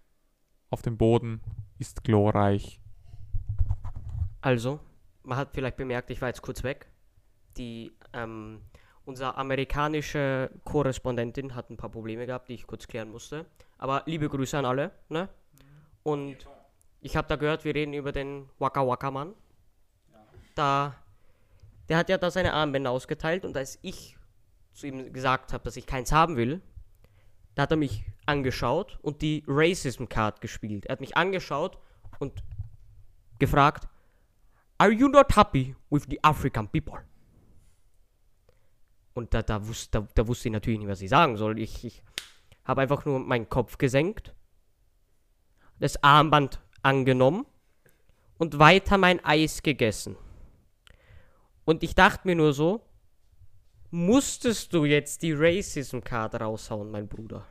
auf 0.69 0.81
dem 0.81 0.97
Boden 0.97 1.41
ist 1.77 2.03
glorreich. 2.03 2.79
Also, 4.41 4.79
man 5.23 5.37
hat 5.37 5.51
vielleicht 5.53 5.77
bemerkt, 5.77 6.09
ich 6.09 6.21
war 6.21 6.29
jetzt 6.29 6.41
kurz 6.41 6.63
weg. 6.63 6.87
Die, 7.57 7.91
ähm, 8.13 8.61
unsere 9.05 9.37
amerikanische 9.37 10.49
Korrespondentin 10.63 11.55
hat 11.55 11.69
ein 11.69 11.77
paar 11.77 11.91
Probleme 11.91 12.25
gehabt, 12.25 12.49
die 12.49 12.53
ich 12.53 12.67
kurz 12.67 12.87
klären 12.87 13.09
musste. 13.09 13.45
Aber 13.77 14.03
liebe 14.05 14.27
Grüße 14.27 14.57
an 14.57 14.65
alle. 14.65 14.91
Ne? 15.09 15.29
Und 16.03 16.37
ich 17.01 17.15
habe 17.15 17.27
da 17.27 17.35
gehört, 17.35 17.65
wir 17.65 17.75
reden 17.75 17.93
über 17.93 18.11
den 18.11 18.49
Waka 18.59 18.85
Waka 18.85 19.11
Mann. 19.11 19.33
Da 20.55 20.95
der 21.89 21.97
hat 21.97 22.09
ja 22.09 22.17
da 22.17 22.31
seine 22.31 22.53
Armbänder 22.53 22.91
ausgeteilt 22.91 23.45
und 23.45 23.55
als 23.57 23.79
ich 23.81 24.17
zu 24.73 24.87
ihm 24.87 25.13
gesagt 25.13 25.53
habe, 25.53 25.63
dass 25.63 25.77
ich 25.77 25.85
keins 25.85 26.11
haben 26.11 26.35
will, 26.35 26.61
da 27.55 27.63
hat 27.63 27.71
er 27.71 27.77
mich 27.77 28.05
angeschaut 28.25 28.97
und 29.01 29.21
die 29.21 29.43
Racism 29.47 30.05
Card 30.05 30.41
gespielt. 30.41 30.85
Er 30.85 30.93
hat 30.93 31.01
mich 31.01 31.15
angeschaut 31.15 31.77
und 32.19 32.43
gefragt, 33.39 33.87
Are 34.77 34.91
you 34.91 35.07
not 35.07 35.35
happy 35.35 35.75
with 35.89 36.03
the 36.09 36.21
African 36.23 36.67
people? 36.67 37.03
Und 39.13 39.33
da, 39.33 39.43
da, 39.43 39.65
wusste, 39.67 40.01
da, 40.01 40.07
da 40.15 40.27
wusste 40.27 40.49
ich 40.49 40.53
natürlich 40.53 40.79
nicht, 40.79 40.89
was 40.89 41.01
ich 41.01 41.09
sagen 41.09 41.37
soll. 41.37 41.59
Ich, 41.59 41.85
ich 41.85 42.03
habe 42.65 42.81
einfach 42.81 43.05
nur 43.05 43.19
meinen 43.19 43.47
Kopf 43.47 43.77
gesenkt, 43.77 44.33
das 45.79 46.03
Armband 46.03 46.59
angenommen 46.81 47.45
und 48.37 48.57
weiter 48.57 48.97
mein 48.97 49.23
Eis 49.23 49.61
gegessen. 49.61 50.17
Und 51.65 51.83
ich 51.83 51.95
dachte 51.95 52.27
mir 52.27 52.35
nur 52.35 52.53
so, 52.53 52.85
musstest 53.91 54.73
du 54.73 54.85
jetzt 54.85 55.21
die 55.21 55.33
Racism 55.33 55.99
Card 55.99 56.39
raushauen, 56.41 56.91
mein 56.91 57.07
Bruder? 57.07 57.45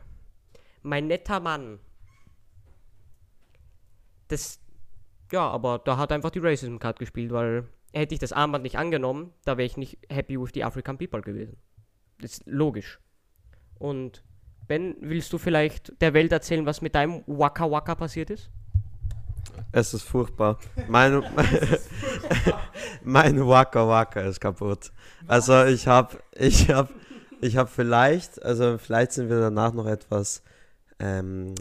Mein 0.82 1.06
netter 1.06 1.40
Mann. 1.40 1.78
Das, 4.28 4.60
ja, 5.30 5.48
aber 5.48 5.78
da 5.78 5.96
hat 5.96 6.12
einfach 6.12 6.30
die 6.30 6.40
Racism 6.40 6.78
Card 6.78 6.98
gespielt, 6.98 7.32
weil 7.32 7.68
hätte 7.92 8.14
ich 8.14 8.20
das 8.20 8.32
Armband 8.32 8.64
nicht 8.64 8.78
angenommen, 8.78 9.32
da 9.44 9.56
wäre 9.56 9.66
ich 9.66 9.76
nicht 9.76 9.98
happy 10.08 10.40
with 10.40 10.50
the 10.54 10.64
African 10.64 10.98
people 10.98 11.20
gewesen. 11.20 11.56
Das 12.20 12.32
ist 12.32 12.46
logisch. 12.46 12.98
Und 13.78 14.22
Ben, 14.68 14.96
willst 15.00 15.32
du 15.32 15.38
vielleicht 15.38 16.00
der 16.00 16.14
Welt 16.14 16.32
erzählen, 16.32 16.64
was 16.66 16.80
mit 16.80 16.94
deinem 16.94 17.24
Waka 17.26 17.70
Waka 17.70 17.94
passiert 17.94 18.30
ist? 18.30 18.50
Es 19.72 19.92
ist 19.92 20.04
furchtbar. 20.04 20.58
Mein, 20.88 21.12
mein 23.04 23.46
Waka 23.46 23.86
Waka 23.86 24.20
ist 24.20 24.40
kaputt. 24.40 24.92
Also 25.26 25.64
ich 25.64 25.86
habe, 25.86 26.18
ich 26.34 26.70
habe, 26.70 26.88
ich 27.40 27.56
habe 27.56 27.68
vielleicht, 27.68 28.42
also 28.42 28.78
vielleicht 28.78 29.12
sind 29.12 29.28
wir 29.28 29.40
danach 29.40 29.72
noch 29.72 29.86
etwas 29.86 30.42
ähm, 30.98 31.54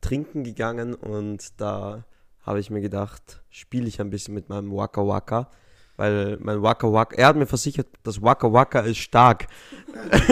trinken 0.00 0.44
gegangen 0.44 0.94
und 0.94 1.60
da 1.60 2.04
habe 2.42 2.60
ich 2.60 2.70
mir 2.70 2.80
gedacht, 2.80 3.42
spiele 3.50 3.88
ich 3.88 4.00
ein 4.00 4.10
bisschen 4.10 4.34
mit 4.34 4.48
meinem 4.48 4.70
Waka 4.72 5.06
Waka. 5.06 5.50
Weil 5.96 6.36
mein 6.40 6.62
Waka 6.62 6.92
Waka, 6.92 7.16
er 7.16 7.28
hat 7.28 7.36
mir 7.36 7.46
versichert, 7.46 7.86
das 8.02 8.20
Waka 8.20 8.52
Waka 8.52 8.80
ist 8.80 8.98
stark. 8.98 9.46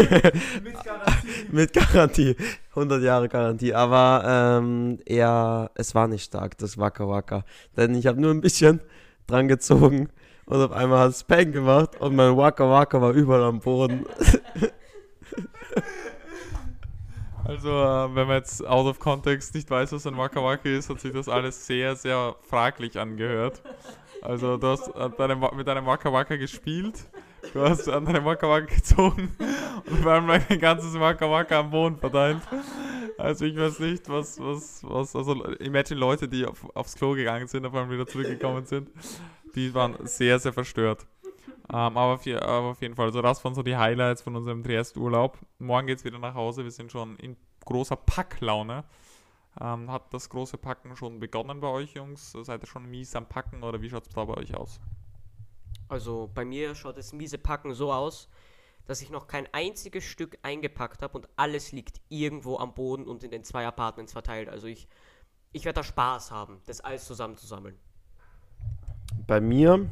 Mit 0.63 0.85
Garantie. 0.85 1.47
Mit 1.51 1.73
Garantie. 1.73 2.37
100 2.71 3.03
Jahre 3.03 3.29
Garantie. 3.31 3.73
Aber 3.73 4.23
ähm, 4.27 4.99
er, 5.07 5.71
es 5.75 5.95
war 5.95 6.07
nicht 6.07 6.25
stark, 6.25 6.59
das 6.59 6.77
Waka 6.77 7.09
Waka. 7.09 7.45
Denn 7.79 7.95
ich 7.95 8.07
habe 8.07 8.21
nur 8.21 8.31
ein 8.31 8.43
bisschen 8.43 8.81
dran 9.27 9.49
gezogen 9.49 10.09
und 10.47 10.63
auf 10.63 10.73
einmal 10.73 11.01
hat 11.01 11.11
es 11.11 11.25
Peng 11.25 11.53
gemacht 11.53 12.01
und 12.01 12.17
mein 12.17 12.37
Waka 12.37 12.69
Waka 12.69 13.01
war 13.01 13.13
überall 13.13 13.45
am 13.45 13.61
Boden. 13.61 14.07
Also, 17.47 17.69
äh, 17.69 18.15
wenn 18.15 18.27
man 18.27 18.39
jetzt 18.39 18.67
out 18.67 18.87
of 18.87 18.99
context 18.99 19.55
nicht 19.55 19.71
weiß, 19.71 19.93
was 19.93 20.07
ein 20.07 20.17
Waka 20.17 20.43
Waka 20.43 20.69
ist, 20.69 20.89
hat 20.89 21.01
sich 21.01 21.13
das 21.13 21.29
alles 21.29 21.67
sehr, 21.67 21.95
sehr 21.95 22.35
fraglich 22.41 22.99
angehört. 22.99 23.61
Also, 24.23 24.57
du 24.57 24.67
hast 24.67 24.89
an 24.97 25.13
deinem, 25.19 25.45
mit 25.55 25.69
deinem 25.69 25.85
Waka 25.85 26.11
Waka 26.11 26.37
gespielt, 26.37 27.07
du 27.53 27.61
hast 27.61 27.89
an 27.89 28.05
deinem 28.05 28.25
Waka 28.25 28.49
Waka 28.49 28.75
gezogen 28.75 29.31
und 29.87 29.99
vor 29.99 30.13
allem 30.13 30.31
ein 30.31 30.59
ganzes 30.59 30.99
Waka 30.99 31.31
Waka 31.31 31.61
am 31.61 31.71
Boden 31.71 31.97
verteilt. 31.97 32.39
Also, 33.19 33.45
ich 33.45 33.57
weiß 33.57 33.79
nicht, 33.81 34.09
was, 34.09 34.41
was, 34.41 34.83
was, 34.83 35.15
also, 35.15 35.45
imagine 35.61 36.01
Leute, 36.01 36.29
die 36.29 36.45
auf, 36.45 36.65
aufs 36.75 36.97
Klo 36.97 37.13
gegangen 37.13 37.47
sind, 37.47 37.65
auf 37.65 37.75
einmal 37.75 37.95
wieder 37.95 38.07
zurückgekommen 38.07 38.67
sind, 38.67 38.91
die 39.55 39.73
waren 39.73 39.95
sehr, 40.05 40.39
sehr 40.39 40.53
verstört. 40.53 41.07
Ähm, 41.73 41.97
aber, 41.97 42.15
auf, 42.15 42.27
je- 42.27 42.37
aber 42.37 42.69
auf 42.71 42.83
jeden 42.83 42.95
Fall, 42.95 43.07
also 43.07 43.23
das 43.23 43.43
waren 43.45 43.55
so 43.55 43.63
die 43.63 43.77
Highlights 43.77 44.23
von 44.23 44.35
unserem 44.35 44.63
Triest-Urlaub. 44.65 45.39
Morgen 45.59 45.87
geht 45.87 45.99
es 45.99 46.05
wieder 46.05 46.19
nach 46.19 46.35
Hause. 46.35 46.65
Wir 46.65 46.71
sind 46.71 46.91
schon 46.91 47.17
in 47.19 47.37
großer 47.65 47.97
Packlaune. 47.97 48.85
Ähm, 49.61 49.91
hat 49.91 50.13
das 50.13 50.29
große 50.29 50.59
Packen 50.59 50.97
schon 50.97 51.21
begonnen 51.21 51.61
bei 51.61 51.69
euch, 51.69 51.95
Jungs? 51.95 52.33
Seid 52.33 52.65
ihr 52.65 52.67
schon 52.67 52.91
mies 52.91 53.15
am 53.15 53.27
Packen 53.27 53.63
oder 53.63 53.81
wie 53.81 53.89
schaut 53.89 54.07
es 54.09 54.13
da 54.13 54.25
bei 54.25 54.35
euch 54.35 54.55
aus? 54.57 54.81
Also 55.89 56.31
bei 56.35 56.45
mir 56.45 56.75
schaut 56.75 56.97
das 56.97 57.13
miese 57.13 57.39
Packen 57.39 57.75
so 57.75 57.93
aus, 57.93 58.29
dass 58.87 59.01
ich 59.01 59.11
noch 59.11 59.27
kein 59.27 59.49
einziges 59.53 60.05
Stück 60.05 60.39
eingepackt 60.43 61.03
habe 61.03 61.17
und 61.17 61.29
alles 61.37 61.73
liegt 61.73 62.01
irgendwo 62.09 62.59
am 62.59 62.75
Boden 62.75 63.07
und 63.07 63.25
in 63.25 63.31
den 63.31 63.45
zwei 63.45 63.67
Apartments 63.67 64.13
verteilt. 64.13 64.49
Also 64.49 64.67
ich, 64.67 64.89
ich 65.53 65.65
werde 65.65 65.81
da 65.81 65.85
Spaß 65.85 66.31
haben, 66.31 66.61
das 66.67 66.81
alles 66.81 67.05
zusammenzusammeln. 67.07 67.79
Bei 69.27 69.41
mir, 69.41 69.89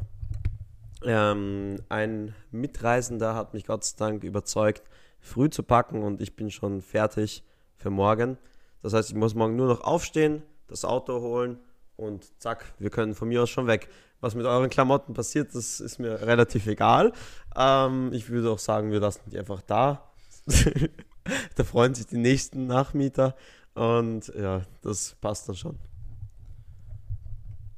ähm, 1.05 1.76
ein 1.89 2.35
Mitreisender 2.51 3.35
hat 3.35 3.55
mich 3.55 3.64
Gott 3.64 3.85
sei 3.85 3.97
Dank 3.99 4.24
überzeugt, 4.24 4.83
früh 5.20 5.49
zu 5.49 5.62
packen 5.62 6.03
und 6.03 6.20
ich 6.20 6.37
bin 6.37 6.51
schon 6.51 6.83
fertig 6.83 7.43
für 7.76 7.91
morgen. 7.91 8.37
Das 8.83 8.93
heißt, 8.93 9.11
ich 9.11 9.16
muss 9.16 9.35
morgen 9.35 9.57
nur 9.57 9.68
noch 9.68 9.80
aufstehen, 9.80 10.43
das 10.66 10.85
Auto 10.85 11.20
holen 11.20 11.59
und 11.97 12.39
zack, 12.41 12.74
wir 12.78 12.91
können 12.91 13.14
von 13.14 13.28
mir 13.28 13.43
aus 13.43 13.51
schon 13.51 13.66
weg. 13.66 13.89
Was 14.23 14.37
mit 14.37 14.47
euren 14.47 14.70
Klamotten 14.70 15.14
passiert, 15.14 15.53
das 15.53 15.81
ist 15.81 15.99
mir 15.99 16.23
relativ 16.23 16.68
egal. 16.68 17.12
Ähm, 17.57 18.11
ich 18.12 18.31
würde 18.31 18.53
auch 18.53 18.61
sagen, 18.61 18.93
wir 18.93 19.01
lassen 19.01 19.29
die 19.31 19.39
einfach 19.39 19.62
da. 19.62 20.12
da 21.57 21.64
freuen 21.64 21.95
sich 21.95 22.07
die 22.07 22.18
nächsten 22.18 22.68
Nachmieter 22.68 23.35
und 23.75 24.33
ja, 24.39 24.62
das 24.83 25.16
passt 25.20 25.49
dann 25.49 25.57
schon. 25.57 25.79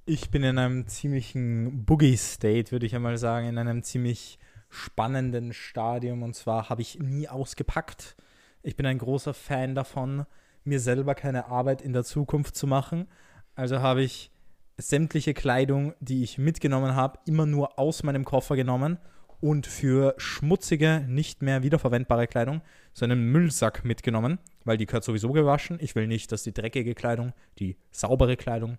Ich 0.05 0.31
bin 0.31 0.43
in 0.43 0.59
einem 0.59 0.87
ziemlichen 0.87 1.87
Boogie-State, 1.87 2.73
würde 2.73 2.85
ich 2.85 2.95
einmal 2.95 3.17
sagen, 3.17 3.49
in 3.49 3.57
einem 3.57 3.83
ziemlich 3.83 4.39
spannenden 4.69 5.55
Stadium. 5.55 6.23
Und 6.23 6.35
zwar 6.35 6.69
habe 6.69 6.83
ich 6.83 6.99
nie 6.99 7.27
ausgepackt. 7.27 8.17
Ich 8.63 8.77
bin 8.77 8.85
ein 8.85 8.99
großer 8.99 9.33
Fan 9.33 9.75
davon, 9.75 10.27
mir 10.63 10.79
selber 10.79 11.15
keine 11.15 11.47
Arbeit 11.47 11.81
in 11.81 11.95
der 11.95 12.05
Zukunft 12.05 12.55
zu 12.55 12.67
machen. 12.67 13.09
Also 13.55 13.81
habe 13.81 14.03
ich 14.03 14.31
sämtliche 14.77 15.35
Kleidung, 15.35 15.95
die 16.01 16.22
ich 16.22 16.39
mitgenommen 16.39 16.95
habe, 16.95 17.18
immer 17.27 17.47
nur 17.47 17.79
aus 17.79 18.03
meinem 18.03 18.25
Koffer 18.25 18.57
genommen 18.57 18.99
und 19.41 19.66
für 19.66 20.14
schmutzige, 20.16 21.05
nicht 21.07 21.43
mehr 21.43 21.62
wiederverwendbare 21.62 22.27
Kleidung 22.27 22.62
so 22.93 23.05
einen 23.05 23.31
Müllsack 23.31 23.85
mitgenommen, 23.85 24.39
weil 24.64 24.77
die 24.77 24.87
gehört 24.87 25.05
sowieso 25.05 25.33
gewaschen. 25.33 25.79
Ich 25.81 25.95
will 25.95 26.07
nicht, 26.07 26.33
dass 26.33 26.43
die 26.43 26.55
dreckige 26.55 26.95
Kleidung 26.95 27.33
die 27.59 27.77
saubere 27.91 28.37
Kleidung 28.37 28.79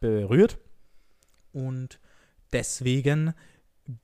berührt. 0.00 0.58
Und 1.52 1.98
deswegen 2.52 3.34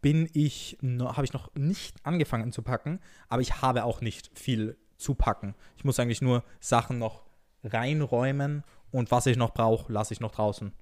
bin 0.02 0.28
ich, 0.32 0.78
habe 0.82 1.24
ich 1.24 1.32
noch 1.32 1.54
nicht 1.54 1.96
angefangen 2.04 2.52
zu 2.52 2.62
packen, 2.62 3.00
aber 3.28 3.42
ich 3.42 3.62
habe 3.62 3.84
auch 3.84 4.00
nicht 4.00 4.30
viel 4.38 4.76
zu 4.96 5.14
packen. 5.14 5.54
Ich 5.76 5.84
muss 5.84 5.98
eigentlich 5.98 6.20
nur 6.20 6.44
Sachen 6.60 6.98
noch 6.98 7.24
reinräumen 7.64 8.64
und 8.90 9.10
was 9.10 9.26
ich 9.26 9.36
noch 9.36 9.54
brauche, 9.54 9.92
lasse 9.92 10.14
ich 10.14 10.20
noch 10.20 10.32
draußen. 10.32 10.72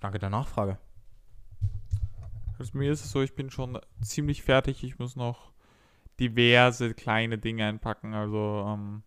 Danke 0.00 0.18
der 0.18 0.30
Nachfrage. 0.30 0.78
Also 2.58 2.76
mir 2.76 2.92
ist 2.92 3.04
es 3.04 3.10
so, 3.10 3.22
ich 3.22 3.34
bin 3.34 3.50
schon 3.50 3.78
ziemlich 4.00 4.42
fertig. 4.42 4.82
Ich 4.82 4.98
muss 4.98 5.16
noch 5.16 5.52
diverse 6.18 6.94
kleine 6.94 7.38
Dinge 7.38 7.66
einpacken. 7.66 8.14
Also, 8.14 8.64
ähm, 8.66 9.02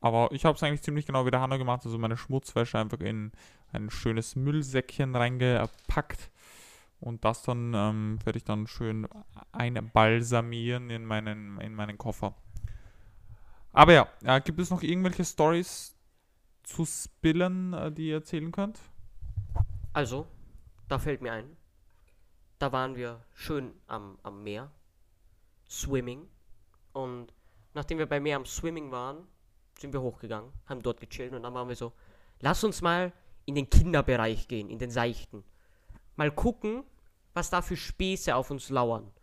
aber 0.00 0.30
ich 0.32 0.44
habe 0.44 0.56
es 0.56 0.62
eigentlich 0.62 0.82
ziemlich 0.82 1.06
genau 1.06 1.24
wie 1.26 1.30
der 1.30 1.40
Hanno 1.40 1.58
gemacht. 1.58 1.82
Also 1.84 1.98
meine 1.98 2.16
Schmutzwäsche 2.16 2.78
einfach 2.78 3.00
in 3.00 3.32
ein 3.72 3.90
schönes 3.90 4.36
Müllsäckchen 4.36 5.14
reingepackt. 5.14 6.30
Und 7.00 7.24
das 7.24 7.42
dann 7.42 7.72
ähm, 7.74 8.18
werde 8.24 8.36
ich 8.36 8.44
dann 8.44 8.66
schön 8.66 9.08
einbalsamieren 9.50 10.90
in 10.90 11.04
meinen, 11.04 11.58
in 11.60 11.74
meinen 11.74 11.98
Koffer. 11.98 12.34
Aber 13.72 13.92
ja, 13.92 14.08
äh, 14.22 14.40
gibt 14.40 14.60
es 14.60 14.70
noch 14.70 14.82
irgendwelche 14.82 15.24
Stories 15.24 15.96
zu 16.62 16.84
spillen, 16.84 17.72
äh, 17.72 17.90
die 17.90 18.08
ihr 18.08 18.16
erzählen 18.16 18.52
könnt? 18.52 18.78
Also, 19.92 20.26
da 20.88 20.98
fällt 20.98 21.20
mir 21.20 21.32
ein, 21.32 21.56
da 22.58 22.72
waren 22.72 22.96
wir 22.96 23.24
schön 23.34 23.74
am, 23.86 24.18
am 24.22 24.42
Meer, 24.42 24.70
Swimming. 25.68 26.28
Und 26.92 27.34
nachdem 27.74 27.98
wir 27.98 28.06
beim 28.06 28.22
Meer 28.22 28.36
am 28.36 28.46
Swimming 28.46 28.90
waren, 28.90 29.26
sind 29.78 29.92
wir 29.92 30.00
hochgegangen, 30.00 30.52
haben 30.66 30.82
dort 30.82 31.00
gechillt 31.00 31.32
und 31.32 31.42
dann 31.42 31.54
waren 31.54 31.68
wir 31.68 31.76
so, 31.76 31.92
lass 32.40 32.62
uns 32.64 32.80
mal 32.80 33.12
in 33.44 33.54
den 33.54 33.68
Kinderbereich 33.68 34.48
gehen, 34.48 34.70
in 34.70 34.78
den 34.78 34.90
Seichten. 34.90 35.44
Mal 36.16 36.30
gucken, 36.30 36.84
was 37.34 37.50
da 37.50 37.62
für 37.62 37.76
Späße 37.76 38.34
auf 38.34 38.50
uns 38.50 38.70
lauern. 38.70 39.10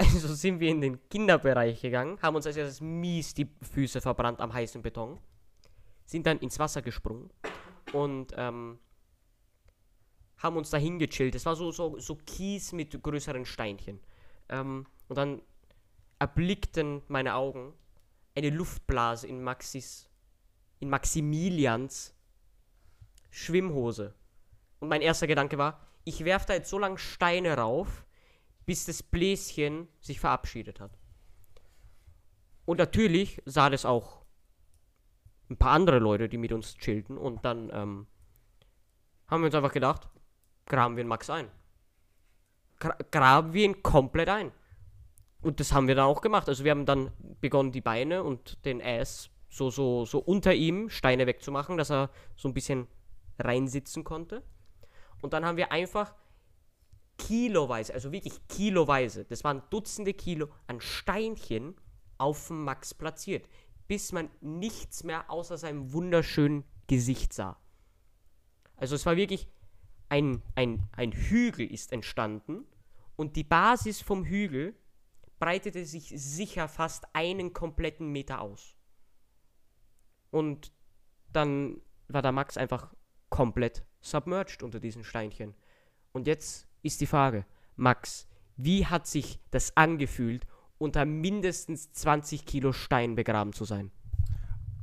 Also 0.00 0.32
sind 0.32 0.60
wir 0.60 0.70
in 0.70 0.80
den 0.80 1.08
Kinderbereich 1.08 1.82
gegangen, 1.82 2.22
haben 2.22 2.36
uns 2.36 2.46
als 2.46 2.56
erstes 2.56 2.80
mies 2.80 3.34
die 3.34 3.50
Füße 3.72 4.00
verbrannt 4.00 4.38
am 4.38 4.52
heißen 4.52 4.80
Beton, 4.80 5.18
sind 6.04 6.24
dann 6.24 6.38
ins 6.38 6.60
Wasser 6.60 6.82
gesprungen 6.82 7.30
und 7.92 8.32
ähm, 8.36 8.78
haben 10.38 10.56
uns 10.56 10.70
dahin 10.70 10.98
gechillt. 10.98 11.34
Es 11.34 11.46
war 11.46 11.56
so, 11.56 11.70
so, 11.72 11.98
so 11.98 12.16
Kies 12.16 12.72
mit 12.72 13.02
größeren 13.02 13.44
Steinchen. 13.44 14.00
Ähm, 14.48 14.86
und 15.08 15.18
dann 15.18 15.42
erblickten 16.18 17.02
meine 17.08 17.34
Augen 17.34 17.74
eine 18.34 18.50
Luftblase 18.50 19.26
in 19.26 19.42
Maxis, 19.42 20.08
in 20.80 20.90
Maximilians 20.90 22.14
Schwimmhose. 23.30 24.14
Und 24.80 24.88
mein 24.88 25.02
erster 25.02 25.26
Gedanke 25.26 25.58
war, 25.58 25.80
ich 26.04 26.24
werfe 26.24 26.46
da 26.46 26.54
jetzt 26.54 26.70
so 26.70 26.78
lange 26.78 26.98
Steine 26.98 27.56
rauf, 27.56 28.06
bis 28.64 28.84
das 28.84 29.02
Bläschen 29.02 29.88
sich 30.00 30.20
verabschiedet 30.20 30.80
hat. 30.80 30.96
Und 32.64 32.78
natürlich 32.78 33.42
sah 33.44 33.70
das 33.70 33.84
auch 33.84 34.24
ein 35.50 35.56
paar 35.56 35.72
andere 35.72 35.98
Leute, 35.98 36.28
die 36.28 36.38
mit 36.38 36.52
uns 36.52 36.76
chillten. 36.76 37.16
Und 37.16 37.44
dann 37.44 37.70
ähm, 37.72 38.06
haben 39.26 39.42
wir 39.42 39.46
uns 39.46 39.54
einfach 39.54 39.72
gedacht, 39.72 40.08
graben 40.68 40.96
wir 40.96 41.04
den 41.04 41.08
Max 41.08 41.28
ein. 41.30 41.50
Gra 42.78 42.96
graben 43.10 43.52
wir 43.52 43.64
ihn 43.64 43.82
komplett 43.82 44.28
ein. 44.28 44.52
Und 45.40 45.60
das 45.60 45.72
haben 45.72 45.88
wir 45.88 45.94
dann 45.94 46.06
auch 46.06 46.20
gemacht. 46.20 46.48
Also 46.48 46.64
wir 46.64 46.70
haben 46.70 46.86
dann 46.86 47.12
begonnen, 47.40 47.72
die 47.72 47.80
Beine 47.80 48.22
und 48.22 48.64
den 48.64 48.82
Ass 48.82 49.30
so, 49.48 49.70
so, 49.70 50.04
so 50.04 50.18
unter 50.18 50.54
ihm 50.54 50.90
Steine 50.90 51.26
wegzumachen, 51.26 51.76
dass 51.76 51.90
er 51.90 52.10
so 52.36 52.48
ein 52.48 52.54
bisschen 52.54 52.86
reinsitzen 53.38 54.04
konnte. 54.04 54.42
Und 55.22 55.32
dann 55.32 55.44
haben 55.44 55.56
wir 55.56 55.72
einfach 55.72 56.14
kiloweise, 57.18 57.94
also 57.94 58.12
wirklich 58.12 58.46
kiloweise, 58.48 59.24
das 59.24 59.42
waren 59.44 59.62
Dutzende 59.70 60.14
Kilo 60.14 60.48
an 60.66 60.80
Steinchen 60.80 61.74
auf 62.16 62.48
dem 62.48 62.64
Max 62.64 62.94
platziert, 62.94 63.48
bis 63.88 64.12
man 64.12 64.30
nichts 64.40 65.02
mehr 65.02 65.30
außer 65.30 65.58
seinem 65.58 65.92
wunderschönen 65.92 66.64
Gesicht 66.86 67.32
sah. 67.32 67.58
Also 68.76 68.94
es 68.94 69.04
war 69.06 69.16
wirklich 69.16 69.48
ein, 70.08 70.42
ein, 70.54 70.88
ein 70.92 71.12
Hügel 71.12 71.70
ist 71.70 71.92
entstanden 71.92 72.64
und 73.16 73.36
die 73.36 73.44
Basis 73.44 74.00
vom 74.00 74.24
Hügel 74.24 74.74
breitete 75.38 75.84
sich 75.84 76.12
sicher 76.16 76.68
fast 76.68 77.06
einen 77.12 77.52
kompletten 77.52 78.10
Meter 78.10 78.40
aus. 78.40 78.76
Und 80.30 80.72
dann 81.32 81.80
war 82.08 82.22
der 82.22 82.32
Max 82.32 82.56
einfach 82.56 82.94
komplett 83.28 83.84
submerged 84.00 84.62
unter 84.62 84.80
diesen 84.80 85.04
Steinchen. 85.04 85.54
Und 86.12 86.26
jetzt 86.26 86.68
ist 86.82 87.00
die 87.00 87.06
Frage, 87.06 87.44
Max, 87.76 88.26
wie 88.56 88.86
hat 88.86 89.06
sich 89.06 89.38
das 89.50 89.76
angefühlt, 89.76 90.46
unter 90.78 91.04
mindestens 91.04 91.92
20 91.92 92.46
Kilo 92.46 92.72
Stein 92.72 93.14
begraben 93.14 93.52
zu 93.52 93.64
sein? 93.64 93.90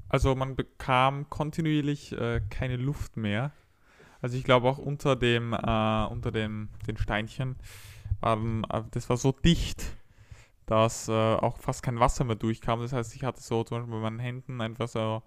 Also 0.08 0.36
man 0.36 0.56
bekam 0.56 1.30
kontinuierlich 1.30 2.12
äh, 2.14 2.42
keine 2.50 2.78
Luft 2.78 3.18
mehr. 3.18 3.52
Also 4.26 4.38
ich 4.38 4.44
glaube 4.44 4.68
auch 4.68 4.80
unter 4.80 5.16
dem, 5.16 5.54
äh, 5.54 6.06
unter 6.08 6.32
dem, 6.32 6.70
den 6.88 6.98
Steinchen 6.98 7.58
waren, 8.22 8.64
äh, 8.72 8.82
das 8.90 9.08
war 9.08 9.18
so 9.18 9.32
dicht, 9.32 9.96
dass 10.66 11.08
äh, 11.08 11.12
auch 11.12 11.60
fast 11.60 11.84
kein 11.84 12.00
Wasser 12.00 12.24
mehr 12.24 12.36
durchkam. 12.36 12.80
Das 12.80 12.92
heißt, 12.92 13.16
ich 13.16 13.24
hatte 13.24 13.40
so 13.40 13.64
zum 13.64 13.78
Beispiel 13.78 13.94
bei 13.94 14.02
meinen 14.02 14.18
Händen 14.18 14.62
einfach 14.62 14.88
so, 14.88 15.22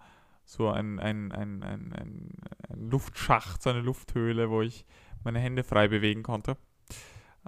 so 0.44 0.68
ein, 0.70 0.98
ein, 0.98 1.30
ein, 1.30 1.62
ein, 1.62 1.92
ein, 1.92 2.90
Luftschacht, 2.90 3.62
so 3.62 3.70
eine 3.70 3.82
Lufthöhle, 3.82 4.50
wo 4.50 4.62
ich 4.62 4.84
meine 5.22 5.38
Hände 5.38 5.62
frei 5.62 5.86
bewegen 5.86 6.24
konnte. 6.24 6.56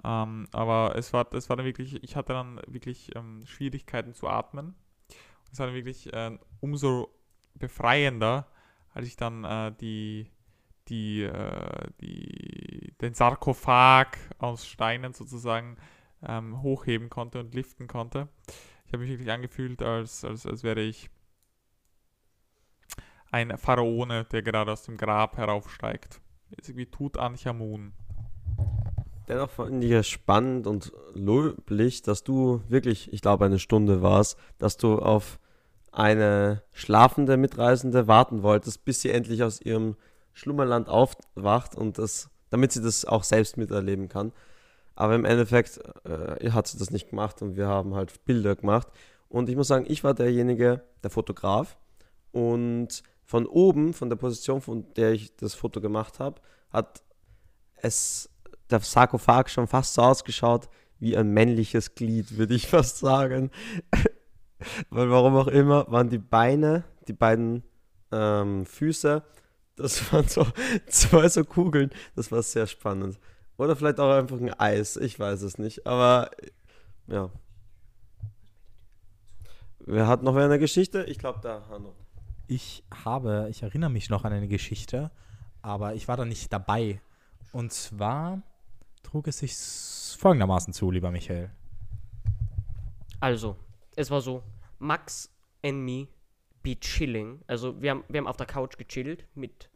Ähm, 0.05 0.47
aber 0.53 0.95
es 0.95 1.11
war, 1.11 1.33
es 1.33 1.49
war 1.49 1.57
dann 1.57 1.65
wirklich, 1.65 2.01
ich 2.01 2.15
hatte 2.15 2.31
dann 2.31 2.61
wirklich 2.67 3.13
ähm, 3.17 3.45
Schwierigkeiten 3.45 4.13
zu 4.13 4.29
atmen. 4.29 4.73
Es 5.51 5.59
war 5.59 5.65
dann 5.65 5.75
wirklich 5.75 6.13
äh, 6.13 6.39
umso 6.61 7.09
befreiender, 7.55 8.47
als 8.93 9.05
ich 9.05 9.17
dann 9.17 9.43
äh, 9.43 9.73
die, 9.81 10.31
die, 10.87 11.23
äh, 11.23 11.87
die, 12.01 12.93
den 13.01 13.13
Sarkophag 13.13 14.17
aus 14.37 14.65
Steinen 14.65 15.13
sozusagen 15.13 15.77
ähm, 16.25 16.61
hochheben 16.61 17.09
konnte 17.09 17.39
und 17.39 17.53
liften 17.53 17.87
konnte. 17.87 18.27
Ich 18.85 18.93
habe 18.93 19.03
mich 19.03 19.09
wirklich 19.09 19.31
angefühlt, 19.31 19.81
als, 19.81 20.25
als, 20.25 20.45
als 20.45 20.63
wäre 20.63 20.81
ich 20.81 21.09
ein 23.31 23.57
Pharaone, 23.57 24.25
der 24.25 24.41
gerade 24.41 24.71
aus 24.71 24.83
dem 24.83 24.97
Grab 24.97 25.37
heraufsteigt. 25.37 26.19
Ist 26.57 26.69
irgendwie 26.69 26.87
Tutanchamun. 26.87 27.93
Dennoch 29.27 29.49
fand 29.49 29.83
ich 29.83 29.91
es 29.91 30.09
spannend 30.09 30.67
und 30.67 30.91
loblich, 31.13 32.01
dass 32.01 32.23
du 32.23 32.61
wirklich, 32.67 33.13
ich 33.13 33.21
glaube, 33.21 33.45
eine 33.45 33.59
Stunde 33.59 34.01
warst, 34.01 34.37
dass 34.57 34.75
du 34.75 34.99
auf 34.99 35.39
eine 35.93 36.63
schlafende 36.73 37.37
Mitreisende 37.37 38.07
warten 38.07 38.43
wolltest, 38.43 38.83
bis 38.83 39.01
sie 39.01 39.11
endlich 39.11 39.43
aus 39.43 39.61
ihrem 39.61 39.95
Schlummerland 40.33 40.89
aufwacht 40.89 41.75
und 41.75 41.97
das, 41.97 42.29
damit 42.49 42.71
sie 42.71 42.81
das 42.81 43.05
auch 43.05 43.23
selbst 43.23 43.57
miterleben 43.57 44.09
kann. 44.09 44.31
Aber 44.95 45.15
im 45.15 45.25
Endeffekt 45.25 45.79
äh, 46.05 46.51
hat 46.51 46.67
sie 46.67 46.77
das 46.77 46.91
nicht 46.91 47.09
gemacht 47.09 47.41
und 47.41 47.55
wir 47.55 47.67
haben 47.67 47.95
halt 47.95 48.23
Bilder 48.25 48.55
gemacht. 48.55 48.87
Und 49.29 49.49
ich 49.49 49.55
muss 49.55 49.67
sagen, 49.67 49.85
ich 49.87 50.03
war 50.03 50.13
derjenige, 50.13 50.83
der 51.03 51.09
Fotograf. 51.09 51.77
Und 52.31 53.03
von 53.23 53.45
oben, 53.45 53.93
von 53.93 54.09
der 54.09 54.17
Position, 54.17 54.61
von 54.61 54.93
der 54.95 55.13
ich 55.13 55.35
das 55.37 55.53
Foto 55.53 55.79
gemacht 55.79 56.19
habe, 56.19 56.41
hat 56.69 57.01
es 57.77 58.29
der 58.69 58.79
Sarkophag 58.79 59.49
schon 59.49 59.67
fast 59.67 59.93
so 59.93 60.01
ausgeschaut 60.01 60.69
wie 60.99 61.17
ein 61.17 61.29
männliches 61.29 61.95
Glied, 61.95 62.37
würde 62.37 62.53
ich 62.53 62.67
fast 62.69 62.99
sagen. 62.99 63.51
Weil 64.89 65.09
warum 65.09 65.35
auch 65.35 65.47
immer, 65.47 65.89
waren 65.89 66.09
die 66.09 66.19
Beine, 66.19 66.83
die 67.07 67.13
beiden 67.13 67.63
ähm, 68.11 68.65
Füße, 68.65 69.23
das 69.81 70.11
waren 70.11 70.27
so 70.27 70.45
zwei 70.87 71.27
so 71.29 71.43
Kugeln, 71.43 71.91
das 72.15 72.31
war 72.31 72.41
sehr 72.41 72.67
spannend. 72.67 73.19
Oder 73.57 73.75
vielleicht 73.75 73.99
auch 73.99 74.11
einfach 74.11 74.39
ein 74.39 74.53
Eis, 74.53 74.97
ich 74.97 75.19
weiß 75.19 75.41
es 75.41 75.57
nicht. 75.57 75.85
Aber 75.85 76.31
ja. 77.07 77.29
Wer 79.79 80.07
hat 80.07 80.23
noch 80.23 80.35
eine 80.35 80.59
Geschichte? 80.59 81.03
Ich 81.03 81.17
glaube, 81.17 81.39
da 81.41 81.63
Hanno. 81.69 81.93
Ich 82.47 82.83
habe, 83.03 83.47
ich 83.49 83.63
erinnere 83.63 83.89
mich 83.89 84.09
noch 84.09 84.25
an 84.25 84.33
eine 84.33 84.47
Geschichte, 84.47 85.11
aber 85.61 85.95
ich 85.95 86.07
war 86.07 86.17
da 86.17 86.25
nicht 86.25 86.51
dabei. 86.51 87.01
Und 87.51 87.71
zwar 87.71 88.41
trug 89.03 89.27
es 89.27 89.39
sich 89.39 89.55
folgendermaßen 90.17 90.73
zu, 90.73 90.91
lieber 90.91 91.11
Michael. 91.11 91.51
Also, 93.19 93.55
es 93.95 94.09
war 94.11 94.21
so, 94.21 94.43
Max 94.79 95.29
and 95.63 95.79
me 95.83 96.07
be 96.63 96.79
chilling. 96.79 97.41
Also 97.47 97.81
wir 97.81 97.91
haben, 97.91 98.03
wir 98.07 98.19
haben 98.19 98.27
auf 98.27 98.37
der 98.37 98.45
Couch 98.45 98.77
gechillt 98.77 99.25
mit 99.35 99.69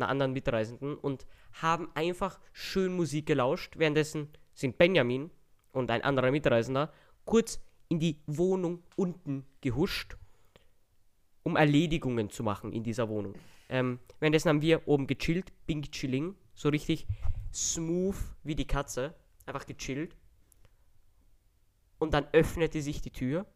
einer 0.00 0.10
anderen 0.10 0.32
Mitreisenden 0.32 0.96
und 0.96 1.26
haben 1.52 1.88
einfach 1.94 2.40
schön 2.52 2.94
Musik 2.94 3.26
gelauscht. 3.26 3.74
Währenddessen 3.78 4.28
sind 4.54 4.78
Benjamin 4.78 5.30
und 5.72 5.90
ein 5.90 6.02
anderer 6.02 6.30
Mitreisender 6.30 6.92
kurz 7.24 7.60
in 7.88 7.98
die 7.98 8.20
Wohnung 8.26 8.82
unten 8.96 9.44
gehuscht, 9.60 10.16
um 11.42 11.56
Erledigungen 11.56 12.30
zu 12.30 12.42
machen 12.42 12.72
in 12.72 12.82
dieser 12.82 13.08
Wohnung. 13.08 13.34
Ähm, 13.68 13.98
währenddessen 14.18 14.48
haben 14.48 14.62
wir 14.62 14.86
oben 14.88 15.06
gechillt, 15.06 15.52
Bing 15.66 15.82
Chilling, 15.82 16.34
so 16.54 16.68
richtig 16.68 17.06
smooth 17.52 18.16
wie 18.42 18.54
die 18.54 18.66
Katze, 18.66 19.14
einfach 19.46 19.66
gechillt. 19.66 20.16
Und 21.98 22.14
dann 22.14 22.26
öffnete 22.32 22.80
sich 22.80 23.02
die 23.02 23.10
Tür, 23.10 23.46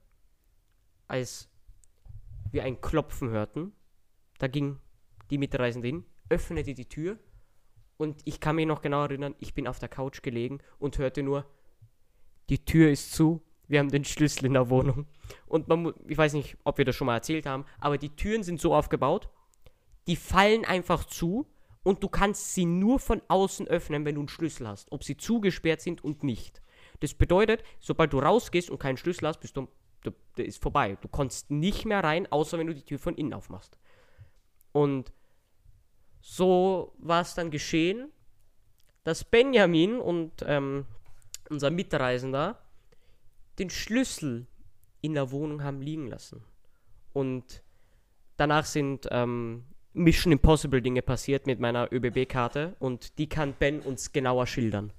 als 1.09 1.49
wir 2.53 2.65
ein 2.65 2.81
Klopfen 2.81 3.31
hörten. 3.31 3.73
Da 4.39 4.49
ging 4.49 4.79
die 5.31 5.39
Mitreisende 5.39 5.89
hin, 5.89 6.05
öffnete 6.29 6.75
die 6.75 6.89
Tür 6.89 7.19
und 7.97 8.21
ich 8.25 8.41
kann 8.41 8.57
mich 8.57 8.67
noch 8.67 8.83
genau 8.83 9.03
erinnern, 9.03 9.35
ich 9.39 9.55
bin 9.55 9.67
auf 9.67 9.79
der 9.79 9.89
Couch 9.89 10.23
gelegen 10.23 10.59
und 10.79 10.99
hörte 10.99 11.23
nur, 11.23 11.47
die 12.49 12.65
Tür 12.65 12.91
ist 12.91 13.13
zu, 13.13 13.43
wir 13.69 13.79
haben 13.79 13.91
den 13.91 14.05
Schlüssel 14.05 14.47
in 14.47 14.53
der 14.55 14.69
Wohnung. 14.69 15.07
Und 15.47 15.69
man, 15.69 15.95
ich 16.07 16.19
weiß 16.19 16.35
nicht, 16.35 16.57
ob 16.65 16.79
wir 16.79 16.85
das 16.85 16.97
schon 16.97 17.07
mal 17.07 17.15
erzählt 17.15 17.47
haben, 17.47 17.65
aber 17.81 17.99
die 17.99 18.15
Türen 18.15 18.43
sind 18.43 18.61
so 18.61 18.75
aufgebaut, 18.75 19.31
die 20.07 20.17
fallen 20.17 20.65
einfach 20.65 21.05
zu 21.05 21.47
und 21.83 22.03
du 22.03 22.09
kannst 22.09 22.55
sie 22.55 22.67
nur 22.67 22.99
von 22.99 23.23
außen 23.29 23.69
öffnen, 23.69 24.05
wenn 24.05 24.17
du 24.17 24.23
einen 24.23 24.29
Schlüssel 24.29 24.69
hast, 24.69 24.93
ob 24.93 25.05
sie 25.05 25.17
zugesperrt 25.17 25.81
sind 25.81 26.05
und 26.05 26.23
nicht. 26.23 26.63
Das 27.01 27.15
bedeutet, 27.15 27.63
sobald 27.81 28.13
du 28.13 28.19
rausgehst 28.19 28.71
und 28.71 28.79
keinen 28.79 28.97
Schlüssel 28.97 29.29
hast, 29.29 29.41
bist 29.41 29.57
du, 29.57 29.69
du, 30.03 30.11
der 30.37 30.47
ist 30.47 30.63
vorbei. 30.63 30.97
Du 31.01 31.09
kannst 31.09 31.51
nicht 31.51 31.85
mehr 31.85 32.03
rein, 32.03 32.31
außer 32.31 32.59
wenn 32.59 32.67
du 32.67 32.75
die 32.75 32.85
Tür 32.85 32.99
von 32.99 33.15
innen 33.15 33.35
aufmachst. 33.35 33.79
Und 34.73 35.13
so 36.27 36.95
war 36.99 37.21
es 37.21 37.35
dann 37.35 37.51
geschehen, 37.51 38.11
dass 39.05 39.25
Benjamin 39.25 39.99
und 39.99 40.33
ähm, 40.47 40.87
unser 41.51 41.71
Mitreisender 41.71 42.59
den 43.59 43.69
Schlüssel 43.69 44.47
in 45.03 45.13
der 45.13 45.31
Wohnung 45.31 45.63
haben 45.63 45.83
liegen 45.83 46.07
lassen. 46.07 46.43
Und 47.13 47.63
danach 48.39 48.65
sind 48.65 49.07
ähm, 49.11 49.65
Mission 49.93 50.33
Impossible 50.33 50.81
Dinge 50.81 51.03
passiert 51.03 51.47
mit 51.47 51.61
meiner 51.61 51.93
ÖBB-Karte 51.93 52.75
und 52.79 53.19
die 53.19 53.29
kann 53.29 53.53
Ben 53.53 53.81
uns 53.81 54.13
genauer 54.13 54.47
schildern. 54.47 54.95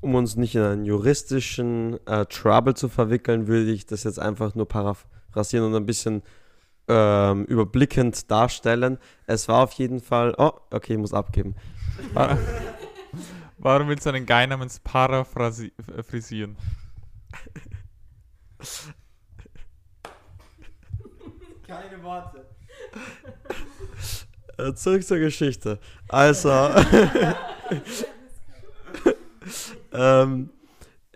Um 0.00 0.16
uns 0.16 0.34
nicht 0.34 0.56
in 0.56 0.62
einen 0.62 0.84
juristischen 0.84 2.04
äh, 2.08 2.26
Trouble 2.26 2.74
zu 2.74 2.88
verwickeln, 2.88 3.46
würde 3.46 3.70
ich 3.70 3.86
das 3.86 4.02
jetzt 4.02 4.18
einfach 4.18 4.56
nur 4.56 4.66
paraphrasieren 4.66 5.66
und 5.66 5.76
ein 5.76 5.86
bisschen 5.86 6.22
ähm, 6.88 7.44
überblickend 7.44 8.30
darstellen. 8.30 8.98
Es 9.26 9.48
war 9.48 9.62
auf 9.64 9.72
jeden 9.72 10.00
Fall. 10.00 10.34
Oh, 10.38 10.52
okay, 10.70 10.94
ich 10.94 10.98
muss 10.98 11.14
abgeben. 11.14 11.54
War, 12.12 12.38
Warum 13.58 13.88
willst 13.88 14.06
du 14.06 14.10
einen 14.10 14.26
Guy 14.26 14.46
namens 14.46 14.80
paraphrasieren? 14.80 16.56
Keine 21.66 22.02
Worte. 22.02 22.44
Äh, 24.58 24.74
zurück 24.74 25.04
zur 25.04 25.18
Geschichte. 25.18 25.78
Also. 26.08 26.50
ähm, 29.92 30.50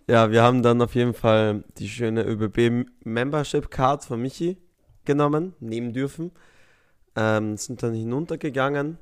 ja, 0.08 0.30
wir 0.30 0.42
haben 0.42 0.62
dann 0.62 0.80
auf 0.80 0.94
jeden 0.94 1.14
Fall 1.14 1.64
die 1.78 1.88
schöne 1.88 2.22
ÖBB 2.22 2.88
Membership 3.04 3.70
Card 3.70 4.04
von 4.04 4.22
Michi 4.22 4.56
genommen, 5.06 5.54
nehmen 5.60 5.92
dürfen. 5.92 6.32
Ähm, 7.16 7.56
sind 7.56 7.82
dann 7.82 7.94
hinuntergegangen 7.94 8.98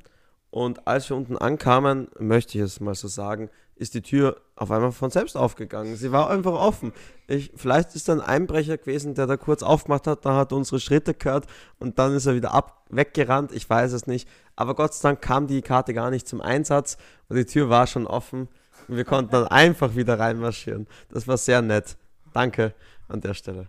und 0.54 0.86
als 0.86 1.10
wir 1.10 1.16
unten 1.16 1.36
ankamen, 1.36 2.06
möchte 2.16 2.58
ich 2.58 2.62
es 2.62 2.78
mal 2.78 2.94
so 2.94 3.08
sagen, 3.08 3.50
ist 3.74 3.94
die 3.94 4.02
Tür 4.02 4.36
auf 4.54 4.70
einmal 4.70 4.92
von 4.92 5.10
selbst 5.10 5.36
aufgegangen. 5.36 5.96
Sie 5.96 6.12
war 6.12 6.30
einfach 6.30 6.52
offen. 6.52 6.92
Ich, 7.26 7.50
vielleicht 7.56 7.96
ist 7.96 8.08
da 8.08 8.12
ein 8.12 8.20
Einbrecher 8.20 8.78
gewesen, 8.78 9.16
der 9.16 9.26
da 9.26 9.36
kurz 9.36 9.64
aufgemacht 9.64 10.06
hat, 10.06 10.24
da 10.24 10.36
hat 10.36 10.52
er 10.52 10.56
unsere 10.58 10.78
Schritte 10.78 11.12
gehört 11.12 11.48
und 11.80 11.98
dann 11.98 12.14
ist 12.14 12.26
er 12.26 12.36
wieder 12.36 12.54
ab, 12.54 12.84
weggerannt. 12.88 13.50
Ich 13.50 13.68
weiß 13.68 13.92
es 13.94 14.06
nicht. 14.06 14.28
Aber 14.54 14.76
Gott 14.76 14.94
sei 14.94 15.08
Dank 15.08 15.22
kam 15.22 15.48
die 15.48 15.60
Karte 15.60 15.92
gar 15.92 16.10
nicht 16.10 16.28
zum 16.28 16.40
Einsatz 16.40 16.98
und 17.28 17.34
die 17.34 17.46
Tür 17.46 17.68
war 17.68 17.88
schon 17.88 18.06
offen. 18.06 18.46
Und 18.86 18.96
wir 18.96 19.04
konnten 19.04 19.32
dann 19.32 19.48
einfach 19.48 19.96
wieder 19.96 20.20
reinmarschieren. 20.20 20.86
Das 21.08 21.26
war 21.26 21.36
sehr 21.36 21.62
nett. 21.62 21.96
Danke 22.32 22.74
an 23.08 23.20
der 23.20 23.34
Stelle. 23.34 23.66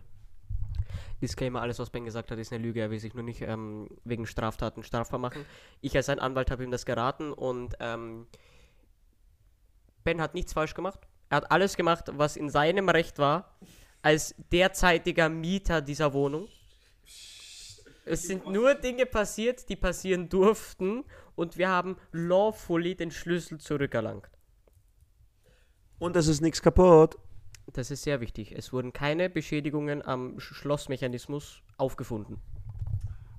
Disclaimer, 1.20 1.62
alles 1.62 1.78
was 1.78 1.90
Ben 1.90 2.04
gesagt 2.04 2.30
hat, 2.30 2.38
ist 2.38 2.52
eine 2.52 2.62
Lüge. 2.62 2.80
Er 2.80 2.90
will 2.90 2.98
sich 2.98 3.14
nur 3.14 3.22
nicht 3.22 3.42
ähm, 3.42 3.88
wegen 4.04 4.26
Straftaten 4.26 4.82
strafbar 4.82 5.18
machen. 5.18 5.44
Ich 5.80 5.96
als 5.96 6.06
sein 6.06 6.18
Anwalt 6.18 6.50
habe 6.50 6.64
ihm 6.64 6.70
das 6.70 6.84
geraten 6.84 7.32
und 7.32 7.74
ähm, 7.80 8.26
Ben 10.04 10.20
hat 10.20 10.34
nichts 10.34 10.52
falsch 10.52 10.74
gemacht. 10.74 11.00
Er 11.30 11.38
hat 11.38 11.50
alles 11.50 11.76
gemacht, 11.76 12.04
was 12.12 12.36
in 12.36 12.50
seinem 12.50 12.88
Recht 12.88 13.18
war, 13.18 13.56
als 14.02 14.34
derzeitiger 14.52 15.28
Mieter 15.28 15.80
dieser 15.80 16.12
Wohnung. 16.12 16.48
Es 18.04 18.22
sind 18.22 18.46
nur 18.46 18.74
Dinge 18.74 19.04
passiert, 19.04 19.68
die 19.68 19.74
passieren 19.74 20.28
durften 20.28 21.04
und 21.34 21.58
wir 21.58 21.68
haben 21.68 21.96
lawfully 22.12 22.94
den 22.94 23.10
Schlüssel 23.10 23.58
zurückerlangt. 23.58 24.30
Und 25.98 26.14
es 26.14 26.28
ist 26.28 26.40
nichts 26.40 26.62
kaputt. 26.62 27.16
Das 27.72 27.90
ist 27.90 28.02
sehr 28.04 28.20
wichtig. 28.20 28.52
Es 28.52 28.72
wurden 28.72 28.92
keine 28.92 29.28
Beschädigungen 29.28 30.02
am 30.02 30.36
Sch- 30.36 30.54
Schlossmechanismus 30.54 31.62
aufgefunden. 31.76 32.40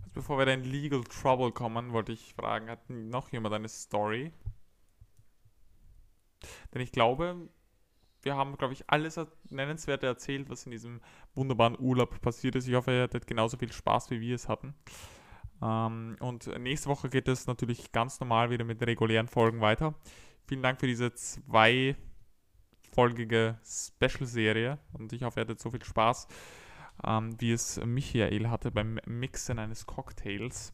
Also 0.04 0.14
bevor 0.14 0.38
wir 0.38 0.48
in 0.48 0.64
Legal 0.64 1.04
Trouble 1.06 1.52
kommen, 1.52 1.94
wollte 1.94 2.12
ich 2.12 2.34
fragen, 2.36 2.70
hat 2.70 2.90
noch 2.90 3.32
jemand 3.32 3.56
eine 3.56 3.70
Story? 3.70 4.32
Denn 6.74 6.82
ich 6.82 6.92
glaube, 6.92 7.50
wir 8.22 8.36
haben, 8.36 8.58
glaube 8.58 8.74
ich, 8.74 8.90
alles 8.90 9.18
er- 9.18 9.32
Nennenswerte 9.50 10.06
erzählt, 10.06 10.50
was 10.50 10.66
in 10.66 10.72
diesem 10.72 11.02
wunderbaren 11.34 11.80
Urlaub 11.80 12.20
passiert 12.22 12.56
ist. 12.56 12.68
Ich 12.68 12.76
hoffe, 12.76 12.92
ihr 12.92 13.04
hattet 13.04 13.28
genauso 13.28 13.58
viel 13.58 13.72
Spaß, 13.72 14.12
wie 14.12 14.20
wir 14.22 14.36
es 14.36 14.50
hatten. 14.50 14.76
Ähm, 15.62 16.18
und 16.20 16.48
nächste 16.60 16.90
Woche 16.90 17.10
geht 17.10 17.28
es 17.28 17.48
natürlich 17.48 17.92
ganz 17.92 18.20
normal 18.20 18.50
wieder 18.50 18.66
mit 18.66 18.82
regulären 18.86 19.28
Folgen 19.28 19.62
weiter. 19.62 19.96
Vielen 20.46 20.62
Dank 20.62 20.80
für 20.80 20.88
diese 20.88 21.12
zweifolgige 22.98 23.58
Special-Serie 23.64 24.80
und 24.94 25.14
ich 25.14 25.22
hoffe, 25.22 25.40
ihr 25.40 25.42
hattet 25.42 25.60
so 25.60 25.70
viel 25.70 25.84
Spaß, 25.84 26.28
ähm, 27.06 27.40
wie 27.40 27.52
es 27.52 27.80
Michael 27.86 28.50
hatte 28.50 28.72
beim 28.72 29.00
Mixen 29.06 29.60
eines 29.60 29.86
Cocktails. 29.86 30.74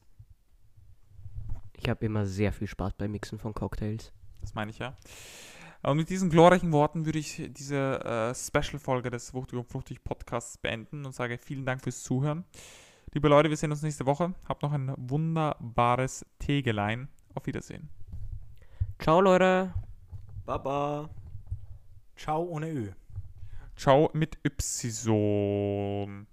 Ich 1.73 1.89
habe 1.89 2.05
immer 2.05 2.25
sehr 2.25 2.53
viel 2.53 2.67
Spaß 2.67 2.93
beim 2.93 3.11
Mixen 3.11 3.39
von 3.39 3.53
Cocktails. 3.53 4.13
Das 4.39 4.55
meine 4.55 4.71
ich 4.71 4.79
ja. 4.79 4.95
Und 5.81 5.97
mit 5.97 6.09
diesen 6.09 6.29
glorreichen 6.29 6.71
Worten 6.71 7.05
würde 7.05 7.19
ich 7.19 7.41
diese 7.49 7.99
äh, 8.05 8.33
Special-Folge 8.33 9.09
des 9.09 9.33
Wuchtig 9.33 9.59
und 9.59 9.65
Fruchtig 9.65 10.01
Podcasts 10.01 10.57
beenden 10.57 11.05
und 11.05 11.13
sage 11.13 11.37
vielen 11.37 11.65
Dank 11.65 11.81
fürs 11.83 12.03
Zuhören. 12.03 12.45
Liebe 13.11 13.27
Leute, 13.27 13.49
wir 13.49 13.57
sehen 13.57 13.71
uns 13.71 13.81
nächste 13.81 14.05
Woche. 14.05 14.33
Habt 14.47 14.63
noch 14.63 14.71
ein 14.71 14.93
wunderbares 14.95 16.25
Tegelein. 16.39 17.09
Auf 17.35 17.45
Wiedersehen. 17.47 17.89
Ciao, 18.97 19.19
Leute. 19.19 19.73
Baba. 20.45 21.09
Ciao 22.15 22.43
ohne 22.43 22.69
Ö. 22.69 22.91
Ciao 23.75 24.09
mit 24.13 24.37
Y. 24.43 26.25